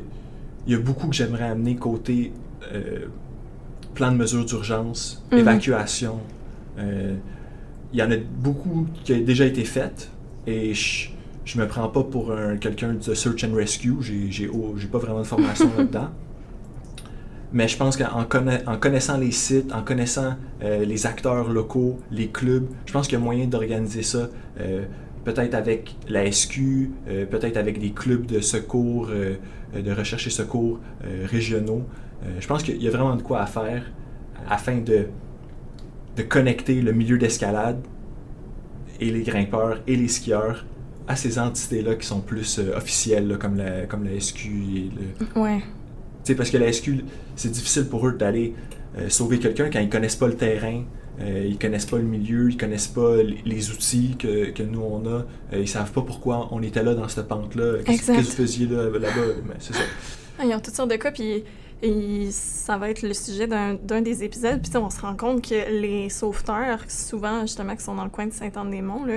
il 0.67 0.73
y 0.73 0.75
a 0.75 0.79
beaucoup 0.79 1.07
que 1.07 1.15
j'aimerais 1.15 1.45
amener 1.45 1.75
côté 1.75 2.31
euh, 2.71 3.07
plan 3.95 4.11
de 4.11 4.17
mesure 4.17 4.45
d'urgence, 4.45 5.25
Mhm. 5.31 5.39
évacuation. 5.39 6.19
Euh, 6.77 7.15
Il 7.93 7.99
y 7.99 8.03
en 8.03 8.11
a 8.11 8.15
beaucoup 8.17 8.85
qui 9.03 9.11
a 9.13 9.19
déjà 9.19 9.45
été 9.45 9.65
fait 9.65 10.09
et 10.47 10.73
je, 10.73 11.09
je 11.53 11.59
me 11.59 11.67
prends 11.67 11.89
pas 11.89 12.03
pour 12.03 12.31
un, 12.31 12.55
quelqu'un 12.55 12.93
de 12.93 13.13
search 13.13 13.43
and 13.43 13.53
rescue. 13.53 13.95
J'ai 14.01 14.49
oh, 14.53 14.73
pas 14.89 14.99
vraiment 14.99 15.19
de 15.19 15.25
formation 15.27 15.69
là-dedans. 15.77 16.09
Mais 17.51 17.67
je 17.67 17.75
pense 17.75 17.97
qu'en 17.97 18.23
conna- 18.23 18.61
en 18.67 18.77
connaissant 18.77 19.17
les 19.17 19.31
sites, 19.31 19.73
en 19.73 19.81
connaissant 19.81 20.35
euh, 20.63 20.85
les 20.85 21.05
acteurs 21.05 21.49
locaux, 21.49 21.99
les 22.09 22.29
clubs, 22.29 22.67
je 22.85 22.93
pense 22.93 23.07
qu'il 23.07 23.17
y 23.19 23.21
a 23.21 23.23
moyen 23.23 23.47
d'organiser 23.47 24.03
ça. 24.03 24.29
euh, 24.61 24.85
peut-être 25.25 25.53
avec 25.53 25.95
la 26.07 26.31
SQ, 26.31 26.89
euh, 27.09 27.25
peut-être 27.25 27.57
avec 27.57 27.79
des 27.79 27.91
clubs 27.91 28.25
de 28.25 28.39
secours, 28.39 29.09
de 29.09 29.91
recherche 29.91 30.25
et 30.25 30.31
secours 30.31 30.79
régionaux. 31.25 31.83
Je 32.39 32.47
pense 32.47 32.63
qu'il 32.63 32.81
y 32.81 32.87
a 32.87 32.91
vraiment 32.91 33.15
de 33.15 33.21
quoi 33.21 33.41
à 33.41 33.45
faire 33.45 33.83
afin 34.49 34.77
de, 34.77 35.05
de 36.17 36.23
connecter 36.23 36.81
le 36.81 36.91
milieu 36.91 37.19
d'escalade 37.19 37.81
et 38.99 39.11
les 39.11 39.21
grimpeurs 39.21 39.81
et 39.85 39.95
les 39.95 40.07
skieurs 40.07 40.65
à 41.11 41.15
ces 41.15 41.37
entités-là 41.39 41.95
qui 41.95 42.07
sont 42.07 42.21
plus 42.21 42.59
euh, 42.59 42.75
officielles, 42.77 43.27
là, 43.27 43.35
comme, 43.37 43.57
la, 43.57 43.85
comme 43.85 44.03
la 44.03 44.19
SQ 44.19 44.45
et 44.45 44.89
le, 45.35 45.41
Ouais. 45.41 45.59
tu 45.59 45.65
sais, 46.23 46.35
parce 46.35 46.49
que 46.49 46.57
la 46.57 46.71
SQ, 46.71 47.03
c'est 47.35 47.51
difficile 47.51 47.85
pour 47.87 48.07
eux 48.07 48.13
d'aller 48.13 48.53
euh, 48.97 49.09
sauver 49.09 49.39
quelqu'un 49.39 49.69
quand 49.71 49.79
ils 49.79 49.89
connaissent 49.89 50.15
pas 50.15 50.27
le 50.27 50.35
terrain, 50.35 50.83
euh, 51.19 51.45
ils 51.47 51.57
connaissent 51.57 51.85
pas 51.85 51.97
le 51.97 52.03
milieu, 52.03 52.49
ils 52.49 52.57
connaissent 52.57 52.87
pas 52.87 53.17
les, 53.45 53.71
outils 53.71 54.15
que, 54.17 54.51
que 54.51 54.63
nous 54.63 54.81
on 54.81 55.05
a, 55.05 55.09
euh, 55.53 55.59
ils 55.59 55.67
savent 55.67 55.91
pas 55.91 56.01
pourquoi 56.01 56.47
on 56.51 56.61
était 56.63 56.83
là 56.83 56.95
dans 56.95 57.07
cette 57.07 57.27
pente-là, 57.27 57.83
qu'est-ce 57.85 58.07
que 58.07 58.17
vous 58.17 58.23
faisiez 58.23 58.67
là, 58.67 58.89
là-bas, 58.89 59.33
mais 59.45 59.55
c'est 59.59 59.73
ça. 59.73 59.83
Ah, 60.39 60.45
Ils 60.45 60.55
ont 60.55 60.59
toutes 60.59 60.75
sortes 60.75 60.91
de 60.91 60.95
cas, 60.95 61.11
puis 61.11 61.43
et 61.83 62.27
ça 62.31 62.77
va 62.77 62.89
être 62.91 63.01
le 63.01 63.13
sujet 63.13 63.47
d'un 63.47 63.73
d'un 63.73 64.01
des 64.01 64.23
épisodes. 64.23 64.61
Puis 64.61 64.71
on 64.77 64.91
se 64.91 65.01
rend 65.01 65.15
compte 65.15 65.41
que 65.49 65.81
les 65.81 66.09
sauveteurs, 66.09 66.79
souvent 66.87 67.41
justement 67.41 67.75
qui 67.75 67.83
sont 67.83 67.95
dans 67.95 68.03
le 68.03 68.11
coin 68.11 68.27
de 68.27 68.33
Saint-Anne-des-Monts, 68.33 69.05
là, 69.05 69.13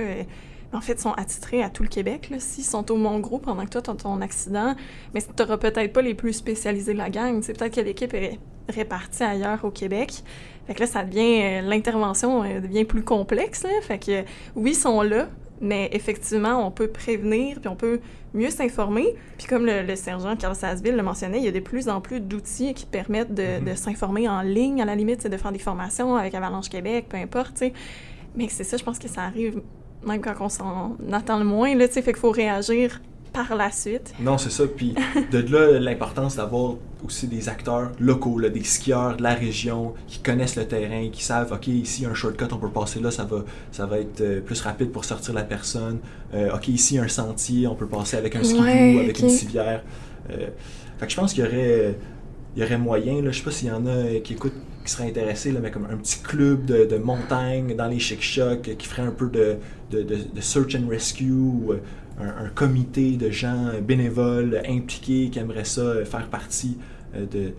en 0.75 0.81
fait, 0.81 0.99
sont 0.99 1.13
attitrés 1.13 1.63
à 1.63 1.69
tout 1.69 1.83
le 1.83 1.89
Québec. 1.89 2.31
S'ils 2.39 2.63
sont 2.65 2.91
au 2.91 2.97
Mont-Gros 2.97 3.39
pendant 3.39 3.63
que 3.65 3.69
toi, 3.69 3.81
tu 3.81 3.89
as 3.91 3.95
ton 3.95 4.21
accident, 4.21 4.75
mais 5.13 5.21
tu 5.21 5.27
n'auras 5.39 5.57
peut-être 5.57 5.93
pas 5.93 6.01
les 6.01 6.13
plus 6.13 6.33
spécialisés 6.33 6.93
de 6.93 6.97
la 6.97 7.09
gang. 7.09 7.41
C'est 7.41 7.57
peut-être 7.57 7.75
que 7.75 7.81
l'équipe 7.81 8.13
est 8.13 8.39
répartie 8.69 9.23
ailleurs 9.23 9.63
au 9.63 9.71
Québec. 9.71 10.23
Fait 10.67 10.73
que 10.73 10.79
là, 10.81 10.87
ça 10.87 11.03
devient... 11.03 11.41
euh, 11.43 11.61
L'intervention 11.61 12.43
euh, 12.43 12.59
devient 12.59 12.85
plus 12.85 13.03
complexe. 13.03 13.63
Là. 13.63 13.69
Fait 13.81 13.99
que, 13.99 14.23
oui, 14.55 14.71
ils 14.71 14.75
sont 14.75 15.01
là, 15.01 15.27
mais 15.61 15.89
effectivement, 15.93 16.65
on 16.65 16.71
peut 16.71 16.87
prévenir, 16.87 17.59
puis 17.59 17.67
on 17.69 17.75
peut 17.75 17.99
mieux 18.33 18.49
s'informer. 18.49 19.15
Puis 19.37 19.47
comme 19.47 19.65
le, 19.65 19.83
le 19.83 19.95
sergent 19.95 20.35
Carl 20.35 20.55
Sassville 20.55 20.95
le 20.95 21.03
mentionnait, 21.03 21.37
il 21.37 21.45
y 21.45 21.47
a 21.47 21.51
de 21.51 21.59
plus 21.59 21.87
en 21.87 22.01
plus 22.01 22.19
d'outils 22.19 22.73
qui 22.73 22.85
permettent 22.85 23.33
de, 23.33 23.59
Mhm. 23.59 23.65
de 23.69 23.75
s'informer 23.75 24.27
en 24.27 24.41
ligne, 24.41 24.81
à 24.81 24.85
la 24.85 24.95
limite, 24.95 25.27
de 25.27 25.37
faire 25.37 25.51
des 25.51 25.59
formations 25.59 26.15
avec 26.17 26.33
Avalanche 26.35 26.67
Québec, 26.69 27.05
peu 27.07 27.17
importe, 27.17 27.53
tu 27.53 27.59
sais. 27.67 27.73
Mais 28.35 28.47
c'est 28.49 28.65
ça, 28.65 28.75
je 28.75 28.83
pense 28.83 28.99
que 28.99 29.07
ça 29.07 29.21
arrive 29.21 29.61
même 30.05 30.21
quand 30.21 30.33
on 30.39 30.49
s'en 30.49 30.95
attend 31.11 31.39
le 31.39 31.45
moins, 31.45 31.75
là, 31.75 31.87
tu 31.87 31.95
sais, 31.95 32.01
fait 32.01 32.13
qu'il 32.13 32.21
faut 32.21 32.31
réagir 32.31 33.01
par 33.35 33.55
la 33.55 33.69
suite. 33.69 34.13
Non, 34.19 34.37
c'est 34.37 34.49
ça. 34.49 34.63
Puis 34.65 34.95
de 35.31 35.39
là, 35.39 35.79
l'importance 35.79 36.37
d'avoir 36.37 36.75
aussi 37.03 37.27
des 37.27 37.49
acteurs 37.49 37.91
locaux, 37.99 38.39
là, 38.39 38.49
des 38.49 38.63
skieurs 38.63 39.17
de 39.17 39.23
la 39.23 39.33
région 39.33 39.93
qui 40.07 40.19
connaissent 40.19 40.55
le 40.55 40.65
terrain, 40.65 41.09
qui 41.11 41.23
savent, 41.23 41.51
OK, 41.51 41.67
ici, 41.67 42.05
un 42.05 42.13
shortcut, 42.13 42.45
on 42.51 42.57
peut 42.57 42.69
passer 42.69 42.99
là, 42.99 43.11
ça 43.11 43.25
va, 43.25 43.43
ça 43.71 43.85
va 43.85 43.99
être 43.99 44.21
euh, 44.21 44.41
plus 44.41 44.59
rapide 44.61 44.91
pour 44.91 45.03
sortir 45.05 45.33
la 45.33 45.43
personne. 45.43 45.99
Euh, 46.33 46.55
OK, 46.55 46.69
ici, 46.69 46.97
un 46.97 47.07
sentier, 47.07 47.67
on 47.67 47.75
peut 47.75 47.87
passer 47.87 48.17
avec 48.17 48.35
un 48.35 48.43
skidoo, 48.43 48.63
Ouais, 48.63 48.99
avec 49.03 49.19
une 49.19 49.29
civière. 49.29 49.83
Euh, 50.31 50.47
fait 50.97 51.05
que 51.05 51.11
je 51.11 51.17
pense 51.17 51.33
qu'il 51.33 51.43
y 51.43 51.47
aurait, 51.47 51.97
il 52.55 52.63
y 52.63 52.65
aurait 52.65 52.77
moyen, 52.77 53.21
là, 53.21 53.31
je 53.31 53.37
sais 53.37 53.43
pas 53.43 53.51
s'il 53.51 53.67
y 53.67 53.71
en 53.71 53.85
a 53.85 54.19
qui 54.23 54.33
écoutent, 54.33 54.53
qui 54.85 54.91
seraient 54.91 55.07
intéressés, 55.09 55.51
là, 55.51 55.59
mais 55.61 55.71
comme 55.71 55.85
un 55.91 55.97
petit 55.97 56.19
club 56.21 56.65
de, 56.65 56.85
de 56.85 56.97
montagne 56.97 57.75
dans 57.75 57.87
les 57.87 57.99
chic-chocs, 57.99 58.75
qui 58.77 58.87
ferait 58.87 59.01
un 59.01 59.11
peu 59.11 59.29
de, 59.29 59.57
de, 59.91 60.41
search 60.41 60.75
and 60.75 60.87
rescue, 60.87 61.31
ou, 61.31 61.71
euh, 61.73 61.77
un, 62.21 62.45
un 62.45 62.49
comité 62.49 63.17
de 63.17 63.29
gens 63.29 63.71
bénévoles 63.85 64.61
impliqués 64.69 65.29
qui 65.29 65.39
aimeraient 65.39 65.65
ça 65.65 65.81
euh, 65.81 66.05
faire 66.05 66.29
partie 66.29 66.77
euh, 67.15 67.25
de, 67.25 67.39
euh, 67.39 67.49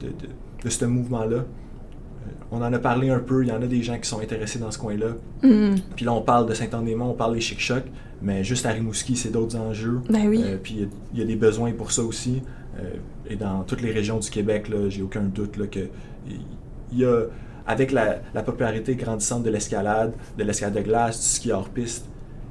de, 0.00 0.06
de, 0.08 0.28
de 0.64 0.68
ce 0.70 0.84
mouvement-là. 0.84 1.36
Euh, 1.36 1.44
On 2.50 2.62
en 2.62 2.72
a 2.72 2.78
parlé 2.80 3.10
un 3.10 3.20
peu, 3.20 3.44
il 3.44 3.48
y 3.48 3.52
en 3.52 3.62
a 3.62 3.66
des 3.66 3.82
gens 3.82 3.98
qui 3.98 4.08
sont 4.08 4.20
intéressés 4.20 4.58
dans 4.58 4.70
ce 4.72 4.78
coin-là. 4.78 5.12
Hmm. 5.42 5.76
Puis 5.94 6.04
là, 6.04 6.12
on 6.12 6.22
parle 6.22 6.48
de 6.48 6.54
Saint-Anne-des-Monts, 6.54 7.10
on 7.10 7.14
parle 7.14 7.34
des 7.34 7.40
chic-chocs, 7.40 7.86
mais 8.22 8.42
juste 8.44 8.66
à 8.66 8.70
Rimouski, 8.70 9.14
c'est 9.16 9.30
d'autres 9.30 9.56
enjeux. 9.56 10.00
Ben 10.10 10.26
oui. 10.28 10.42
Euh, 10.44 10.56
puis 10.62 10.74
il 10.74 10.80
y 10.80 10.84
a- 10.84 10.88
il 11.14 11.18
y, 11.20 11.22
a 11.22 11.26
des 11.26 11.36
besoins 11.36 11.72
pour 11.72 11.92
ça 11.92 12.02
aussi. 12.02 12.42
Euh, 12.78 12.82
et 13.30 13.36
dans 13.36 13.62
toutes 13.62 13.80
les 13.80 13.92
régions 13.92 14.18
du 14.18 14.28
Québec, 14.28 14.70
j'ai 14.88 15.02
aucun 15.02 15.22
doute 15.22 15.56
là, 15.56 15.66
que 15.66 15.88
il 16.92 16.98
y 16.98 17.04
a, 17.04 17.24
avec 17.66 17.92
la, 17.92 18.18
la 18.34 18.42
popularité 18.42 18.96
grandissante 18.96 19.44
de 19.44 19.50
l'escalade, 19.50 20.12
de 20.36 20.44
l'escalade 20.44 20.74
de 20.74 20.80
glace, 20.80 21.20
du 21.20 21.26
ski 21.26 21.52
hors 21.52 21.68
piste, 21.68 22.06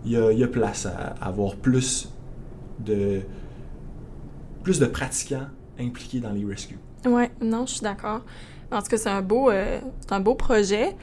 il 0.05 0.11
y 0.13 0.43
a, 0.43 0.47
place 0.47 0.85
à, 0.85 1.15
avoir 1.21 1.55
plus 1.55 2.09
de 2.79 3.21
plus 4.63 4.79
de 4.79 4.85
pratiquants 4.85 5.47
impliqués 5.79 6.19
dans 6.19 6.31
les 6.31 6.45
rescues. 6.45 6.79
Ouais, 7.05 7.31
non, 7.41 7.65
je 7.65 7.73
suis 7.73 7.81
d'accord. 7.81 8.21
En 8.71 8.81
tout 8.81 8.87
cas, 8.87 8.97
c'est 8.97 9.09
un 9.09 9.21
beau, 9.21 9.49
euh, 9.49 9.79
un 10.09 10.19
beau 10.19 10.35
projet. 10.35 10.95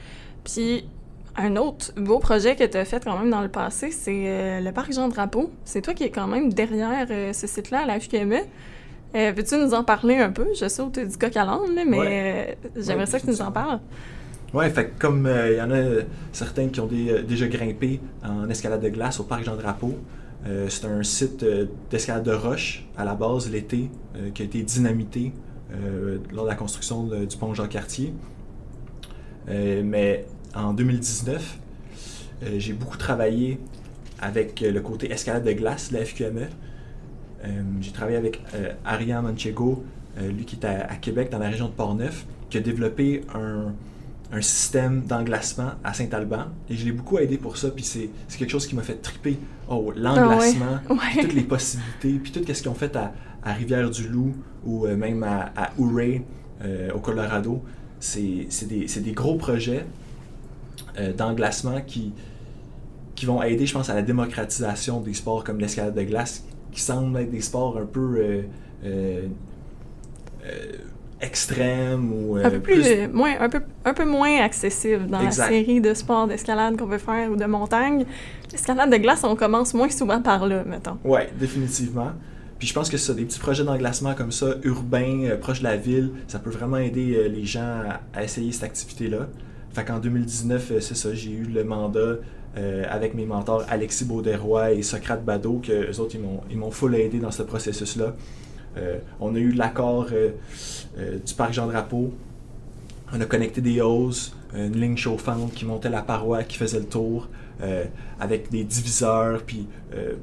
Puis 0.43 0.85
un 1.35 1.55
autre 1.55 1.91
beau 1.97 2.19
projet 2.19 2.55
que 2.55 2.63
tu 2.63 2.77
as 2.77 2.85
fait 2.85 3.03
quand 3.03 3.17
même 3.17 3.29
dans 3.29 3.41
le 3.41 3.49
passé, 3.49 3.91
c'est 3.91 4.23
euh, 4.27 4.59
le 4.61 4.71
parc 4.71 4.93
Jean 4.93 5.07
Drapeau. 5.07 5.51
C'est 5.65 5.81
toi 5.81 5.93
qui 5.93 6.03
es 6.03 6.09
quand 6.09 6.27
même 6.27 6.53
derrière 6.53 7.07
euh, 7.09 7.33
ce 7.33 7.45
site-là 7.45 7.81
à 7.81 7.85
la 7.85 7.99
FQME. 7.99 8.41
Euh, 9.17 9.33
Peux-tu 9.33 9.57
nous 9.57 9.73
en 9.73 9.83
parler 9.83 10.17
un 10.17 10.31
peu? 10.31 10.45
Je 10.59 10.67
sais 10.67 10.81
où 10.81 10.89
tu 10.91 11.05
du 11.05 11.17
coq 11.17 11.35
à 11.35 11.43
l'âne, 11.45 11.59
mais 11.87 11.97
Ouais. 11.99 12.55
euh, 12.67 12.69
j'aimerais 12.75 12.99
Ouais, 13.03 13.05
ça 13.07 13.19
que 13.19 13.25
tu 13.25 13.31
nous 13.31 13.41
en 13.41 13.51
parles. 13.51 13.79
Ouais, 14.53 14.69
fait 14.69 14.93
comme 14.97 15.25
euh, 15.25 15.51
il 15.51 15.57
y 15.57 15.61
en 15.61 15.71
a 15.71 16.03
certains 16.31 16.67
qui 16.69 16.79
ont 16.79 16.85
des- 16.87 17.09
euh, 17.11 17.21
déjà 17.23 17.47
grimpé 17.47 17.99
en 18.23 18.49
escalade 18.49 18.81
de 18.81 18.89
glace 18.89 19.19
au 19.19 19.23
parc 19.23 19.43
Jean 19.43 19.55
Drapeau, 19.57 19.95
euh, 20.45 20.67
c'est 20.69 20.85
un 20.85 21.03
site 21.03 21.43
euh, 21.43 21.65
d'escalade 21.89 22.23
de 22.23 22.31
roche 22.31 22.85
à 22.97 23.03
la 23.03 23.15
base 23.15 23.49
l'été 23.51 23.89
euh, 24.15 24.29
qui 24.33 24.43
a 24.43 24.45
été 24.45 24.61
dynamité 24.61 25.33
euh, 25.73 26.19
lors 26.33 26.45
de 26.45 26.49
la 26.49 26.55
construction 26.55 27.03
de- 27.03 27.25
du 27.25 27.35
pont 27.37 27.53
Jean-Cartier. 27.53 28.13
Euh, 29.49 29.81
mais 29.83 30.25
en 30.55 30.73
2019, 30.73 31.57
euh, 32.43 32.55
j'ai 32.57 32.73
beaucoup 32.73 32.97
travaillé 32.97 33.59
avec 34.21 34.61
euh, 34.61 34.71
le 34.71 34.79
côté 34.81 35.11
escalade 35.11 35.43
de 35.43 35.51
glace 35.53 35.91
de 35.91 35.97
la 35.97 36.05
FQME. 36.05 36.47
Euh, 37.45 37.61
j'ai 37.81 37.91
travaillé 37.91 38.17
avec 38.17 38.41
euh, 38.55 38.73
Ariane 38.85 39.23
Manchego, 39.23 39.83
euh, 40.19 40.31
lui 40.31 40.45
qui 40.45 40.55
est 40.55 40.65
à, 40.65 40.87
à 40.91 40.95
Québec, 40.95 41.29
dans 41.31 41.39
la 41.39 41.49
région 41.49 41.67
de 41.67 41.73
Portneuf, 41.73 42.25
qui 42.49 42.57
a 42.57 42.61
développé 42.61 43.23
un, 43.35 43.73
un 44.31 44.41
système 44.41 45.03
d'englacement 45.05 45.71
à 45.83 45.93
Saint-Alban. 45.93 46.45
Et 46.69 46.75
je 46.75 46.85
l'ai 46.85 46.91
beaucoup 46.91 47.17
aidé 47.19 47.37
pour 47.37 47.57
ça, 47.57 47.69
puis 47.69 47.83
c'est 47.83 48.09
quelque 48.37 48.49
chose 48.49 48.65
qui 48.67 48.75
m'a 48.75 48.81
fait 48.81 49.01
triper. 49.01 49.37
Oh, 49.69 49.91
l'englacement, 49.95 50.79
Ah 50.89 50.93
ouais. 50.93 51.21
toutes 51.21 51.33
les 51.33 51.43
possibilités, 51.43 52.19
puis 52.23 52.31
tout 52.31 52.41
ce 52.53 52.61
qu'ils 52.61 52.69
ont 52.71 52.73
fait 52.75 52.95
à, 52.95 53.13
à 53.43 53.53
Rivière-du-Loup 53.53 54.33
ou 54.65 54.85
euh, 54.85 54.95
même 54.95 55.23
à, 55.23 55.51
à 55.55 55.71
Ouray, 55.77 56.23
euh, 56.63 56.89
au 56.93 56.99
Colorado. 56.99 57.63
C'est 57.99 58.47
des, 58.67 58.85
des 58.85 59.11
gros 59.11 59.35
projets 59.35 59.85
euh, 60.99 61.13
d'englacement 61.13 61.81
qui, 61.81 62.13
qui 63.15 63.25
vont 63.25 63.41
aider, 63.41 63.65
je 63.65 63.73
pense, 63.73 63.89
à 63.89 63.95
la 63.95 64.01
démocratisation 64.03 65.01
des 65.01 65.13
sports 65.13 65.43
comme 65.43 65.59
l'escalade 65.59 65.95
de 65.95 66.03
glace, 66.03 66.43
qui 66.77 66.83
semblent 66.83 67.17
être 67.19 67.31
des 67.31 67.41
sports 67.41 67.77
un 67.77 67.87
peu 67.87 67.99
euh, 67.99 68.41
euh, 68.85 69.21
euh, 70.45 70.49
extrêmes 71.19 72.13
ou 72.13 72.35
un 72.35 72.49
peu 72.51 72.59
plus, 72.59 73.07
moins, 73.11 73.33
un 73.39 73.49
peu, 73.49 73.61
un 73.83 73.93
peu 73.95 74.05
moins 74.05 74.41
accessible 74.41 75.07
dans 75.07 75.21
Exact. 75.21 75.45
la 75.45 75.49
série 75.49 75.81
de 75.81 75.95
sports 75.95 76.27
d'escalade 76.27 76.77
qu'on 76.77 76.87
peut 76.87 76.99
faire 76.99 77.31
ou 77.31 77.35
de 77.35 77.45
montagne. 77.45 78.05
L'escalade 78.51 78.91
de 78.91 78.97
glace, 78.97 79.23
on 79.23 79.35
commence 79.35 79.73
moins 79.73 79.89
souvent 79.89 80.21
par 80.21 80.45
là, 80.45 80.63
mettons. 80.65 80.99
Ouais, 81.03 81.29
définitivement. 81.39 82.11
Puis 82.59 82.67
je 82.67 82.73
pense 82.75 82.89
que 82.89 82.97
ça, 82.97 83.15
des 83.15 83.25
petits 83.25 83.39
projets 83.39 83.63
d'englacement 83.63 84.13
comme 84.13 84.31
ça, 84.31 84.55
urbains, 84.63 85.23
euh, 85.23 85.37
proches 85.37 85.59
de 85.59 85.63
la 85.63 85.77
ville, 85.77 86.11
ça 86.27 86.37
peut 86.37 86.51
vraiment 86.51 86.77
aider 86.77 87.15
euh, 87.15 87.27
les 87.27 87.45
gens 87.45 87.81
à, 87.87 88.01
à 88.19 88.23
essayer 88.23 88.51
cette 88.51 88.63
activité-là. 88.63 89.27
Fait 89.73 89.83
qu'en 89.83 89.97
2019, 89.97 90.71
euh, 90.71 90.79
c'est 90.79 90.95
ça, 90.95 91.13
j'ai 91.15 91.31
eu 91.31 91.43
le 91.43 91.63
mandat 91.63 92.17
euh, 92.57 92.85
avec 92.89 93.13
mes 93.13 93.25
mentors 93.25 93.63
Alexis 93.69 94.05
Bauderoy 94.05 94.73
et 94.73 94.81
Socrate 94.81 95.23
Badeau, 95.23 95.61
que 95.63 95.91
eux 95.91 95.99
autres, 95.99 96.15
ils 96.49 96.57
m'ont, 96.57 96.71
full 96.71 96.95
aidé 96.95 97.19
dans 97.19 97.31
ce 97.31 97.43
processus-là. 97.43 98.15
Euh, 98.77 98.97
on 99.19 99.35
a 99.35 99.39
eu 99.39 99.51
l'accord 99.51 100.07
euh, 100.11 100.31
du 101.25 101.33
parc 101.35 101.53
Jean-Drapeau. 101.53 102.13
On 103.13 103.21
a 103.21 103.25
connecté 103.25 103.61
des 103.61 103.81
hausses, 103.81 104.35
une 104.55 104.79
ligne 104.79 104.97
chauffante 104.97 105.53
qui 105.53 105.65
montait 105.65 105.89
la 105.89 106.01
paroi, 106.01 106.43
qui 106.43 106.57
faisait 106.57 106.79
le 106.79 106.85
tour, 106.85 107.29
avec 108.19 108.49
des 108.51 108.65
diviseurs, 108.65 109.43
puis 109.43 109.65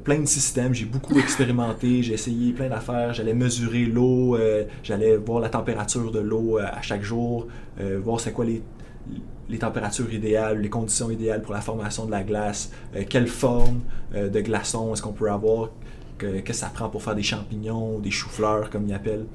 plein 0.03 0.19
de 0.19 0.27
systèmes. 0.27 0.71
J'ai 0.75 0.85
beaucoup 0.85 1.17
expérimenté, 1.17 2.03
j'ai 2.03 2.13
essayé 2.13 2.53
plein 2.53 2.69
d'affaires. 2.69 3.11
J'allais 3.11 3.33
mesurer 3.33 3.85
l'eau, 3.85 4.37
j'allais 4.83 5.17
voir 5.17 5.39
la 5.39 5.49
température 5.49 6.11
de 6.11 6.19
l'eau 6.19 6.59
à 6.59 6.79
chaque 6.83 7.01
jour, 7.01 7.47
voir 8.03 8.19
c'est 8.19 8.33
quoi 8.33 8.45
les, 8.45 8.61
les 9.49 9.59
températures 9.59 10.11
idéales, 10.13 10.59
les 10.59 10.69
conditions 10.69 11.09
idéales 11.09 11.41
pour 11.41 11.53
la 11.53 11.61
formation 11.61 12.05
de 12.05 12.11
la 12.11 12.23
glace, 12.23 12.71
euh, 12.95 13.03
quelle 13.07 13.27
forme 13.27 13.81
euh, 14.13 14.29
de 14.29 14.41
glaçon 14.41 14.93
est-ce 14.93 15.01
qu'on 15.01 15.13
peut 15.13 15.29
avoir, 15.29 15.69
que, 16.17 16.41
que 16.41 16.53
ça 16.53 16.67
prend 16.67 16.89
pour 16.89 17.03
faire 17.03 17.15
des 17.15 17.23
champignons 17.23 17.99
des 17.99 18.11
choux-fleurs, 18.11 18.69
comme 18.69 18.87
ils 18.87 18.93
appellent. 18.93 19.25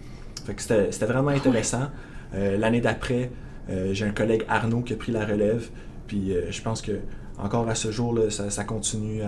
Fait 0.47 0.55
que 0.55 0.63
c'était 0.63 0.91
c'était 0.93 1.07
vraiment 1.07 1.31
intéressant. 1.31 1.91
L'année 2.33 2.81
d'après, 2.81 3.31
j'ai 3.91 4.05
un 4.07 4.13
collègue 4.13 4.45
Arnaud 4.49 4.83
qui 4.83 4.93
a 4.93 4.97
pris 4.97 5.11
la 5.11 5.27
relève. 5.27 5.69
Puis 6.07 6.33
je 6.49 6.63
pense 6.63 6.81
que 6.81 6.93
encore 7.39 7.69
à 7.69 7.75
ce 7.75 7.91
jour, 7.91 8.15
là, 8.15 8.31
ça, 8.31 8.65
continue 8.65 9.23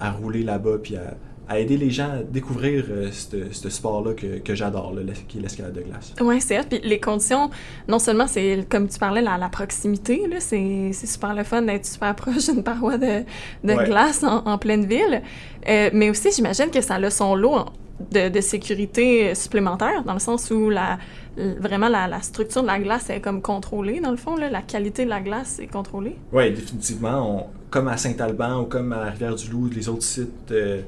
à, 0.00 0.10
rouler 0.10 0.42
là-bas, 0.42 0.78
puis 0.82 0.96
à, 0.96 1.14
aider 1.52 1.76
les 1.76 1.90
gens 1.90 2.10
à 2.10 2.22
découvrir 2.22 2.84
euh, 2.90 3.10
ce 3.10 3.68
sport-là 3.68 4.14
que, 4.14 4.54
j'adore, 4.54 4.94
qui 5.28 5.38
est 5.38 5.40
l'escalade 5.40 5.74
de 5.74 5.82
glace. 5.82 6.14
Oui, 6.20 6.40
c'est 6.40 6.66
Puis 6.68 6.80
les 6.82 7.00
conditions, 7.00 7.50
non 7.88 7.98
seulement 7.98 8.26
c'est, 8.26 8.66
comme 8.68 8.88
tu 8.88 8.98
parlais, 8.98 9.22
la, 9.22 9.36
la 9.36 9.48
proximité, 9.48 10.22
c'est, 10.40 10.92
super 10.92 11.34
le 11.34 11.44
fun 11.44 11.62
d'être 11.62 11.86
super 11.86 12.14
proche 12.16 12.50
d'une 12.50 12.62
paroi 12.62 12.98
de, 12.98 13.24
glace 13.62 14.24
en, 14.24 14.58
pleine 14.58 14.86
ville, 14.86 15.22
euh, 15.68 15.90
mais 15.92 16.10
aussi, 16.10 16.30
j'imagine 16.34 16.70
que 16.70 16.80
ça 16.80 16.94
a 16.94 17.10
son 17.10 17.34
lot 17.34 17.66
de, 18.10 18.40
sécurité 18.40 19.34
supplémentaire, 19.34 20.02
dans 20.04 20.14
le 20.14 20.18
sens 20.18 20.50
où 20.50 20.70
la, 20.70 20.98
vraiment 21.36 21.88
la, 21.88 22.20
structure 22.22 22.62
de 22.62 22.66
la 22.66 22.78
glace 22.78 23.10
est 23.10 23.20
comme 23.20 23.42
contrôlée, 23.42 24.00
dans 24.00 24.10
le 24.10 24.16
fond, 24.16 24.36
la 24.36 24.62
qualité 24.62 25.04
de 25.04 25.10
la 25.10 25.20
glace 25.20 25.58
est 25.58 25.66
contrôlée. 25.66 26.16
Oui, 26.32 26.50
définitivement. 26.50 27.50
comme 27.70 27.88
à 27.88 27.96
Saint-Alban 27.96 28.62
ou 28.62 28.64
comme 28.66 28.92
à 28.92 29.10
Rivière-du-Loup, 29.10 29.70
les 29.74 29.88
autres 29.88 30.02
sites 30.02 30.50
euh, 30.50 30.82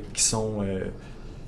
qui 0.00 0.22
sont... 0.22 0.60
Euh, 0.62 0.84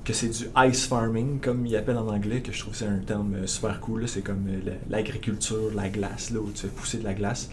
que 0.05 0.13
c'est 0.13 0.29
du 0.29 0.45
ice 0.69 0.87
farming, 0.87 1.41
comme 1.41 1.65
ils 1.65 1.75
appellent 1.77 1.97
en 1.97 2.09
anglais, 2.09 2.43
que 2.43 2.53
je 2.53 2.59
trouve 2.59 2.75
c'est 2.75 2.87
un 2.87 2.99
terme 2.99 3.47
super 3.47 3.81
cool. 3.81 4.07
C'est 4.07 4.21
comme 4.21 4.47
l'agriculture, 4.91 5.71
la 5.75 5.89
glace, 5.89 6.31
là, 6.31 6.41
où 6.41 6.51
tu 6.51 6.63
fais 6.63 6.69
pousser 6.69 6.99
de 6.99 7.05
la 7.05 7.15
glace. 7.15 7.49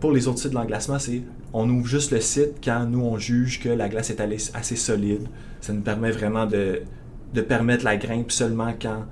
pour 0.00 0.10
les 0.10 0.26
autres 0.26 0.40
sites 0.40 0.50
de 0.50 0.56
l'englacement, 0.56 0.98
c'est 0.98 1.22
on 1.52 1.70
ouvre 1.70 1.86
juste 1.86 2.10
le 2.10 2.20
site 2.20 2.54
quand 2.64 2.84
nous 2.86 3.02
on 3.02 3.16
juge 3.16 3.60
que 3.60 3.68
la 3.68 3.88
glace 3.88 4.10
est 4.10 4.20
assez 4.20 4.74
solide. 4.74 5.28
Ça 5.60 5.72
nous 5.72 5.82
permet 5.82 6.10
vraiment 6.10 6.46
de 6.46 7.40
permettre 7.42 7.84
la 7.84 7.96
grimpe 7.96 8.32
seulement 8.32 8.74
quand 8.80 9.04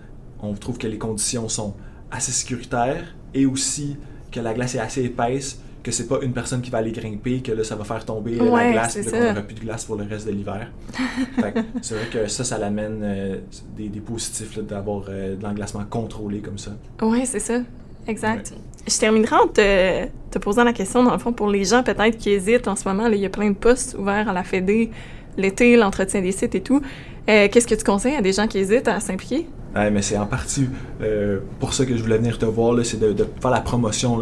on 0.43 0.55
trouve 0.55 0.79
que 0.79 0.87
les 0.87 0.99
conditions 0.99 1.49
sont 1.49 1.75
assez 2.11 2.33
sécuritaires 2.33 3.15
et 3.35 3.47
aussi 3.47 3.97
que 4.31 4.41
la 4.41 4.55
glace 4.55 4.75
est 4.75 4.81
assez 4.81 5.05
épaisse, 5.05 5.61
que 5.83 5.91
c'est 5.91 6.07
pas 6.07 6.19
une 6.23 6.33
personne 6.33 6.61
qui 6.61 6.71
va 6.71 6.79
aller 6.79 6.93
grimper, 6.93 7.41
que 7.41 7.53
là, 7.53 7.65
ça 7.65 7.77
va 7.77 7.85
faire 7.85 8.05
tomber 8.05 8.37
la 8.37 8.73
glace, 8.73 8.97
et 8.97 9.05
qu'on 9.05 9.19
n'aura 9.19 9.43
plus 9.43 9.55
de 9.55 9.61
glace 9.61 9.85
pour 9.85 9.97
le 9.97 10.05
reste 10.05 10.27
de 10.27 10.33
l'hiver. 10.33 10.71
c'est 11.83 11.95
vrai 11.95 12.07
que 12.13 12.27
ça, 12.27 12.45
ça 12.45 12.59
l'amène 12.59 13.01
euh, 13.03 13.37
des, 13.77 13.89
positifs 14.01 14.59
d'avoir 14.59 15.05
euh, 15.09 15.37
de 15.37 15.43
l'englacement 15.43 15.85
contrôlé 15.89 16.41
comme 16.41 16.59
ça. 16.59 16.73
Oui, 17.03 17.25
c'est 17.25 17.41
ça. 17.41 17.61
Exact. 18.07 18.53
Je 18.87 18.99
terminerai 18.99 19.37
en 19.37 19.47
te, 19.47 20.07
te, 20.31 20.39
posant 20.39 20.65
la 20.65 20.73
question, 20.73 21.05
dans 21.05 21.13
le 21.13 21.19
fond, 21.19 21.33
pour 21.33 21.49
les 21.49 21.65
gens 21.65 21.83
peut-être 21.83 22.17
qui 22.17 22.31
hésitent 22.31 22.69
en 22.69 22.77
ce 22.77 22.89
moment, 22.89 23.07
il 23.07 23.19
y 23.19 23.27
a 23.27 23.31
plein 23.31 23.51
de 23.51 23.57
postes 23.57 23.97
ouverts 23.99 24.29
à 24.29 24.33
la 24.33 24.43
Fédé, 24.43 24.91
l'été, 25.37 25.77
l'entretien 25.77 26.21
des 26.21 26.33
sites 26.33 26.55
et 26.55 26.63
tout. 26.63 26.81
Euh, 27.29 27.49
qu'est-ce 27.51 27.67
que 27.67 27.75
tu 27.75 27.85
conseilles 27.85 28.17
à 28.17 28.23
des 28.23 28.33
gens 28.33 28.47
qui 28.47 28.59
hésitent 28.59 28.89
à 28.89 29.01
s'impliquer? 29.01 29.47
Ouais, 29.75 29.91
mais 29.91 30.03
c'est 30.03 30.19
en 30.19 30.27
partie 30.27 30.69
euh, 31.01 31.41
pour 31.61 31.75
ça 31.75 31.87
que 31.87 31.97
je 31.97 32.03
voulais 32.03 32.19
venir 32.19 32.39
te 32.39 32.47
voir, 32.47 32.75
c'est 32.85 32.99
de, 32.99 33.15
faire 33.41 33.51
la 33.51 33.61
promotion 33.61 34.19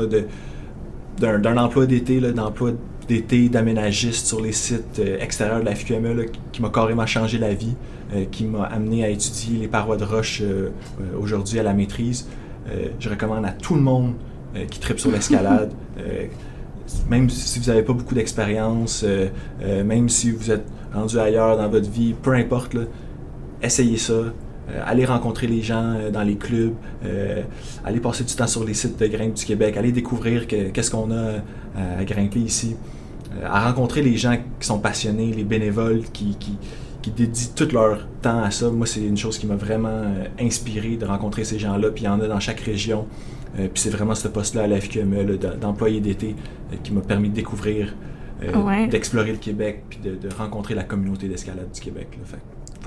d'un, 1.19 1.57
emploi 1.57 1.87
d'été, 1.87 2.21
d'emploi 2.21 2.73
d'été 3.09 3.49
d'aménagiste 3.49 4.27
sur 4.27 4.41
les 4.41 4.53
sites 4.53 4.99
euh, 4.99 5.19
extérieurs 5.21 5.61
de 5.61 5.65
la 5.65 5.75
FQME 5.75 6.27
qui, 6.53 6.63
m'a 6.63 6.69
carrément 6.71 7.07
changé 7.07 7.39
la 7.39 7.55
vie, 7.55 7.75
qui 8.31 8.45
m'a 8.45 8.65
amené 8.65 9.05
à 9.05 9.09
étudier 9.11 9.59
les 9.59 9.69
parois 9.69 9.97
de 9.99 10.05
roche 10.05 10.43
aujourd'hui 11.21 11.59
à 11.59 11.63
la 11.63 11.75
maîtrise. 11.75 12.27
je 12.99 13.09
recommande 13.11 13.45
à 13.45 13.51
tout 13.51 13.75
le 13.75 13.83
monde 13.83 14.15
qui 14.71 14.81
tripe 14.81 14.99
sur 14.99 15.11
l'escalade, 15.11 15.71
même 17.11 17.29
si 17.29 17.59
vous 17.59 17.67
n'avez 17.67 17.83
pas 17.83 17.93
beaucoup 17.93 18.15
d'expérience, 18.15 19.05
même 19.63 20.09
si 20.09 20.31
vous 20.31 20.51
êtes 20.51 20.65
rendu 20.95 21.19
ailleurs 21.19 21.59
dans 21.59 21.69
votre 21.69 21.91
vie, 21.91 22.15
peu 22.15 22.33
importe, 22.33 22.79
essayez 23.63 23.99
ça. 23.99 24.15
Euh, 24.71 24.81
allez 24.85 25.05
rencontrer 25.05 25.47
les 25.47 25.63
gens 25.63 25.95
euh, 25.95 26.11
dans 26.11 26.23
les 26.23 26.37
clubs, 26.37 26.75
euh, 27.05 27.43
allez 27.85 28.01
passer 28.01 28.25
du 28.25 28.35
temps 28.35 28.47
sur 28.47 28.65
les 28.65 28.75
sites 28.75 28.99
de 28.99 29.07
grimpe 29.07 29.35
du 29.35 29.45
Québec, 29.45 29.77
allez 29.77 29.93
découvrir 29.93 30.47
qu'est-ce 30.47 30.91
qu'on 30.91 31.11
a 31.11 31.37
à 31.77 32.05
grimper 32.05 32.41
ici, 32.41 32.77
à 33.45 33.67
rencontrer 33.67 34.03
les 34.03 34.17
gens 34.17 34.37
qui 34.59 34.67
sont 34.67 34.81
passionnés, 34.81 35.33
les 35.33 35.45
bénévoles 35.45 36.03
qui, 36.13 36.37
qui, 36.39 36.59
dédient 37.17 37.49
tout 37.57 37.69
leur 37.73 38.07
temps 38.21 38.43
à 38.43 38.51
ça. 38.51 38.69
Moi, 38.69 38.87
c'est 38.87 39.01
une 39.01 39.17
chose 39.17 39.39
qui 39.39 39.47
m'a 39.47 39.57
vraiment 39.57 40.03
inspiré 40.39 40.97
de 40.97 41.07
rencontrer 41.07 41.45
ces 41.45 41.59
gens-là, 41.59 41.91
puis 41.91 42.03
il 42.03 42.07
y 42.07 42.09
en 42.11 42.21
a 42.21 42.29
dans 42.29 42.41
chaque 42.41 42.61
région. 42.61 43.07
puis 43.55 43.71
c'est 43.77 43.89
vraiment 43.89 44.15
ce 44.15 44.29
poste-là 44.29 44.65
à 44.65 44.67
la 44.67 44.79
FQME, 44.79 45.39
d'employé 45.59 46.01
d'été, 46.01 46.37
qui 46.83 46.93
m'a 46.93 47.01
permis 47.01 47.31
de 47.31 47.35
découvrir 47.35 47.95
euh, 48.43 48.87
d'explorer 48.87 49.33
le 49.33 49.39
Québec 49.39 49.83
puis 49.89 49.99
de, 49.99 50.29
rencontrer 50.33 50.75
la 50.75 50.85
communauté 50.85 51.27
d'escalade 51.29 51.71
du 51.73 51.81
Québec. 51.81 52.07
Fait, 52.25 52.39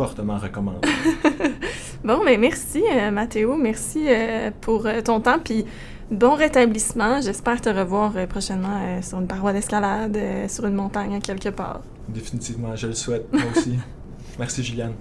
fortement 0.01 0.39
recommandé. 0.39 0.79
bon, 2.03 2.23
mais 2.25 2.37
ben, 2.37 2.41
merci 2.41 2.81
euh, 2.91 3.11
Mathéo, 3.11 3.55
merci 3.55 4.05
euh, 4.07 4.49
pour 4.59 4.87
ton 5.05 5.21
temps 5.21 5.37
puis 5.37 5.63
bon 6.09 6.33
rétablissement. 6.33 7.21
J'espère 7.21 7.61
te 7.61 7.69
revoir 7.69 8.13
prochainement 8.27 8.99
sur 9.03 9.19
une 9.19 9.27
paroi 9.27 9.53
d'escalade, 9.53 10.17
sur 10.47 10.65
une 10.65 10.73
montagne 10.73 11.19
quelque 11.21 11.49
part. 11.49 11.81
Définitivement, 12.09 12.75
je 12.75 12.87
le 12.87 12.93
souhaite, 12.93 13.31
moi 13.31 13.43
aussi. 13.55 13.77
merci 14.39 14.63
Juliane. 14.63 14.93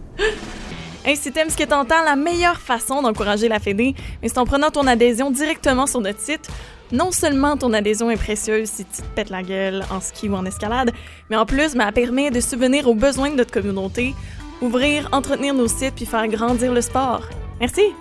Ainsi, 1.06 1.32
t'aimes 1.32 1.48
ce 1.48 1.56
que 1.56 1.64
t'entends, 1.64 2.04
la 2.04 2.14
meilleure 2.14 2.60
façon 2.60 3.00
d'encourager 3.00 3.48
la 3.48 3.58
Fédé, 3.58 3.94
mais 4.20 4.28
c'est 4.28 4.36
en 4.36 4.44
prenant 4.44 4.70
ton 4.70 4.86
adhésion 4.86 5.30
directement 5.30 5.86
sur 5.86 6.02
notre 6.02 6.20
site 6.20 6.50
non 6.92 7.12
seulement 7.12 7.56
ton 7.56 7.72
adhésion 7.72 8.10
est 8.10 8.16
précieuse 8.16 8.68
si 8.68 8.84
tu 8.84 9.02
te 9.02 9.06
pètes 9.14 9.30
la 9.30 9.42
gueule 9.42 9.84
en 9.90 10.00
ski 10.00 10.28
ou 10.28 10.34
en 10.34 10.44
escalade, 10.44 10.90
mais 11.28 11.36
en 11.36 11.46
plus, 11.46 11.74
ben, 11.74 11.86
elle 11.86 11.92
permet 11.92 12.30
de 12.30 12.40
subvenir 12.40 12.88
aux 12.88 12.94
besoins 12.94 13.30
de 13.30 13.36
notre 13.36 13.52
communauté, 13.52 14.14
ouvrir, 14.60 15.08
entretenir 15.12 15.54
nos 15.54 15.68
sites 15.68 15.94
puis 15.94 16.06
faire 16.06 16.26
grandir 16.28 16.72
le 16.72 16.80
sport. 16.80 17.22
Merci! 17.60 17.94